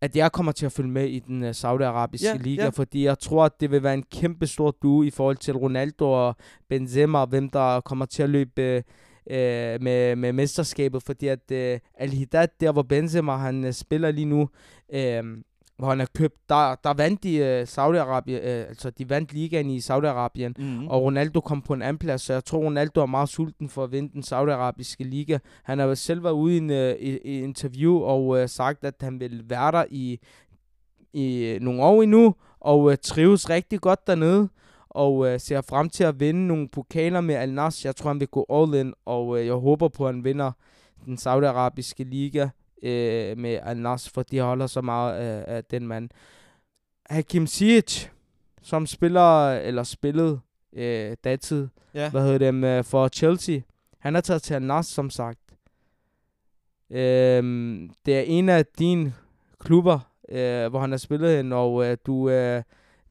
at 0.01 0.17
jeg 0.17 0.33
kommer 0.33 0.53
til 0.53 0.67
at 0.67 0.73
følge 0.73 0.91
med 0.91 1.09
i 1.09 1.19
den 1.19 1.43
uh, 1.43 1.53
saudiarabiske 1.53 2.27
Ja, 2.27 2.37
liga, 2.37 2.63
ja. 2.63 2.69
fordi 2.69 3.05
jeg 3.05 3.19
tror, 3.19 3.45
at 3.45 3.53
det 3.61 3.71
vil 3.71 3.83
være 3.83 3.95
en 3.95 4.03
kæmpe 4.13 4.47
stor 4.47 4.71
due 4.83 5.07
i 5.07 5.11
forhold 5.11 5.37
til 5.37 5.55
Ronaldo 5.57 6.13
og 6.27 6.37
Benzema, 6.69 7.25
hvem 7.25 7.49
der 7.51 7.81
kommer 7.81 8.05
til 8.07 8.23
at 8.23 8.31
løbe 8.31 8.83
øh, 9.31 9.83
med, 9.83 10.17
med 10.17 10.33
mesterskabet, 10.33 11.03
fordi 11.03 11.27
at 11.29 11.51
øh, 11.53 11.79
Al-Hidad, 11.95 12.49
der 12.61 12.73
hvor 12.73 12.83
Benzema 12.83 13.33
han 13.37 13.65
øh, 13.65 13.73
spiller 13.73 14.11
lige 14.11 14.25
nu, 14.25 14.49
øh, 14.95 15.23
hvor 15.79 15.89
han 15.89 16.01
er 16.01 16.07
købt, 16.17 16.35
der, 16.49 16.75
der 16.85 16.95
vandt 16.95 17.23
de 17.23 17.37
øh, 17.37 17.63
Saudi-Arabien, 17.63 18.49
øh, 18.49 18.69
altså 18.69 18.91
de 18.91 19.11
vandt 19.11 19.33
ligaen 19.33 19.71
i 19.71 19.79
Saudi-Arabien, 19.79 20.53
Mm. 20.59 20.89
og 20.89 21.03
Ronaldo 21.03 21.41
kom 21.41 21.63
på 21.63 21.75
en 21.75 21.83
anden 21.83 21.99
plads, 21.99 22.23
så 22.23 22.33
jeg 22.33 22.45
tror, 22.45 22.59
Ronaldo 22.59 23.01
er 23.01 23.07
meget 23.07 23.29
sulten 23.29 23.69
for 23.69 23.85
at 23.85 23.93
vinde 23.93 24.13
den 24.13 24.23
saudiarabiske 24.23 25.05
liga. 25.05 25.39
Han 25.63 25.79
har 25.79 25.95
selv 25.95 26.25
været 26.25 26.33
ude 26.33 26.55
i 26.55 26.57
en 26.57 26.71
uh, 26.71 26.77
i, 26.77 27.19
i 27.25 27.43
interview 27.43 27.99
og 27.99 28.27
uh, 28.27 28.39
sagt, 28.47 28.85
at 28.85 28.95
han 29.01 29.21
vil 29.21 29.43
være 29.49 29.73
der 29.73 29.85
i, 29.91 30.19
i 31.13 31.59
nogle 31.61 31.83
år 31.83 32.03
endnu, 32.03 32.35
og 32.61 32.81
uh, 32.81 32.95
trives 33.03 33.51
rigtig 33.51 33.81
godt 33.81 34.07
dernede, 34.07 34.49
og 34.95 35.15
uh, 35.15 35.29
ser 35.39 35.61
frem 35.61 35.89
til 35.89 36.05
at 36.05 36.21
vinde 36.21 36.47
nogle 36.47 36.69
pokaler 36.69 37.21
med 37.21 37.35
Al 37.35 37.53
Nassr. 37.53 37.87
Jeg 37.87 37.97
tror, 37.97 38.11
han 38.11 38.21
vil 38.21 38.29
gå 38.29 38.47
all 38.51 38.75
in, 38.75 38.95
og 39.05 39.29
uh, 39.29 39.47
jeg 39.47 39.55
håber 39.55 39.89
på, 39.89 40.07
at 40.07 40.15
han 40.15 40.25
vinder 40.25 40.53
den 41.05 41.19
saudiarabiske 41.19 42.05
liga 42.05 42.43
uh, 42.77 43.39
med 43.39 43.59
Al 43.63 43.77
Nassr, 43.77 44.11
for 44.15 44.23
de 44.23 44.41
holder 44.41 44.67
så 44.67 44.81
meget 44.81 45.15
af, 45.15 45.57
af 45.57 45.65
den 45.65 45.87
mand. 45.87 46.11
Hakim 47.11 47.47
Ziyech, 47.47 48.11
som 48.63 48.87
spiller, 48.87 49.51
eller 49.51 49.83
spillede 49.83 50.41
øh, 50.73 51.17
datid. 51.25 51.69
Ja. 51.95 52.11
Hvad 52.11 52.23
hedder 52.23 52.39
det 52.39 52.55
med, 52.55 52.83
for 52.83 53.09
Chelsea. 53.09 53.61
Han 53.99 54.17
er 54.17 54.21
taget 54.21 54.43
til 54.43 54.55
Al-Nassr, 54.55 54.93
som 54.95 55.11
sagt. 55.11 55.39
Øhm, 56.91 57.91
det 58.07 58.19
er 58.19 58.23
en 58.23 58.49
af 58.49 58.67
dine 58.67 59.15
klubber, 59.59 59.99
øh, 60.29 60.67
hvor 60.67 60.81
han 60.81 60.91
har 60.91 60.99
spillet 60.99 61.37
hen, 61.37 61.53
og 61.53 61.87
øh, 61.87 61.97
du, 62.07 62.29
øh, 62.29 62.63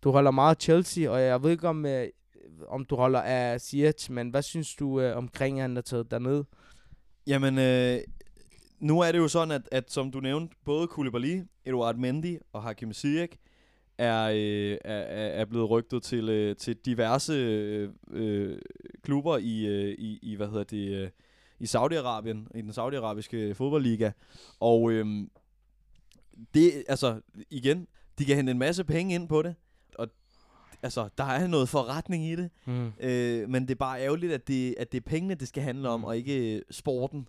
du 0.04 0.12
holder 0.12 0.32
meget 0.32 0.62
Chelsea, 0.62 1.10
og 1.10 1.22
jeg 1.22 1.44
ved 1.44 1.52
ikke 1.52 1.70
om, 1.70 1.86
øh, 1.86 2.08
om 2.68 2.86
du 2.86 2.96
holder 2.96 3.22
af 3.22 3.62
Ziyech, 3.62 4.12
men 4.12 4.30
hvad 4.30 4.42
synes 4.42 4.76
du 4.76 5.00
øh, 5.00 5.18
omkring, 5.18 5.60
at 5.60 5.62
han 5.62 5.78
er 5.78 5.82
taget 5.82 6.12
derned? 6.12 6.44
Jamen, 7.28 7.58
øh, 7.60 8.00
nu 8.80 9.00
er 9.00 9.12
det 9.12 9.20
jo 9.20 9.28
sådan, 9.28 9.52
at, 9.52 9.70
at 9.72 9.92
som 9.92 10.12
du 10.12 10.20
nævnte, 10.20 10.56
både 10.66 10.88
Koulibaly, 10.88 11.42
Eduard 11.66 11.96
Mendy 11.96 12.38
og 12.54 12.64
Hakim 12.64 12.94
Ziyech 12.94 13.38
er, 13.98 14.24
øh, 14.24 14.78
er, 14.86 15.00
er 15.00 15.28
er 15.28 15.46
blevet 15.46 15.70
rygtet 15.70 16.04
til, 16.04 16.30
øh, 16.30 16.56
til 16.56 16.76
diverse 16.86 17.34
øh, 17.34 17.90
øh, 18.12 18.58
klubber 19.02 19.38
i, 19.38 19.66
øh, 19.66 19.96
i, 19.98 20.20
i, 20.22 20.36
hvad 20.36 20.48
hedder 20.48 20.64
det, 20.64 20.90
øh, 20.90 21.10
i 21.60 21.66
Saudi-Arabien, 21.66 22.58
i 22.58 22.62
den 22.62 22.74
saudiarabiske 22.74 23.56
fodboldliga. 23.56 24.12
Og 24.60 24.92
øh, 24.92 25.06
det, 26.54 26.84
altså, 26.88 27.22
igen, 27.50 27.88
de 28.20 28.26
kan 28.26 28.36
hente 28.36 28.52
en 28.52 28.60
masse 28.60 28.84
penge 28.84 29.16
ind 29.16 29.30
på 29.30 29.42
det, 29.42 29.56
og 29.96 30.08
altså, 30.84 31.10
der 31.18 31.24
er 31.24 31.48
noget 31.48 31.70
forretning 31.70 32.26
i 32.26 32.36
det, 32.36 32.50
Mm. 32.66 32.92
Øh, 33.00 33.50
men 33.50 33.62
det 33.64 33.72
er 33.72 33.76
bare 33.76 34.02
ærgerligt, 34.02 34.34
at 34.34 34.48
det, 34.48 34.76
at 34.78 34.92
det 34.92 34.98
er 34.98 35.02
pengene, 35.10 35.36
det 35.36 35.48
skal 35.48 35.64
handle 35.64 35.90
om, 35.90 36.00
Mm. 36.00 36.04
og 36.04 36.18
ikke 36.18 36.56
øh, 36.56 36.62
sporten. 36.72 37.28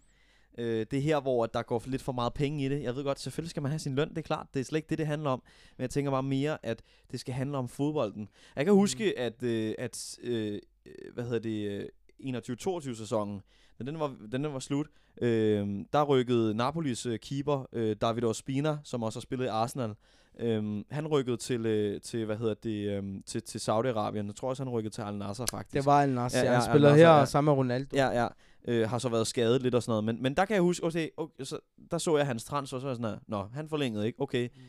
Øh, 0.59 0.87
det 0.91 0.97
er 0.97 1.01
her, 1.01 1.21
hvor 1.21 1.47
der 1.47 1.63
går 1.63 1.79
for 1.79 1.91
lidt 1.91 2.03
for 2.03 2.13
meget 2.13 2.35
penge 2.35 2.65
i 2.65 2.69
det. 2.69 2.83
Jeg 2.83 2.97
ved 2.97 3.05
godt, 3.05 3.21
selvfølgelig 3.21 3.51
skal 3.51 3.63
man 3.63 3.71
have 3.71 3.79
sin 3.79 3.95
løn, 3.95 4.09
det 4.09 4.19
er 4.19 4.23
klart. 4.23 4.47
Det 4.55 4.61
er 4.61 4.65
slet 4.65 4.79
ikke 4.79 4.89
det, 4.91 4.99
det 4.99 5.07
handler 5.07 5.31
om. 5.31 5.43
Men 5.77 5.83
jeg 5.83 5.91
tænker 5.91 6.11
bare 6.11 6.23
mere, 6.23 6.59
at 6.67 6.83
det 7.11 7.21
skal 7.21 7.35
handle 7.35 7.57
om 7.59 7.69
fodbolden. 7.69 8.29
Jeg 8.57 8.65
kan 8.65 8.75
huske, 8.75 9.19
at, 9.19 9.43
øh, 9.43 9.75
at 9.79 10.19
øh, 10.23 10.61
øh, 10.87 11.15
hvad 11.15 11.25
hedder 11.25 11.39
det, 11.39 11.69
øh, 11.71 11.89
21-22 12.21 12.95
sæsonen, 12.97 13.41
da 13.79 13.85
den 13.85 13.99
var, 14.01 14.17
den 14.33 14.43
var 14.53 14.59
slut, 14.59 14.87
øh, 15.23 15.69
der 15.93 16.03
rykkede 16.05 16.55
Napolis 16.55 17.07
øh, 17.07 17.19
keeper, 17.19 17.69
øh, 17.73 17.97
David 18.01 18.25
Ospina, 18.25 18.79
som 18.85 19.03
også 19.03 19.19
har 19.19 19.23
spillet 19.23 19.45
i 19.45 19.49
Arsenal, 19.49 19.95
Øhm, 20.41 20.85
han 20.91 21.07
rykkede 21.07 21.37
til, 21.37 21.67
øh, 21.67 22.01
til, 22.01 22.25
hvad 22.25 22.37
hedder 22.37 22.55
det, 22.55 22.91
øhm, 22.91 23.23
til, 23.23 23.43
til 23.43 23.59
Saudi-Arabien. 23.59 24.27
Jeg 24.27 24.35
tror 24.37 24.49
også, 24.49 24.65
han 24.65 24.73
rykkede 24.73 24.95
til 24.95 25.03
Al-Nassr, 25.03 25.45
faktisk. 25.51 25.75
Det 25.75 25.87
var 25.87 26.03
Al-Nassr. 26.03 26.39
Ja, 26.39 26.45
Ja, 26.45 26.53
han 26.53 26.63
spillede 26.63 26.93
Al-Nassr, 26.93 27.07
her 27.07 27.19
ja. 27.19 27.25
sammen 27.25 27.53
med 27.53 27.59
Ronaldo. 27.59 27.97
Ja, 27.97 28.23
ja. 28.23 28.29
Øh, 28.69 28.91
har 28.91 28.99
så 28.99 29.09
været 29.09 29.27
skadet 29.27 29.63
lidt 29.63 29.75
og 29.75 29.83
sådan 29.83 29.91
noget. 29.91 30.05
Men, 30.05 30.23
men 30.23 30.35
der 30.37 30.45
kan 30.45 30.55
jeg 30.55 30.63
huske, 30.63 30.87
okay, 30.87 31.09
okay 31.17 31.45
så, 31.45 31.59
der 31.91 31.99
så 31.99 32.17
jeg 32.17 32.27
hans 32.27 32.45
transfer, 32.45 32.79
så 32.79 32.83
var 32.83 32.91
jeg 32.91 32.97
sådan 32.97 33.11
her, 33.11 33.19
nå, 33.27 33.47
han 33.55 33.69
forlængede 33.69 34.07
ikke, 34.07 34.21
okay. 34.21 34.49
Mm. 34.55 34.61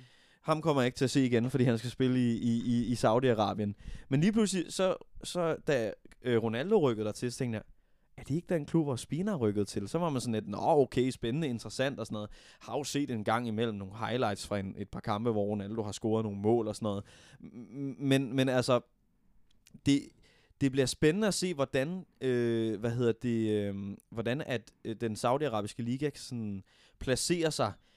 Ham 0.41 0.61
kommer 0.61 0.81
jeg 0.81 0.85
ikke 0.85 0.97
til 0.97 1.05
at 1.05 1.11
se 1.11 1.25
igen, 1.25 1.49
fordi 1.49 1.63
han 1.63 1.77
skal 1.77 1.89
spille 1.89 2.19
i, 2.19 2.37
i, 2.37 2.63
i, 2.65 2.85
i 2.85 2.93
Saudi-Arabien. 2.93 3.73
Men 4.09 4.21
lige 4.21 4.31
pludselig, 4.31 4.73
så, 4.73 4.95
så 5.23 5.55
da 5.67 5.91
øh, 6.23 6.43
Ronaldo 6.43 6.77
rykkede 6.77 7.05
der 7.05 7.11
til, 7.11 7.31
så 7.31 7.37
tænkte 7.37 7.55
jeg, 7.55 7.63
er 8.17 8.23
det 8.23 8.35
ikke 8.35 8.53
den 8.53 8.65
klub, 8.65 8.85
hvor 8.85 8.95
Spina 8.95 9.31
er 9.31 9.35
rykket 9.35 9.67
til? 9.67 9.87
Så 9.87 9.97
var 9.97 10.09
man 10.09 10.21
sådan 10.21 10.33
lidt, 10.33 10.47
nå 10.47 10.57
okay, 10.61 11.09
spændende, 11.09 11.47
interessant 11.47 11.99
og 11.99 12.05
sådan 12.05 12.15
noget. 12.15 12.29
Har 12.59 12.77
jo 12.77 12.83
set 12.83 13.11
en 13.11 13.23
gang 13.23 13.47
imellem 13.47 13.75
nogle 13.75 13.97
highlights 13.97 14.47
fra 14.47 14.59
en, 14.59 14.75
et 14.77 14.89
par 14.89 14.99
kampe, 14.99 15.31
hvor 15.31 15.43
Ronaldo 15.43 15.83
har 15.83 15.91
scoret 15.91 16.23
nogle 16.23 16.39
mål 16.39 16.67
og 16.67 16.75
sådan 16.75 16.85
noget. 16.85 17.03
Men, 17.99 18.35
men 18.35 18.49
altså, 18.49 18.79
det, 19.85 20.01
det 20.61 20.71
bliver 20.71 20.85
spændende 20.85 21.27
at 21.27 21.33
se, 21.33 21.53
hvordan, 21.53 22.05
øh, 22.21 22.79
hvad 22.79 22.91
hedder 22.91 23.11
det, 23.11 23.51
øh, 23.51 23.97
hvordan 24.09 24.41
at 24.41 24.71
øh, 24.85 24.95
den 25.01 25.15
saudiarabiske 25.15 25.83
liga 25.83 26.09
sådan 26.15 26.63
placerer 26.99 27.49
sig 27.49 27.67
øh, 27.67 27.94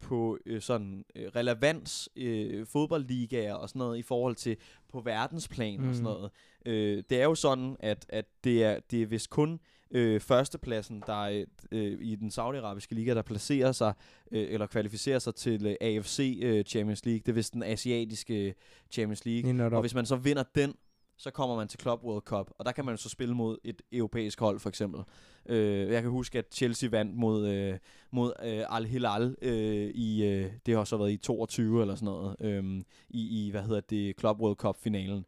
på 0.00 0.38
øh, 0.46 0.60
sådan 0.60 1.04
øh, 1.16 1.26
relevans 1.36 2.08
øh, 2.16 2.66
fodboldligaer 2.66 3.54
og 3.54 3.68
sådan 3.68 3.78
noget 3.80 3.98
i 3.98 4.02
forhold 4.02 4.34
til 4.36 4.56
på 4.88 5.00
verdensplan 5.00 5.80
mm. 5.80 5.88
og 5.88 5.94
sådan 5.94 6.10
Mm. 6.10 6.14
noget. 6.14 6.30
Øh, 6.66 7.02
det 7.10 7.20
er 7.20 7.24
jo 7.24 7.34
sådan, 7.34 7.76
at, 7.80 8.06
at 8.08 8.24
det 8.44 8.64
er 8.64 8.80
det 8.90 9.02
er 9.02 9.06
vist 9.06 9.30
kun 9.30 9.60
øh, 9.90 10.20
førstepladsen, 10.20 11.02
der 11.06 11.24
er, 11.26 11.44
øh, 11.72 11.98
i 12.00 12.14
den 12.16 12.30
saudiarabiske 12.30 12.94
liga, 12.94 13.14
der 13.14 13.22
placerer 13.22 13.72
sig 13.72 13.92
øh, 14.32 14.46
eller 14.52 14.66
kvalificerer 14.66 15.18
sig 15.18 15.34
til 15.34 15.66
øh, 15.66 15.74
AFC 15.80 16.38
øh, 16.42 16.64
Champions 16.64 17.04
League. 17.06 17.18
Det 17.20 17.28
er 17.28 17.32
vist 17.34 17.54
den 17.54 17.62
asiatiske 17.62 18.54
Champions 18.90 19.24
League. 19.24 19.48
Og 19.76 19.80
hvis 19.80 19.94
man 19.94 20.06
så 20.06 20.16
vinder 20.16 20.42
den, 20.54 20.74
så 21.18 21.30
kommer 21.30 21.56
man 21.56 21.68
til 21.68 21.80
Club 21.80 22.04
World 22.04 22.22
Cup, 22.22 22.50
og 22.58 22.64
der 22.64 22.72
kan 22.72 22.84
man 22.84 22.92
jo 22.92 22.96
så 22.96 23.08
spille 23.08 23.34
mod 23.34 23.58
et 23.64 23.82
europæisk 23.92 24.40
hold, 24.40 24.60
for 24.60 24.68
eksempel. 24.68 25.00
Øh, 25.46 25.92
jeg 25.92 26.02
kan 26.02 26.10
huske, 26.10 26.38
at 26.38 26.46
Chelsea 26.54 26.88
vandt 26.88 27.16
mod, 27.16 27.48
øh, 27.48 27.78
mod 28.10 28.32
øh, 28.44 28.76
Al-Hilal 28.76 29.36
øh, 29.42 29.90
i, 29.94 30.24
øh, 30.24 30.52
det 30.66 30.76
har 30.76 30.84
så 30.84 30.96
været 30.96 31.12
i 31.12 31.16
22 31.16 31.80
eller 31.80 31.94
sådan 31.94 32.06
noget, 32.06 32.36
øh, 32.40 32.82
i, 33.08 33.46
i, 33.46 33.50
hvad 33.50 33.62
hedder 33.62 33.80
det, 33.80 34.20
Club 34.20 34.40
World 34.40 34.56
Cup-finalen. 34.56 35.24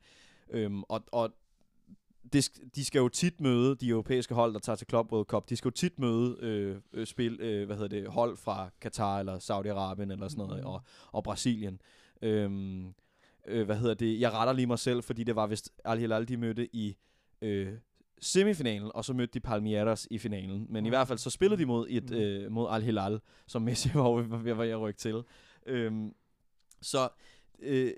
Øh, 0.50 0.70
og, 0.88 1.02
og 1.12 1.30
det, 2.32 2.50
de 2.74 2.84
skal 2.84 2.98
jo 2.98 3.08
tit 3.08 3.40
møde, 3.40 3.74
de 3.76 3.88
europæiske 3.88 4.34
hold, 4.34 4.52
der 4.52 4.58
tager 4.58 4.76
til 4.76 4.86
Club 4.90 5.12
World 5.12 5.26
Cup, 5.26 5.48
de 5.50 5.56
skal 5.56 5.68
jo 5.68 5.72
tit 5.74 5.98
møde 5.98 6.36
øh, 6.40 6.76
øh, 6.92 7.06
spil, 7.06 7.40
øh, 7.40 7.66
hvad 7.66 7.76
hedder 7.76 8.00
det, 8.00 8.08
hold 8.08 8.36
fra 8.36 8.70
Katar 8.80 9.18
eller 9.18 9.38
Saudi-Arabien 9.38 10.12
eller 10.12 10.28
sådan 10.28 10.44
noget, 10.46 10.58
Mhm. 10.62 10.66
og, 10.66 10.80
og 11.12 11.24
Brasilien. 11.24 11.80
Øhm, 12.22 12.94
øh, 13.46 13.64
hvad 13.66 13.76
hedder 13.76 13.94
det, 13.94 14.20
jeg 14.20 14.32
retter 14.32 14.52
lige 14.52 14.66
mig 14.66 14.78
selv, 14.78 15.02
fordi 15.02 15.24
det 15.24 15.36
var 15.36 15.46
vist 15.46 15.72
Al 15.84 15.98
Hilal, 15.98 16.28
de 16.28 16.36
mødte 16.36 16.76
i 16.76 16.96
øh, 17.42 17.72
semifinalen, 18.20 18.90
og 18.94 19.04
så 19.04 19.12
mødte 19.12 19.32
de 19.34 19.40
Palmeiras 19.40 20.08
i 20.10 20.18
finalen. 20.18 20.66
Men 20.68 20.84
i 20.86 20.88
Mhm. 20.88 20.90
hvert 20.90 21.08
fald, 21.08 21.18
så 21.18 21.30
spillede 21.30 21.60
de 21.60 21.66
mod, 21.66 21.86
et, 21.90 22.10
Mhm. 22.10 22.18
øh, 22.18 22.52
mod 22.52 22.66
Al 22.70 22.82
Hilal, 22.82 23.20
som 23.46 23.62
Messi 23.62 23.88
var 23.94 24.54
ved 24.54 24.66
jeg 24.66 24.78
rykke 24.78 24.98
til. 24.98 25.22
Øhm, 25.66 26.14
så 26.82 27.08
øh, 27.58 27.92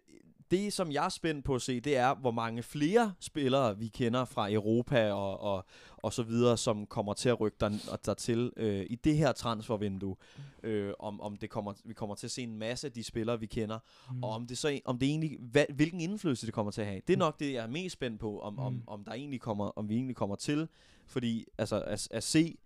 det, 0.53 0.73
som 0.73 0.93
jeg 0.93 1.05
er 1.05 1.09
spændt 1.09 1.45
på 1.45 1.55
at 1.55 1.63
se, 1.63 1.81
det 1.81 1.97
er, 1.97 2.15
hvor 2.15 2.31
mange 2.31 2.63
flere 2.63 3.15
spillere, 3.21 3.79
vi 3.79 3.89
kender 3.89 4.25
fra 4.25 4.53
Europa 4.53 5.13
og, 5.13 5.41
og, 5.41 5.65
og 5.97 6.13
så 6.13 6.23
videre, 6.23 6.57
som 6.57 6.87
kommer 6.87 7.15
til 7.15 7.29
at 7.29 7.41
rykke 7.41 7.57
der, 7.61 7.99
dertil 8.07 8.53
øh, 8.57 8.87
i 8.91 8.95
det 8.95 9.17
her 9.17 9.33
transfervindue. 9.33 10.17
Øh, 10.63 10.93
om, 10.99 11.21
om 11.21 11.37
det 11.37 11.51
kommer, 11.51 11.73
vi 11.85 11.95
kommer 11.95 12.15
til 12.15 12.27
at 12.27 12.31
se 12.31 12.43
en 12.43 12.57
masse 12.59 12.87
af 12.87 12.93
de 12.93 13.03
spillere, 13.05 13.41
vi 13.41 13.47
kender, 13.47 13.79
Mm. 14.13 14.23
og 14.25 14.31
om 14.31 14.47
det 14.47 14.59
så 14.59 14.81
om 14.85 14.99
det 14.99 15.09
egentlig, 15.09 15.39
hvad, 15.41 15.65
hvilken 15.75 16.01
indflydelse 16.01 16.47
det 16.47 16.55
kommer 16.55 16.73
til 16.73 16.81
at 16.81 16.87
have. 16.87 17.01
Det 17.07 17.13
er 17.13 17.19
nok 17.19 17.41
det, 17.41 17.53
jeg 17.53 17.63
er 17.65 17.69
mest 17.69 17.93
spændt 17.93 18.21
på, 18.21 18.41
om, 18.41 18.59
om, 18.59 18.73
Mm. 18.73 18.83
om 18.87 19.05
der 19.05 19.13
egentlig 19.13 19.41
kommer, 19.41 19.65
om 19.65 19.89
vi 19.89 19.95
egentlig 19.95 20.17
kommer 20.17 20.37
til, 20.37 20.69
fordi 21.07 21.47
altså 21.59 21.83
at, 21.83 22.09
at 22.11 22.23
se 22.25 22.59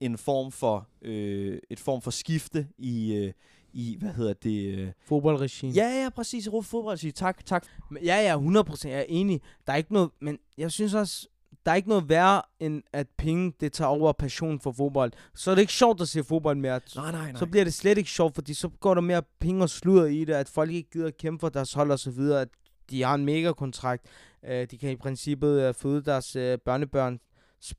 en 0.00 0.18
form 0.18 0.52
for 0.52 0.88
øh, 1.02 1.58
et 1.70 1.80
form 1.80 2.02
for 2.02 2.10
skifte 2.10 2.68
i 2.78 3.14
øh, 3.14 3.32
i 3.72 3.96
hvad 4.00 4.12
hedder 4.12 4.32
det? 4.32 4.78
Øh, 4.78 4.88
Fodboldregime. 5.06 5.72
ja, 5.72 6.02
ja, 6.02 6.08
præcis. 6.10 6.46
I 6.46 6.50
fodbold 6.50 6.98
sige 6.98 7.12
tak, 7.12 7.46
tak. 7.46 7.66
Men 7.90 8.04
Ja, 8.04 8.16
ja, 8.16 8.62
100%. 8.62 8.88
Jeg 8.88 8.98
er 8.98 9.04
enig. 9.08 9.40
Der 9.66 9.72
er 9.72 9.76
ikke 9.76 9.92
noget, 9.92 10.10
men 10.20 10.38
jeg 10.58 10.72
synes 10.72 10.94
også, 10.94 11.28
der 11.66 11.72
er 11.72 11.76
ikke 11.76 11.88
noget 11.88 12.08
værre, 12.08 12.42
end 12.60 12.82
at 12.92 13.06
penge, 13.18 13.52
det 13.60 13.72
tager 13.72 13.88
over 13.88 14.12
passion 14.12 14.60
for 14.60 14.72
fodbold. 14.72 15.12
Så 15.34 15.50
er 15.50 15.54
det 15.54 15.62
ikke 15.62 15.72
sjovt 15.72 16.00
at 16.00 16.08
se 16.08 16.24
fodbold 16.24 16.56
mere. 16.56 16.80
Nej, 16.96 17.12
nej, 17.12 17.32
nej. 17.32 17.38
Så 17.38 17.46
bliver 17.46 17.64
det 17.64 17.74
slet 17.74 17.98
ikke 17.98 18.10
sjovt, 18.10 18.34
fordi 18.34 18.54
så 18.54 18.68
går 18.68 18.94
der 18.94 19.00
mere 19.00 19.22
penge 19.40 19.62
og 19.62 19.70
sludder 19.70 20.06
i 20.06 20.24
det, 20.24 20.34
at 20.34 20.48
folk 20.48 20.70
ikke 20.70 20.90
gider 20.90 21.06
at 21.06 21.16
kæmpe 21.16 21.40
for 21.40 21.48
deres 21.48 21.72
hold 21.72 21.90
og 21.90 21.98
så 21.98 22.10
videre, 22.10 22.40
at 22.40 22.48
de 22.90 23.02
har 23.02 23.14
en 23.14 23.24
mega 23.24 23.52
kontrakt. 23.52 24.06
Uh, 24.42 24.50
de 24.50 24.78
kan 24.80 24.90
i 24.90 24.96
princippet 24.96 25.68
uh, 25.68 25.74
føde 25.74 26.04
deres 26.04 26.36
uh, 26.36 26.42
børnebørn, 26.64 27.18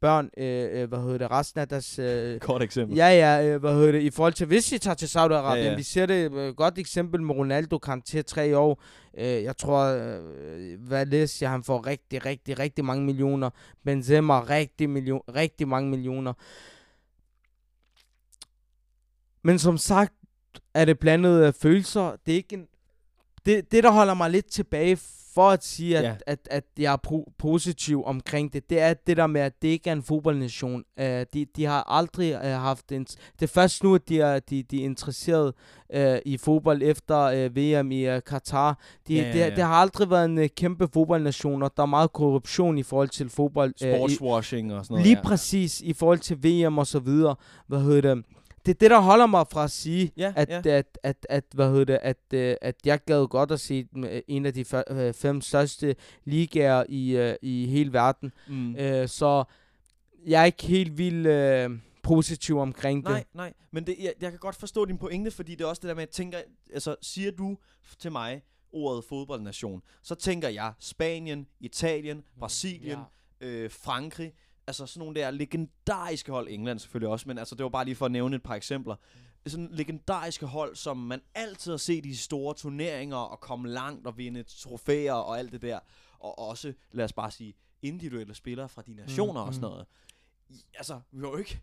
børn, 0.01 0.25
uh, 0.25 0.81
uh, 0.81 0.89
hvad 0.89 1.03
hedder 1.03 1.17
det, 1.17 1.31
resten 1.31 1.61
af 1.61 1.67
deres... 1.67 1.99
Uh, 1.99 2.39
Godt 2.39 2.63
eksempel. 2.63 2.97
Ja, 2.97 3.07
ja, 3.07 3.47
øh, 3.47 3.59
hvad 3.59 3.73
hedder 3.73 3.91
det, 3.91 4.01
i 4.01 4.09
forhold 4.09 4.33
til, 4.33 4.47
hvis 4.47 4.71
vi 4.71 4.77
tager 4.77 4.95
til 4.95 5.05
Saudi-Arabien, 5.05 5.55
Ja, 5.55 5.55
ja, 5.55 5.63
ja. 5.63 5.69
ja. 5.69 5.75
vi 5.75 5.83
ser 5.83 6.05
det 6.05 6.33
øh, 6.33 6.55
godt 6.55 6.77
eksempel 6.77 7.21
med 7.21 7.35
Ronaldo, 7.35 7.77
kan 7.77 8.01
til 8.01 8.25
tre 8.25 8.57
år, 8.57 8.83
øh, 9.17 9.43
jeg 9.43 9.57
tror, 9.57 9.83
øh, 9.83 10.79
hvad 10.79 11.05
læser 11.05 11.45
jeg, 11.45 11.51
han 11.51 11.63
får 11.63 11.87
rigtig, 11.87 12.25
rigtig, 12.25 12.59
rigtig 12.59 12.85
mange 12.85 13.05
millioner, 13.05 13.49
Benzema 13.85 14.41
rigtig, 14.43 14.89
million, 14.89 15.21
rigtig 15.35 15.67
mange 15.67 15.89
millioner. 15.89 16.33
Men 19.43 19.59
som 19.59 19.77
sagt, 19.77 20.13
er 20.73 20.85
det 20.85 20.99
blandede 20.99 21.47
øh, 21.47 21.53
følelser, 21.53 22.15
det 22.25 22.31
er 22.31 22.35
ikke 22.35 22.55
en, 22.55 22.67
det, 23.45 23.71
det, 23.71 23.83
der 23.83 23.91
holder 23.91 24.13
mig 24.13 24.29
lidt 24.29 24.45
tilbage 24.45 24.97
for 25.33 25.49
at 25.49 25.63
sige, 25.63 25.97
at, 25.97 26.03
Ja. 26.03 26.09
ja. 26.09 26.15
at, 26.27 26.39
at 26.51 26.63
jeg 26.79 26.93
er 26.93 26.97
pro- 27.07 27.33
positiv 27.39 28.03
omkring 28.05 28.53
det, 28.53 28.69
det 28.69 28.79
er 28.81 28.93
det 28.93 29.17
der 29.17 29.27
med, 29.27 29.41
at 29.41 29.53
det 29.61 29.67
ikke 29.67 29.89
er 29.89 29.93
en 29.93 30.03
fodboldnation. 30.03 30.83
Uh, 30.99 31.05
de, 31.05 31.45
de 31.55 31.65
har 31.65 31.83
aldrig 31.87 32.35
uh, 32.35 32.41
haft 32.45 32.91
en... 32.91 33.03
Det 33.03 33.41
er 33.41 33.47
først 33.47 33.83
nu, 33.83 33.95
at 33.95 34.09
de 34.09 34.19
er, 34.21 34.39
de, 34.39 34.63
de 34.63 34.81
er 34.81 34.85
interesseret 34.85 35.53
uh, 35.95 36.15
i 36.25 36.37
fodbold 36.37 36.81
efter 36.83 37.45
uh, 37.45 37.55
VM 37.55 37.91
i 37.91 38.15
uh, 38.15 38.19
Katar. 38.27 38.79
De, 39.07 39.13
Ja, 39.13 39.21
ja, 39.21 39.27
ja, 39.27 39.33
ja, 39.33 39.39
ja. 39.43 39.45
Det, 39.49 39.55
det 39.55 39.63
har 39.63 39.73
aldrig 39.73 40.09
været 40.09 40.25
en 40.25 40.37
uh, 40.37 40.45
kæmpe 40.57 40.87
fodboldnation, 40.93 41.63
og 41.63 41.71
der 41.77 41.83
er 41.83 41.87
meget 41.87 42.13
korruption 42.13 42.77
i 42.77 42.83
forhold 42.83 43.09
til 43.09 43.29
fodbold. 43.29 43.73
øh, 43.83 43.89
i, 43.89 43.93
Sportswashing 43.97 44.73
og 44.73 44.85
sådan 44.85 44.93
noget. 44.93 45.05
Lige 45.07 45.17
ja. 45.17 45.23
præcis 45.23 45.81
i 45.81 45.93
forhold 45.93 46.19
til 46.19 46.37
VM 46.43 46.77
og 46.77 46.87
så 46.87 46.99
videre. 46.99 47.35
Hvad 47.67 47.81
hedder 47.81 48.15
det? 48.15 48.25
Det 48.65 48.71
er 48.71 48.79
det, 48.79 48.91
der 48.91 48.99
holder 48.99 49.25
mig 49.25 49.45
fra 49.51 49.63
at 49.63 49.71
sige, 49.71 50.11
Ja, 50.17 50.33
at, 50.35 50.49
ja. 50.49 50.57
at, 50.57 50.65
at, 50.67 50.97
at, 51.03 51.25
at, 51.29 51.43
hvad 51.53 51.69
hedder 51.69 51.85
det, 51.85 51.99
at, 52.01 52.17
øh, 52.33 52.55
at 52.61 52.75
jeg 52.85 52.99
gad 53.05 53.27
godt 53.27 53.51
at 53.51 53.59
se 53.59 53.87
øh, 53.97 54.21
en 54.27 54.45
af 54.45 54.53
de 54.53 54.65
øh, 54.89 55.13
fem 55.13 55.41
største 55.41 55.95
ligaer 56.25 56.83
i, 56.89 57.15
øh, 57.17 57.35
i 57.41 57.65
hele 57.67 57.93
verden. 57.93 58.31
Mm. 58.47 58.75
Øh, 58.75 59.07
så 59.07 59.43
jeg 60.25 60.41
er 60.41 60.45
ikke 60.45 60.63
helt 60.63 60.97
vildt 60.97 61.27
øh, 61.27 61.69
positiv 62.03 62.57
omkring 62.59 63.03
Nej, 63.03 63.17
det. 63.17 63.27
nej, 63.33 63.53
men 63.71 63.87
det, 63.87 63.95
jeg, 63.99 64.13
jeg 64.21 64.29
kan 64.31 64.39
godt 64.39 64.55
forstå 64.55 64.85
din 64.85 64.97
pointe, 64.97 65.31
fordi 65.31 65.55
det 65.55 65.61
er 65.63 65.67
også 65.67 65.79
det 65.79 65.87
der 65.89 65.95
med, 65.95 66.03
at 66.03 66.07
jeg 66.07 66.13
tænker, 66.13 66.37
altså 66.73 66.95
siger 67.01 67.31
du 67.31 67.57
til 67.99 68.11
mig, 68.11 68.41
ordet 68.73 69.03
fodboldnation, 69.09 69.81
så 70.03 70.15
tænker 70.15 70.49
jeg 70.49 70.73
Spanien, 70.79 71.47
Italien, 71.59 72.23
Brasilien, 72.39 72.99
Ja. 73.41 73.47
øh, 73.47 73.69
Frankrig, 73.71 74.33
altså 74.69 74.85
sådan 74.85 74.99
nogle 74.99 75.19
der 75.21 75.31
legendariske 75.31 76.31
hold, 76.31 76.47
England 76.49 76.79
selvfølgelig 76.79 77.09
også, 77.09 77.27
men 77.27 77.37
altså 77.37 77.55
det 77.55 77.63
var 77.63 77.69
bare 77.69 77.85
lige 77.85 77.95
for 77.95 78.05
at 78.05 78.11
nævne 78.11 78.35
et 78.35 78.43
par 78.43 78.55
eksempler. 78.55 78.95
Sådan 79.47 79.69
legendariske 79.71 80.45
hold, 80.45 80.75
som 80.75 80.97
man 80.97 81.21
altid 81.35 81.71
har 81.71 81.77
set 81.77 82.05
i 82.05 82.15
store 82.15 82.53
turneringer 82.53 83.17
og 83.17 83.39
komme 83.39 83.69
langt 83.69 84.07
og 84.07 84.17
vinde 84.17 84.43
trofæer 84.43 85.13
og 85.13 85.39
alt 85.39 85.51
det 85.51 85.61
der. 85.61 85.79
Og 86.19 86.39
også, 86.39 86.73
lad 86.91 87.05
os 87.05 87.13
bare 87.13 87.31
sige, 87.31 87.53
individuelle 87.81 88.35
spillere 88.35 88.69
fra 88.69 88.81
de 88.81 88.93
nationer 88.93 89.41
mm, 89.43 89.47
og 89.47 89.53
sådan 89.53 89.67
mm. 89.67 89.71
noget. 89.71 89.85
I- 90.49 90.65
Altså, 90.73 90.99
vi 91.11 91.19
har 91.21 91.27
jo 91.29 91.37
ikke... 91.37 91.61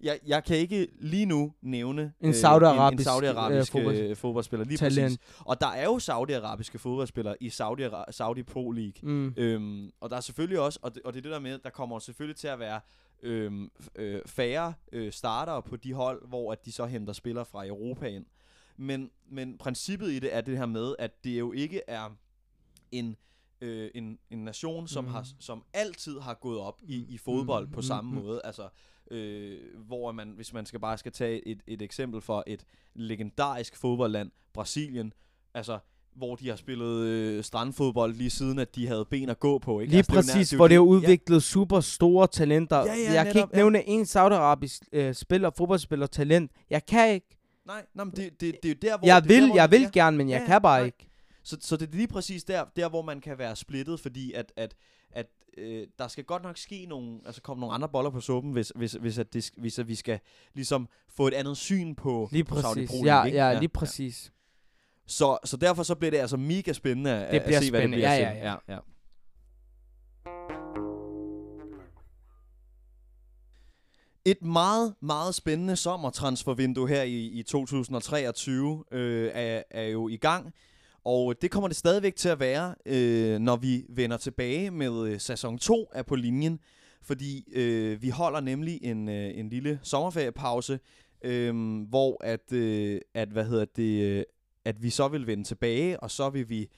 Jeg, 0.00 0.18
jeg 0.26 0.44
kan 0.44 0.56
ikke 0.56 0.88
lige 1.00 1.26
nu 1.26 1.54
nævne 1.62 2.02
En 2.20 2.28
en, 2.28 2.34
saudiarabisk, 2.34 3.00
en 3.00 3.04
saudiarabisk 3.04 3.74
øh, 3.74 3.80
øh, 3.80 3.86
fodbold- 3.86 3.94
fodbold, 3.96 4.16
fodboldspiller. 4.16 4.66
Lige 4.66 4.78
talent. 4.78 5.20
præcis. 5.20 5.42
Og 5.46 5.60
der 5.60 5.66
er 5.66 5.84
jo 5.84 5.98
saudiarabiske 5.98 6.78
fodboldspillere 6.78 7.36
i 7.40 7.50
Saudi, 7.50 7.82
Saudi 8.10 8.42
Pro 8.42 8.70
League. 8.70 8.92
Mm. 9.02 9.34
Øhm, 9.36 9.90
og 10.00 10.10
der 10.10 10.16
er 10.16 10.20
selvfølgelig 10.20 10.60
også, 10.60 10.78
og 10.82 10.94
det, 10.94 11.02
og 11.02 11.12
det 11.12 11.18
er 11.18 11.22
det 11.22 11.32
der 11.32 11.38
med, 11.40 11.58
der 11.58 11.70
kommer 11.70 11.98
selvfølgelig 11.98 12.36
til 12.36 12.48
at 12.48 12.58
være 12.58 12.80
øhm, 13.22 13.70
øh, 13.96 14.20
færre 14.26 14.74
øh, 14.92 15.12
starter 15.12 15.60
på 15.60 15.76
de 15.76 15.92
hold, 15.92 16.28
hvor 16.28 16.52
at 16.52 16.64
de 16.64 16.72
så 16.72 16.86
henter 16.86 17.12
spillere 17.12 17.44
fra 17.44 17.66
Europa 17.66 18.06
ind. 18.06 18.26
Men, 18.76 19.10
men 19.30 19.58
princippet 19.58 20.10
i 20.12 20.18
det 20.18 20.34
er 20.36 20.40
det 20.40 20.58
her 20.58 20.66
med, 20.66 20.94
at 20.98 21.24
det 21.24 21.38
jo 21.38 21.52
ikke 21.52 21.80
er 21.88 22.16
en, 22.92 23.16
øh, 23.60 23.90
en, 23.94 24.18
en 24.30 24.44
nation, 24.44 24.88
som, 24.88 25.04
Mm. 25.04 25.10
har, 25.10 25.26
som 25.38 25.64
altid 25.72 26.20
har 26.20 26.34
gået 26.34 26.58
op 26.60 26.80
i, 26.82 26.96
i 27.14 27.18
fodbold 27.18 27.68
på 27.68 27.82
samme 27.82 28.14
måde. 28.20 28.40
Altså, 28.44 28.68
øh, 29.10 29.58
hvor 29.86 30.12
man, 30.12 30.28
hvis 30.36 30.52
man 30.52 30.66
skal 30.66 30.80
bare 30.80 30.98
skal 30.98 31.12
tage 31.12 31.48
et, 31.48 31.60
et 31.66 31.82
eksempel 31.82 32.20
for 32.20 32.44
et 32.46 32.64
legendarisk 32.94 33.76
fodboldland, 33.76 34.30
Brasilien, 34.54 35.12
altså 35.54 35.78
hvor 36.16 36.36
de 36.36 36.48
har 36.48 36.56
spillet 36.56 37.04
øh, 37.06 37.44
strandfodbold 37.44 38.14
lige 38.14 38.30
siden, 38.30 38.58
at 38.58 38.74
de 38.74 38.86
havde 38.86 39.04
ben 39.10 39.28
at 39.28 39.40
gå 39.40 39.58
på. 39.58 39.80
Ikke? 39.80 39.90
Lige 39.90 39.98
altså, 39.98 40.12
det 40.12 40.18
nær- 40.28 40.32
præcis, 40.32 40.48
det 40.48 40.52
jo 40.52 40.58
hvor 40.58 40.68
det 40.68 40.74
det- 40.74 40.78
udviklet 40.78 41.42
super 41.42 41.80
store 41.80 42.26
talenter. 42.26 42.76
Ja, 42.78 42.84
ja, 42.84 43.12
jeg 43.12 43.24
kan 43.26 43.34
netop, 43.34 43.48
ikke 43.48 43.56
ja. 43.56 43.62
nævne 43.62 43.88
en 43.88 44.06
saudiarabisk 44.06 44.82
øh, 44.92 45.14
spiller, 45.14 45.50
fodboldspiller, 45.56 46.06
talent. 46.06 46.50
Jeg 46.70 46.86
kan 46.86 47.12
ikke. 47.14 47.26
Ja, 47.66 47.72
nej, 47.72 47.84
nej, 47.94 48.04
men 48.04 48.12
det, 48.16 48.40
det, 48.40 48.54
det 48.62 48.64
er 48.64 48.68
jo 48.68 48.74
der, 48.82 48.98
hvor... 48.98 49.06
Jeg 49.06 49.22
det 49.22 49.28
vil, 49.28 49.40
der, 49.42 49.46
hvor 49.46 49.56
jeg 49.56 49.70
det 49.70 49.78
vil 49.80 49.86
er. 49.86 49.90
gerne, 49.90 50.16
men 50.16 50.28
jeg 50.28 50.40
Ja, 50.40 50.46
kan 50.46 50.62
bare 50.62 50.78
nej. 50.78 50.86
ikke. 50.86 51.07
Så, 51.42 51.56
så 51.60 51.76
det 51.76 51.88
er 51.88 51.96
lige 51.96 52.08
præcis 52.08 52.44
der, 52.44 52.64
der 52.76 52.88
hvor 52.88 53.02
man 53.02 53.20
kan 53.20 53.38
være 53.38 53.56
splittet, 53.56 54.00
fordi 54.00 54.32
at, 54.32 54.52
at, 54.56 54.74
at 55.10 55.26
øh, 55.58 55.86
der 55.98 56.08
skal 56.08 56.24
godt 56.24 56.42
nok 56.42 56.58
ske 56.58 56.86
nogle, 56.86 57.20
altså 57.26 57.42
komme 57.42 57.60
nogle 57.60 57.74
andre 57.74 57.88
boller 57.88 58.10
på 58.10 58.20
suppen, 58.20 58.52
hvis, 58.52 58.72
hvis, 58.74 58.92
hvis, 58.92 59.18
at, 59.18 59.32
det, 59.32 59.50
hvis 59.56 59.78
at 59.78 59.88
vi 59.88 59.94
skal 59.94 60.20
ligesom 60.54 60.88
få 61.08 61.26
et 61.26 61.34
andet 61.34 61.56
syn 61.56 61.94
på, 61.94 62.28
Lige 62.32 62.44
på 62.44 62.60
Saudi 62.60 62.80
præcis. 62.80 62.90
Pro 62.90 63.04
Ja, 63.04 63.24
ikke? 63.24 63.38
ja, 63.38 63.58
lige 63.58 63.68
præcis. 63.68 64.32
Så, 65.06 65.38
så 65.44 65.56
derfor 65.56 65.82
så 65.82 65.94
bliver 65.94 66.10
det 66.10 66.18
altså 66.18 66.36
mega 66.36 66.72
spændende 66.72 67.10
at, 67.10 67.32
Det 67.32 67.40
at 67.40 67.62
se, 67.64 67.70
hvad 67.70 67.80
det 67.80 67.88
spændende. 67.88 67.96
bliver 67.96 68.12
Ja, 68.14 68.30
ja, 68.30 68.36
ja. 68.36 68.56
ja, 68.68 68.74
ja. 68.74 68.78
Et 74.24 74.42
meget, 74.42 74.94
meget 75.00 75.34
spændende 75.34 75.76
sommertransfervindue 75.76 76.88
her 76.88 77.02
i, 77.02 77.26
i 77.26 77.42
2023 77.42 78.84
øh, 78.92 79.30
er, 79.34 79.62
er 79.70 79.82
jo 79.82 80.08
i 80.08 80.16
gang. 80.16 80.54
Og 81.04 81.42
det 81.42 81.50
kommer 81.50 81.68
det 81.68 81.76
stadigvæk 81.76 82.16
til 82.16 82.28
at 82.28 82.40
være, 82.40 82.74
øh, 82.86 83.38
når 83.38 83.56
vi 83.56 83.84
vender 83.88 84.16
tilbage 84.16 84.70
med 84.70 85.08
øh, 85.08 85.20
sæson 85.20 85.58
2 85.58 85.88
af 85.92 86.06
på 86.06 86.14
linjen. 86.14 86.60
Fordi 87.02 87.44
øh, 87.52 88.02
vi 88.02 88.08
holder 88.08 88.40
nemlig 88.40 88.78
en, 88.82 89.08
øh, 89.08 89.38
en 89.38 89.48
lille 89.48 89.80
sommerferiepause, 89.82 90.80
øh, 91.24 91.80
hvor 91.88 92.24
at, 92.24 92.52
øh, 92.52 93.00
at, 93.14 93.28
hvad 93.28 93.44
hedder 93.44 93.64
det, 93.64 94.02
øh, 94.02 94.24
at 94.64 94.82
vi 94.82 94.90
så 94.90 95.08
vil 95.08 95.26
vende 95.26 95.44
tilbage, 95.44 96.00
og 96.00 96.10
så 96.10 96.30
vil 96.30 96.48
vi 96.48 96.68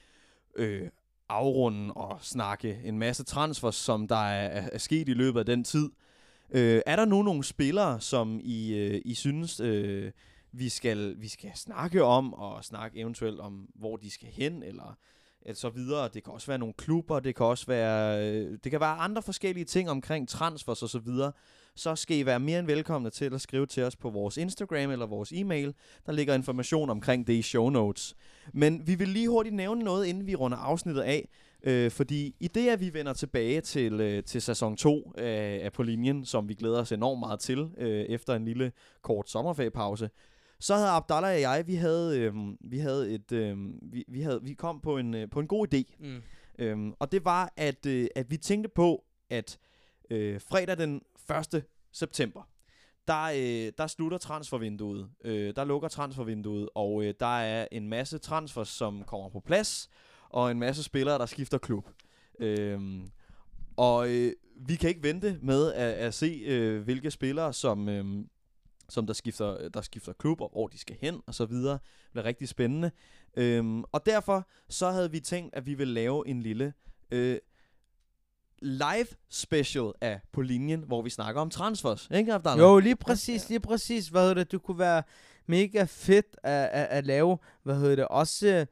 øh, 0.55 0.89
afrunde 1.29 1.93
og 1.93 2.17
snakke 2.21 2.79
en 2.83 2.99
masse 2.99 3.23
transfers, 3.23 3.75
som 3.75 4.07
der 4.07 4.15
er, 4.15 4.69
er, 4.71 4.77
sket 4.77 5.09
i 5.09 5.13
løbet 5.13 5.39
af 5.39 5.45
den 5.45 5.63
tid. 5.63 5.89
Øh, 6.51 6.81
er 6.85 6.95
der 6.95 7.05
nu 7.05 7.21
nogle 7.21 7.43
spillere, 7.43 8.01
som 8.01 8.39
I, 8.43 8.73
øh, 8.73 9.01
I 9.05 9.13
synes, 9.13 9.59
øh, 9.59 10.11
vi, 10.51 10.69
skal, 10.69 11.15
vi 11.21 11.27
skal 11.27 11.51
snakke 11.55 12.03
om, 12.03 12.33
og 12.33 12.63
snakke 12.63 12.99
eventuelt 12.99 13.39
om, 13.39 13.69
hvor 13.75 13.97
de 13.97 14.11
skal 14.11 14.27
hen, 14.27 14.63
eller, 14.63 14.97
eller 15.41 15.55
så 15.55 15.69
videre. 15.69 16.09
Det 16.13 16.23
kan 16.23 16.33
også 16.33 16.47
være 16.47 16.57
nogle 16.57 16.73
klubber, 16.73 17.19
det 17.19 17.35
kan 17.35 17.45
også 17.45 17.65
være, 17.65 18.27
øh, 18.27 18.57
det 18.63 18.71
kan 18.71 18.79
være 18.79 18.95
andre 18.95 19.21
forskellige 19.21 19.65
ting 19.65 19.89
omkring 19.89 20.29
transfers 20.29 20.83
og 20.83 20.89
så 20.89 20.99
videre. 20.99 21.31
Så 21.75 21.95
skal 21.95 22.17
I 22.17 22.25
være 22.25 22.39
mere 22.39 22.59
end 22.59 22.67
velkomne 22.67 23.09
til 23.09 23.33
at 23.33 23.41
skrive 23.41 23.65
til 23.65 23.83
os 23.83 23.95
på 23.95 24.09
vores 24.09 24.37
Instagram 24.37 24.91
eller 24.91 25.05
vores 25.05 25.31
e-mail. 25.31 25.73
Der 26.05 26.11
ligger 26.11 26.33
information 26.33 26.89
omkring 26.89 27.27
det 27.27 27.33
i 27.33 27.41
show 27.41 27.69
notes. 27.69 28.15
Men 28.53 28.87
vi 28.87 28.95
vil 28.95 29.07
lige 29.07 29.29
hurtigt 29.29 29.55
nævne 29.55 29.83
noget, 29.83 30.05
inden 30.05 30.27
vi 30.27 30.35
runder 30.35 30.57
afsnittet 30.57 31.01
af. 31.01 31.29
Øh, 31.63 31.91
fordi 31.91 32.35
i 32.39 32.47
det, 32.47 32.69
at 32.69 32.79
vi 32.79 32.93
vender 32.93 33.13
tilbage 33.13 33.61
til, 33.61 34.01
øh, 34.01 34.23
til 34.23 34.41
sæson 34.41 34.77
2 34.77 35.13
øh, 35.17 35.23
af 35.63 35.69
På 35.73 35.83
Linjen, 35.83 36.25
som 36.25 36.49
vi 36.49 36.53
glæder 36.53 36.79
os 36.79 36.91
enormt 36.91 37.19
meget 37.19 37.39
til, 37.39 37.69
øh, 37.77 38.05
efter 38.05 38.35
en 38.35 38.45
lille 38.45 38.71
kort 39.01 39.29
sommerferiepause, 39.29 40.09
så 40.61 40.75
havde 40.75 40.89
Abdallah 40.89 41.33
og 41.33 41.41
jeg, 41.41 41.67
vi 41.67 41.75
havde, 41.75 42.19
øh, 42.19 42.33
vi 42.59 42.79
havde 42.79 43.11
et, 43.11 43.31
øh, 43.31 43.57
vi, 43.81 44.05
vi, 44.07 44.21
havde, 44.21 44.39
vi 44.43 44.53
kom 44.53 44.81
på 44.81 44.97
en, 44.97 45.13
øh, 45.13 45.29
på 45.29 45.39
en 45.39 45.47
god 45.47 45.73
idé. 45.73 45.95
Mm. 45.99 46.21
Øhm, 46.59 46.93
og 46.99 47.11
det 47.11 47.25
var, 47.25 47.53
at, 47.57 47.85
øh, 47.85 48.07
at 48.15 48.31
vi 48.31 48.37
tænkte 48.37 48.69
på, 48.69 49.03
at 49.29 49.59
øh, 50.09 50.41
fredag 50.41 50.77
den 50.77 51.01
1. 51.53 51.63
september, 51.91 52.41
der, 53.07 53.23
øh, 53.23 53.73
der 53.77 53.87
slutter 53.87 54.17
transfervinduet. 54.17 55.09
Øh, 55.23 55.55
der 55.55 55.63
lukker 55.63 55.87
transfervinduet, 55.87 56.69
og 56.75 57.03
øh, 57.03 57.13
der 57.19 57.39
er 57.39 57.67
en 57.71 57.87
masse 57.87 58.17
transfers, 58.17 58.69
som 58.69 59.03
kommer 59.03 59.29
på 59.29 59.39
plads, 59.39 59.89
og 60.29 60.51
en 60.51 60.59
masse 60.59 60.83
spillere, 60.83 61.17
der 61.17 61.25
skifter 61.25 61.57
klub. 61.57 61.89
Øhm, 62.39 63.11
og 63.77 64.09
øh, 64.09 64.33
vi 64.55 64.75
kan 64.75 64.89
ikke 64.89 65.03
vente 65.03 65.39
med 65.41 65.73
at, 65.73 65.93
at 65.93 66.13
se, 66.13 66.41
øh, 66.45 66.81
hvilke 66.81 67.11
spillere, 67.11 67.53
som, 67.53 67.89
øh, 67.89 68.25
som 68.91 69.07
der, 69.07 69.13
skifter, 69.13 69.69
der 69.69 69.81
skifter 69.81 70.13
klub, 70.13 70.41
og 70.41 70.49
hvor 70.51 70.67
de 70.67 70.77
skal 70.77 70.97
hen, 71.01 71.21
og 71.27 71.35
så 71.35 71.45
videre. 71.45 71.73
Det 71.73 72.11
bliver 72.11 72.25
rigtig 72.25 72.47
spændende. 72.47 72.91
Øhm, 73.37 73.83
og 73.91 74.05
derfor 74.05 74.47
så 74.69 74.91
havde 74.91 75.11
vi 75.11 75.19
tænkt, 75.19 75.55
at 75.55 75.65
vi 75.65 75.73
ville 75.73 75.93
lave 75.93 76.27
en 76.27 76.41
lille 76.41 76.73
øh, 77.11 77.37
live 78.61 79.07
special 79.29 79.91
af 80.01 80.19
På 80.31 80.41
Linjen, 80.41 80.81
hvor 80.81 81.01
vi 81.01 81.09
snakker 81.09 81.41
om 81.41 81.49
transfers. 81.49 82.09
Ikke, 82.13 82.33
Abdallah? 82.33 82.59
Jo, 82.59 82.79
lige 82.79 82.95
præcis, 82.95 83.49
lige 83.49 83.59
præcis. 83.59 84.07
Hvad 84.07 84.21
hedder 84.21 84.33
det? 84.33 84.51
Det 84.51 84.63
kunne 84.63 84.79
være 84.79 85.03
mega 85.45 85.83
fedt 85.83 86.37
at, 86.43 86.69
at, 86.71 86.87
at 86.87 87.05
lave, 87.05 87.37
hvad 87.63 87.75
hedder 87.75 87.95
det, 87.95 88.07
også 88.07 88.47
øh, 88.47 88.65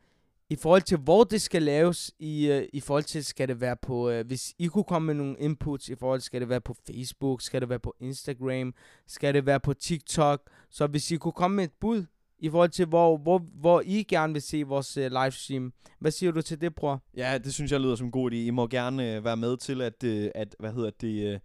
i 0.49 0.55
forhold 0.55 0.81
til, 0.81 0.97
hvor 0.97 1.23
det 1.23 1.41
skal 1.41 1.61
laves, 1.61 2.11
i, 2.19 2.51
uh, 2.51 2.63
i 2.73 2.79
forhold 2.79 3.03
til, 3.03 3.25
skal 3.25 3.47
det 3.47 3.61
være 3.61 3.75
på, 3.81 4.09
uh, 4.11 4.27
hvis 4.27 4.53
I 4.59 4.67
kunne 4.67 4.83
komme 4.83 5.05
med 5.05 5.13
nogle 5.13 5.35
inputs, 5.39 5.89
i 5.89 5.95
forhold 5.95 6.19
til, 6.19 6.25
skal 6.25 6.41
det 6.41 6.49
være 6.49 6.61
på 6.61 6.75
Facebook, 6.87 7.41
skal 7.41 7.61
det 7.61 7.69
være 7.69 7.79
på 7.79 7.95
Instagram, 7.99 8.73
skal 9.07 9.33
det 9.33 9.45
være 9.45 9.59
på 9.59 9.73
TikTok, 9.73 10.41
så 10.69 10.87
hvis 10.87 11.11
I 11.11 11.15
kunne 11.15 11.31
komme 11.31 11.55
med 11.55 11.63
et 11.63 11.73
bud, 11.81 12.05
i 12.41 12.49
forhold 12.49 12.69
til, 12.69 12.85
hvor, 12.85 13.17
hvor, 13.17 13.41
hvor 13.59 13.81
I 13.85 14.03
gerne 14.03 14.33
vil 14.33 14.41
se 14.41 14.63
vores 14.63 14.97
uh, 14.97 15.03
livestream. 15.03 15.73
Hvad 15.99 16.11
siger 16.11 16.31
du 16.31 16.41
til 16.41 16.61
det, 16.61 16.75
bror? 16.75 17.03
Ja, 17.17 17.37
det 17.37 17.53
synes 17.53 17.71
jeg 17.71 17.79
lyder 17.79 17.95
som 17.95 18.07
en 18.07 18.11
god 18.11 18.31
idé. 18.31 18.35
I 18.35 18.49
må 18.49 18.67
gerne 18.67 19.15
øh, 19.15 19.25
være 19.25 19.37
med 19.37 19.57
til 19.57 19.81
at, 19.81 20.03
øh, 20.03 20.29
at 20.35 20.55
hvad 20.59 20.73
hedder 20.73 20.89
det, 21.01 21.33
øh, 21.33 21.39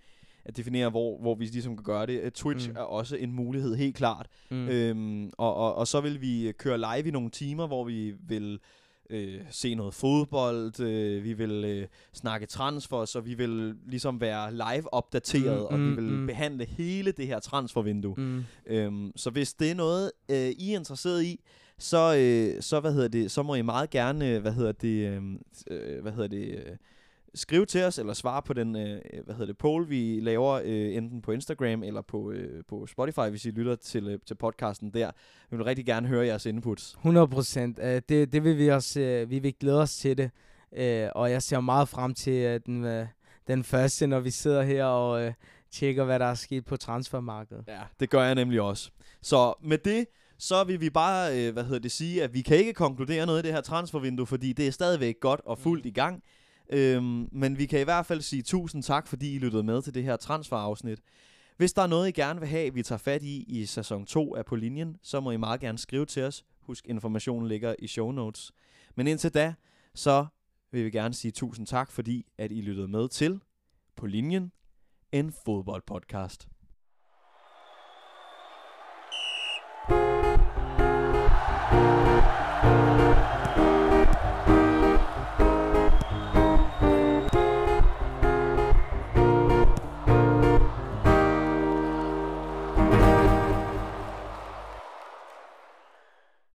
at 0.45 0.57
definere, 0.57 0.91
hvor, 0.91 1.21
hvor 1.21 1.35
vi 1.35 1.45
ligesom 1.45 1.77
kan 1.77 1.85
gøre 1.85 2.07
det. 2.07 2.21
Øh, 2.21 2.31
Twitch 2.31 2.71
Mm. 2.71 2.77
er 2.77 2.81
også 2.81 3.17
en 3.17 3.33
mulighed, 3.33 3.75
helt 3.75 3.97
klart. 3.97 4.27
Mm. 4.51 4.69
Øhm, 4.69 5.31
og, 5.39 5.55
og, 5.55 5.75
og 5.75 5.87
så 5.87 6.01
vil 6.01 6.21
vi 6.21 6.49
øh, 6.49 6.55
køre 6.55 6.79
live 6.79 7.09
i 7.09 7.11
nogle 7.11 7.31
timer, 7.31 7.67
hvor 7.67 7.85
vi 7.85 8.15
vil 8.29 8.59
øh, 9.11 9.41
se 9.51 9.75
noget 9.75 9.95
fodbold, 9.95 10.81
øh, 10.81 11.25
vi 11.25 11.33
vil 11.33 11.65
øh, 11.65 11.87
snakke 12.13 12.47
transfers, 12.47 13.17
og 13.17 13.27
vi 13.27 13.35
vil 13.35 13.75
ligesom 13.87 14.21
være 14.21 14.53
live 14.53 14.95
opdateret, 14.95 15.59
Mm, 15.61 15.75
og 15.75 15.79
vi 15.79 15.85
mm, 15.85 15.97
vil 15.97 16.05
mm. 16.05 16.27
behandle 16.27 16.65
hele 16.65 17.13
det 17.13 17.27
her 17.27 17.39
transfervindue. 17.41 18.15
Mm. 18.17 18.45
Øhm, 18.67 19.13
så 19.17 19.31
hvis 19.31 19.55
det 19.55 19.71
er 19.71 19.75
noget, 19.75 20.13
øh, 20.29 20.37
I 20.37 20.73
er 20.73 20.79
interesseret 20.79 21.25
i, 21.25 21.41
så, 21.79 22.17
øh, 22.17 22.63
så, 22.63 22.81
hvad 22.81 22.93
hedder 22.93 23.09
det, 23.09 23.31
så 23.31 23.43
må 23.43 23.55
I 23.55 23.63
meget 23.63 23.91
gerne, 23.91 24.39
hvad 24.39 24.53
hedder 24.53 24.73
det, 24.73 25.09
øh, 25.09 25.23
øh, 25.71 26.03
hvad 26.03 26.13
hedder 26.13 26.29
det, 26.29 26.49
øh, 26.49 26.77
skrive 27.35 27.67
til 27.67 27.85
os, 27.85 27.99
eller 27.99 28.13
svare 28.13 28.43
på 28.43 28.53
den, 28.53 28.77
øh, 28.77 29.01
hvad 29.25 29.35
hedder 29.35 29.47
det, 29.47 29.59
poll, 29.59 29.91
vi 29.91 30.21
laver, 30.21 30.61
øh, 30.65 30.97
enten 30.97 31.23
på 31.23 31.33
Instagram 31.33 31.83
eller 31.83 32.03
på, 32.03 32.31
øh, 32.31 32.65
på 32.69 32.87
Spotify, 32.87 33.31
hvis 33.31 33.45
I 33.45 33.51
lytter 33.51 33.75
til, 33.77 34.09
øh, 34.09 34.19
til 34.27 34.35
podcasten 34.35 34.91
der. 34.91 35.11
Vi 35.51 35.57
vil 35.57 35.65
rigtig 35.65 35.87
gerne 35.87 36.09
høre 36.09 36.27
jeres 36.27 36.47
inputs. 36.47 36.93
100 36.93 37.29
procent. 37.29 37.79
Uh, 37.79 37.85
det, 37.85 38.09
det 38.09 38.45
vil 38.45 38.59
vi 38.59 38.69
også, 38.69 39.23
uh, 39.23 39.31
vi 39.31 39.39
vil 39.39 39.55
glæde 39.61 39.81
os 39.81 39.97
til 39.97 40.19
det. 40.19 40.31
Uh, 40.73 41.21
og 41.21 41.31
jeg 41.31 41.43
ser 41.43 41.61
meget 41.61 41.89
frem 41.89 42.15
til 42.15 42.55
uh, 42.55 42.61
den, 42.67 42.85
uh, 42.85 43.07
den 43.47 43.65
første, 43.65 44.07
når 44.07 44.21
vi 44.21 44.31
sidder 44.31 44.63
her 44.63 44.85
og 44.85 45.27
uh, 45.27 45.33
tjekker, 45.71 46.05
hvad 46.05 46.19
der 46.19 46.27
er 46.27 46.35
sket 46.35 46.65
på 46.65 46.77
transfermarkedet. 46.77 47.65
Ja, 47.69 47.81
det 48.01 48.11
gør 48.11 48.23
jeg 48.23 48.35
nemlig 48.35 48.61
også. 48.61 48.91
Så 49.23 49.55
med 49.63 49.79
det, 49.79 50.07
så 50.39 50.65
vil 50.65 50.81
vi 50.81 50.91
bare, 50.91 51.39
øh, 51.39 51.53
hvad 51.53 51.65
hedder 51.65 51.79
det, 51.79 51.93
sige, 51.93 52.23
at 52.23 52.35
vi 52.35 52.43
kan 52.43 52.57
ikke 52.57 52.73
konkludere 52.73 53.27
noget 53.27 53.43
i 53.43 53.47
det 53.47 53.55
her 53.55 53.61
transfervindue, 53.61 54.27
fordi 54.27 54.53
det 54.53 54.67
er 54.67 54.71
stadigvæk 54.71 55.21
godt 55.21 55.41
og 55.45 55.59
fuldt 55.59 55.87
i 55.87 55.91
gang. 55.91 56.23
Øhm, 56.71 57.29
men 57.33 57.59
vi 57.59 57.67
kan 57.67 57.81
i 57.81 57.85
hvert 57.85 58.07
fald 58.07 58.21
sige 58.21 58.43
tusind 58.43 58.83
tak, 58.83 59.07
fordi 59.07 59.35
I 59.35 59.39
lyttede 59.39 59.63
med 59.63 59.83
til 59.83 59.95
det 59.95 60.05
her 60.05 60.17
transferafsnit. 60.17 61.01
Hvis 61.57 61.73
der 61.73 61.83
er 61.83 61.87
noget, 61.87 62.09
I 62.09 62.13
gerne 62.13 62.41
vil 62.41 62.49
have, 62.49 62.75
vi 62.75 62.83
tager 62.83 62.99
fat 62.99 63.23
i 63.23 63.45
i 63.49 63.67
sæson 63.67 64.07
2 64.07 64.35
af 64.35 64.45
På 64.45 64.57
Linjen, 64.57 64.97
så 65.03 65.21
må 65.21 65.31
I 65.31 65.37
meget 65.37 65.61
gerne 65.61 65.79
skrive 65.79 66.07
til 66.07 66.23
os. 66.23 66.45
Husk, 66.61 66.87
informationen 66.87 67.49
ligger 67.49 67.75
i 67.79 67.87
show 67.87 68.13
notes. 68.13 68.53
Men 68.97 69.07
indtil 69.07 69.35
da, 69.35 69.55
så 69.95 70.27
vil 70.73 70.85
vi 70.85 70.91
gerne 70.91 71.15
sige 71.15 71.33
tusind 71.33 71.67
tak, 71.67 71.93
fordi 71.93 72.27
at 72.39 72.53
I 72.53 72.61
lyttede 72.61 72.89
med 72.89 73.09
til 73.09 73.41
På 73.97 74.07
Linjen, 74.07 74.53
en 75.13 75.33
fodboldpodcast. 75.45 76.49
thank 79.87 80.19
you 83.29 83.34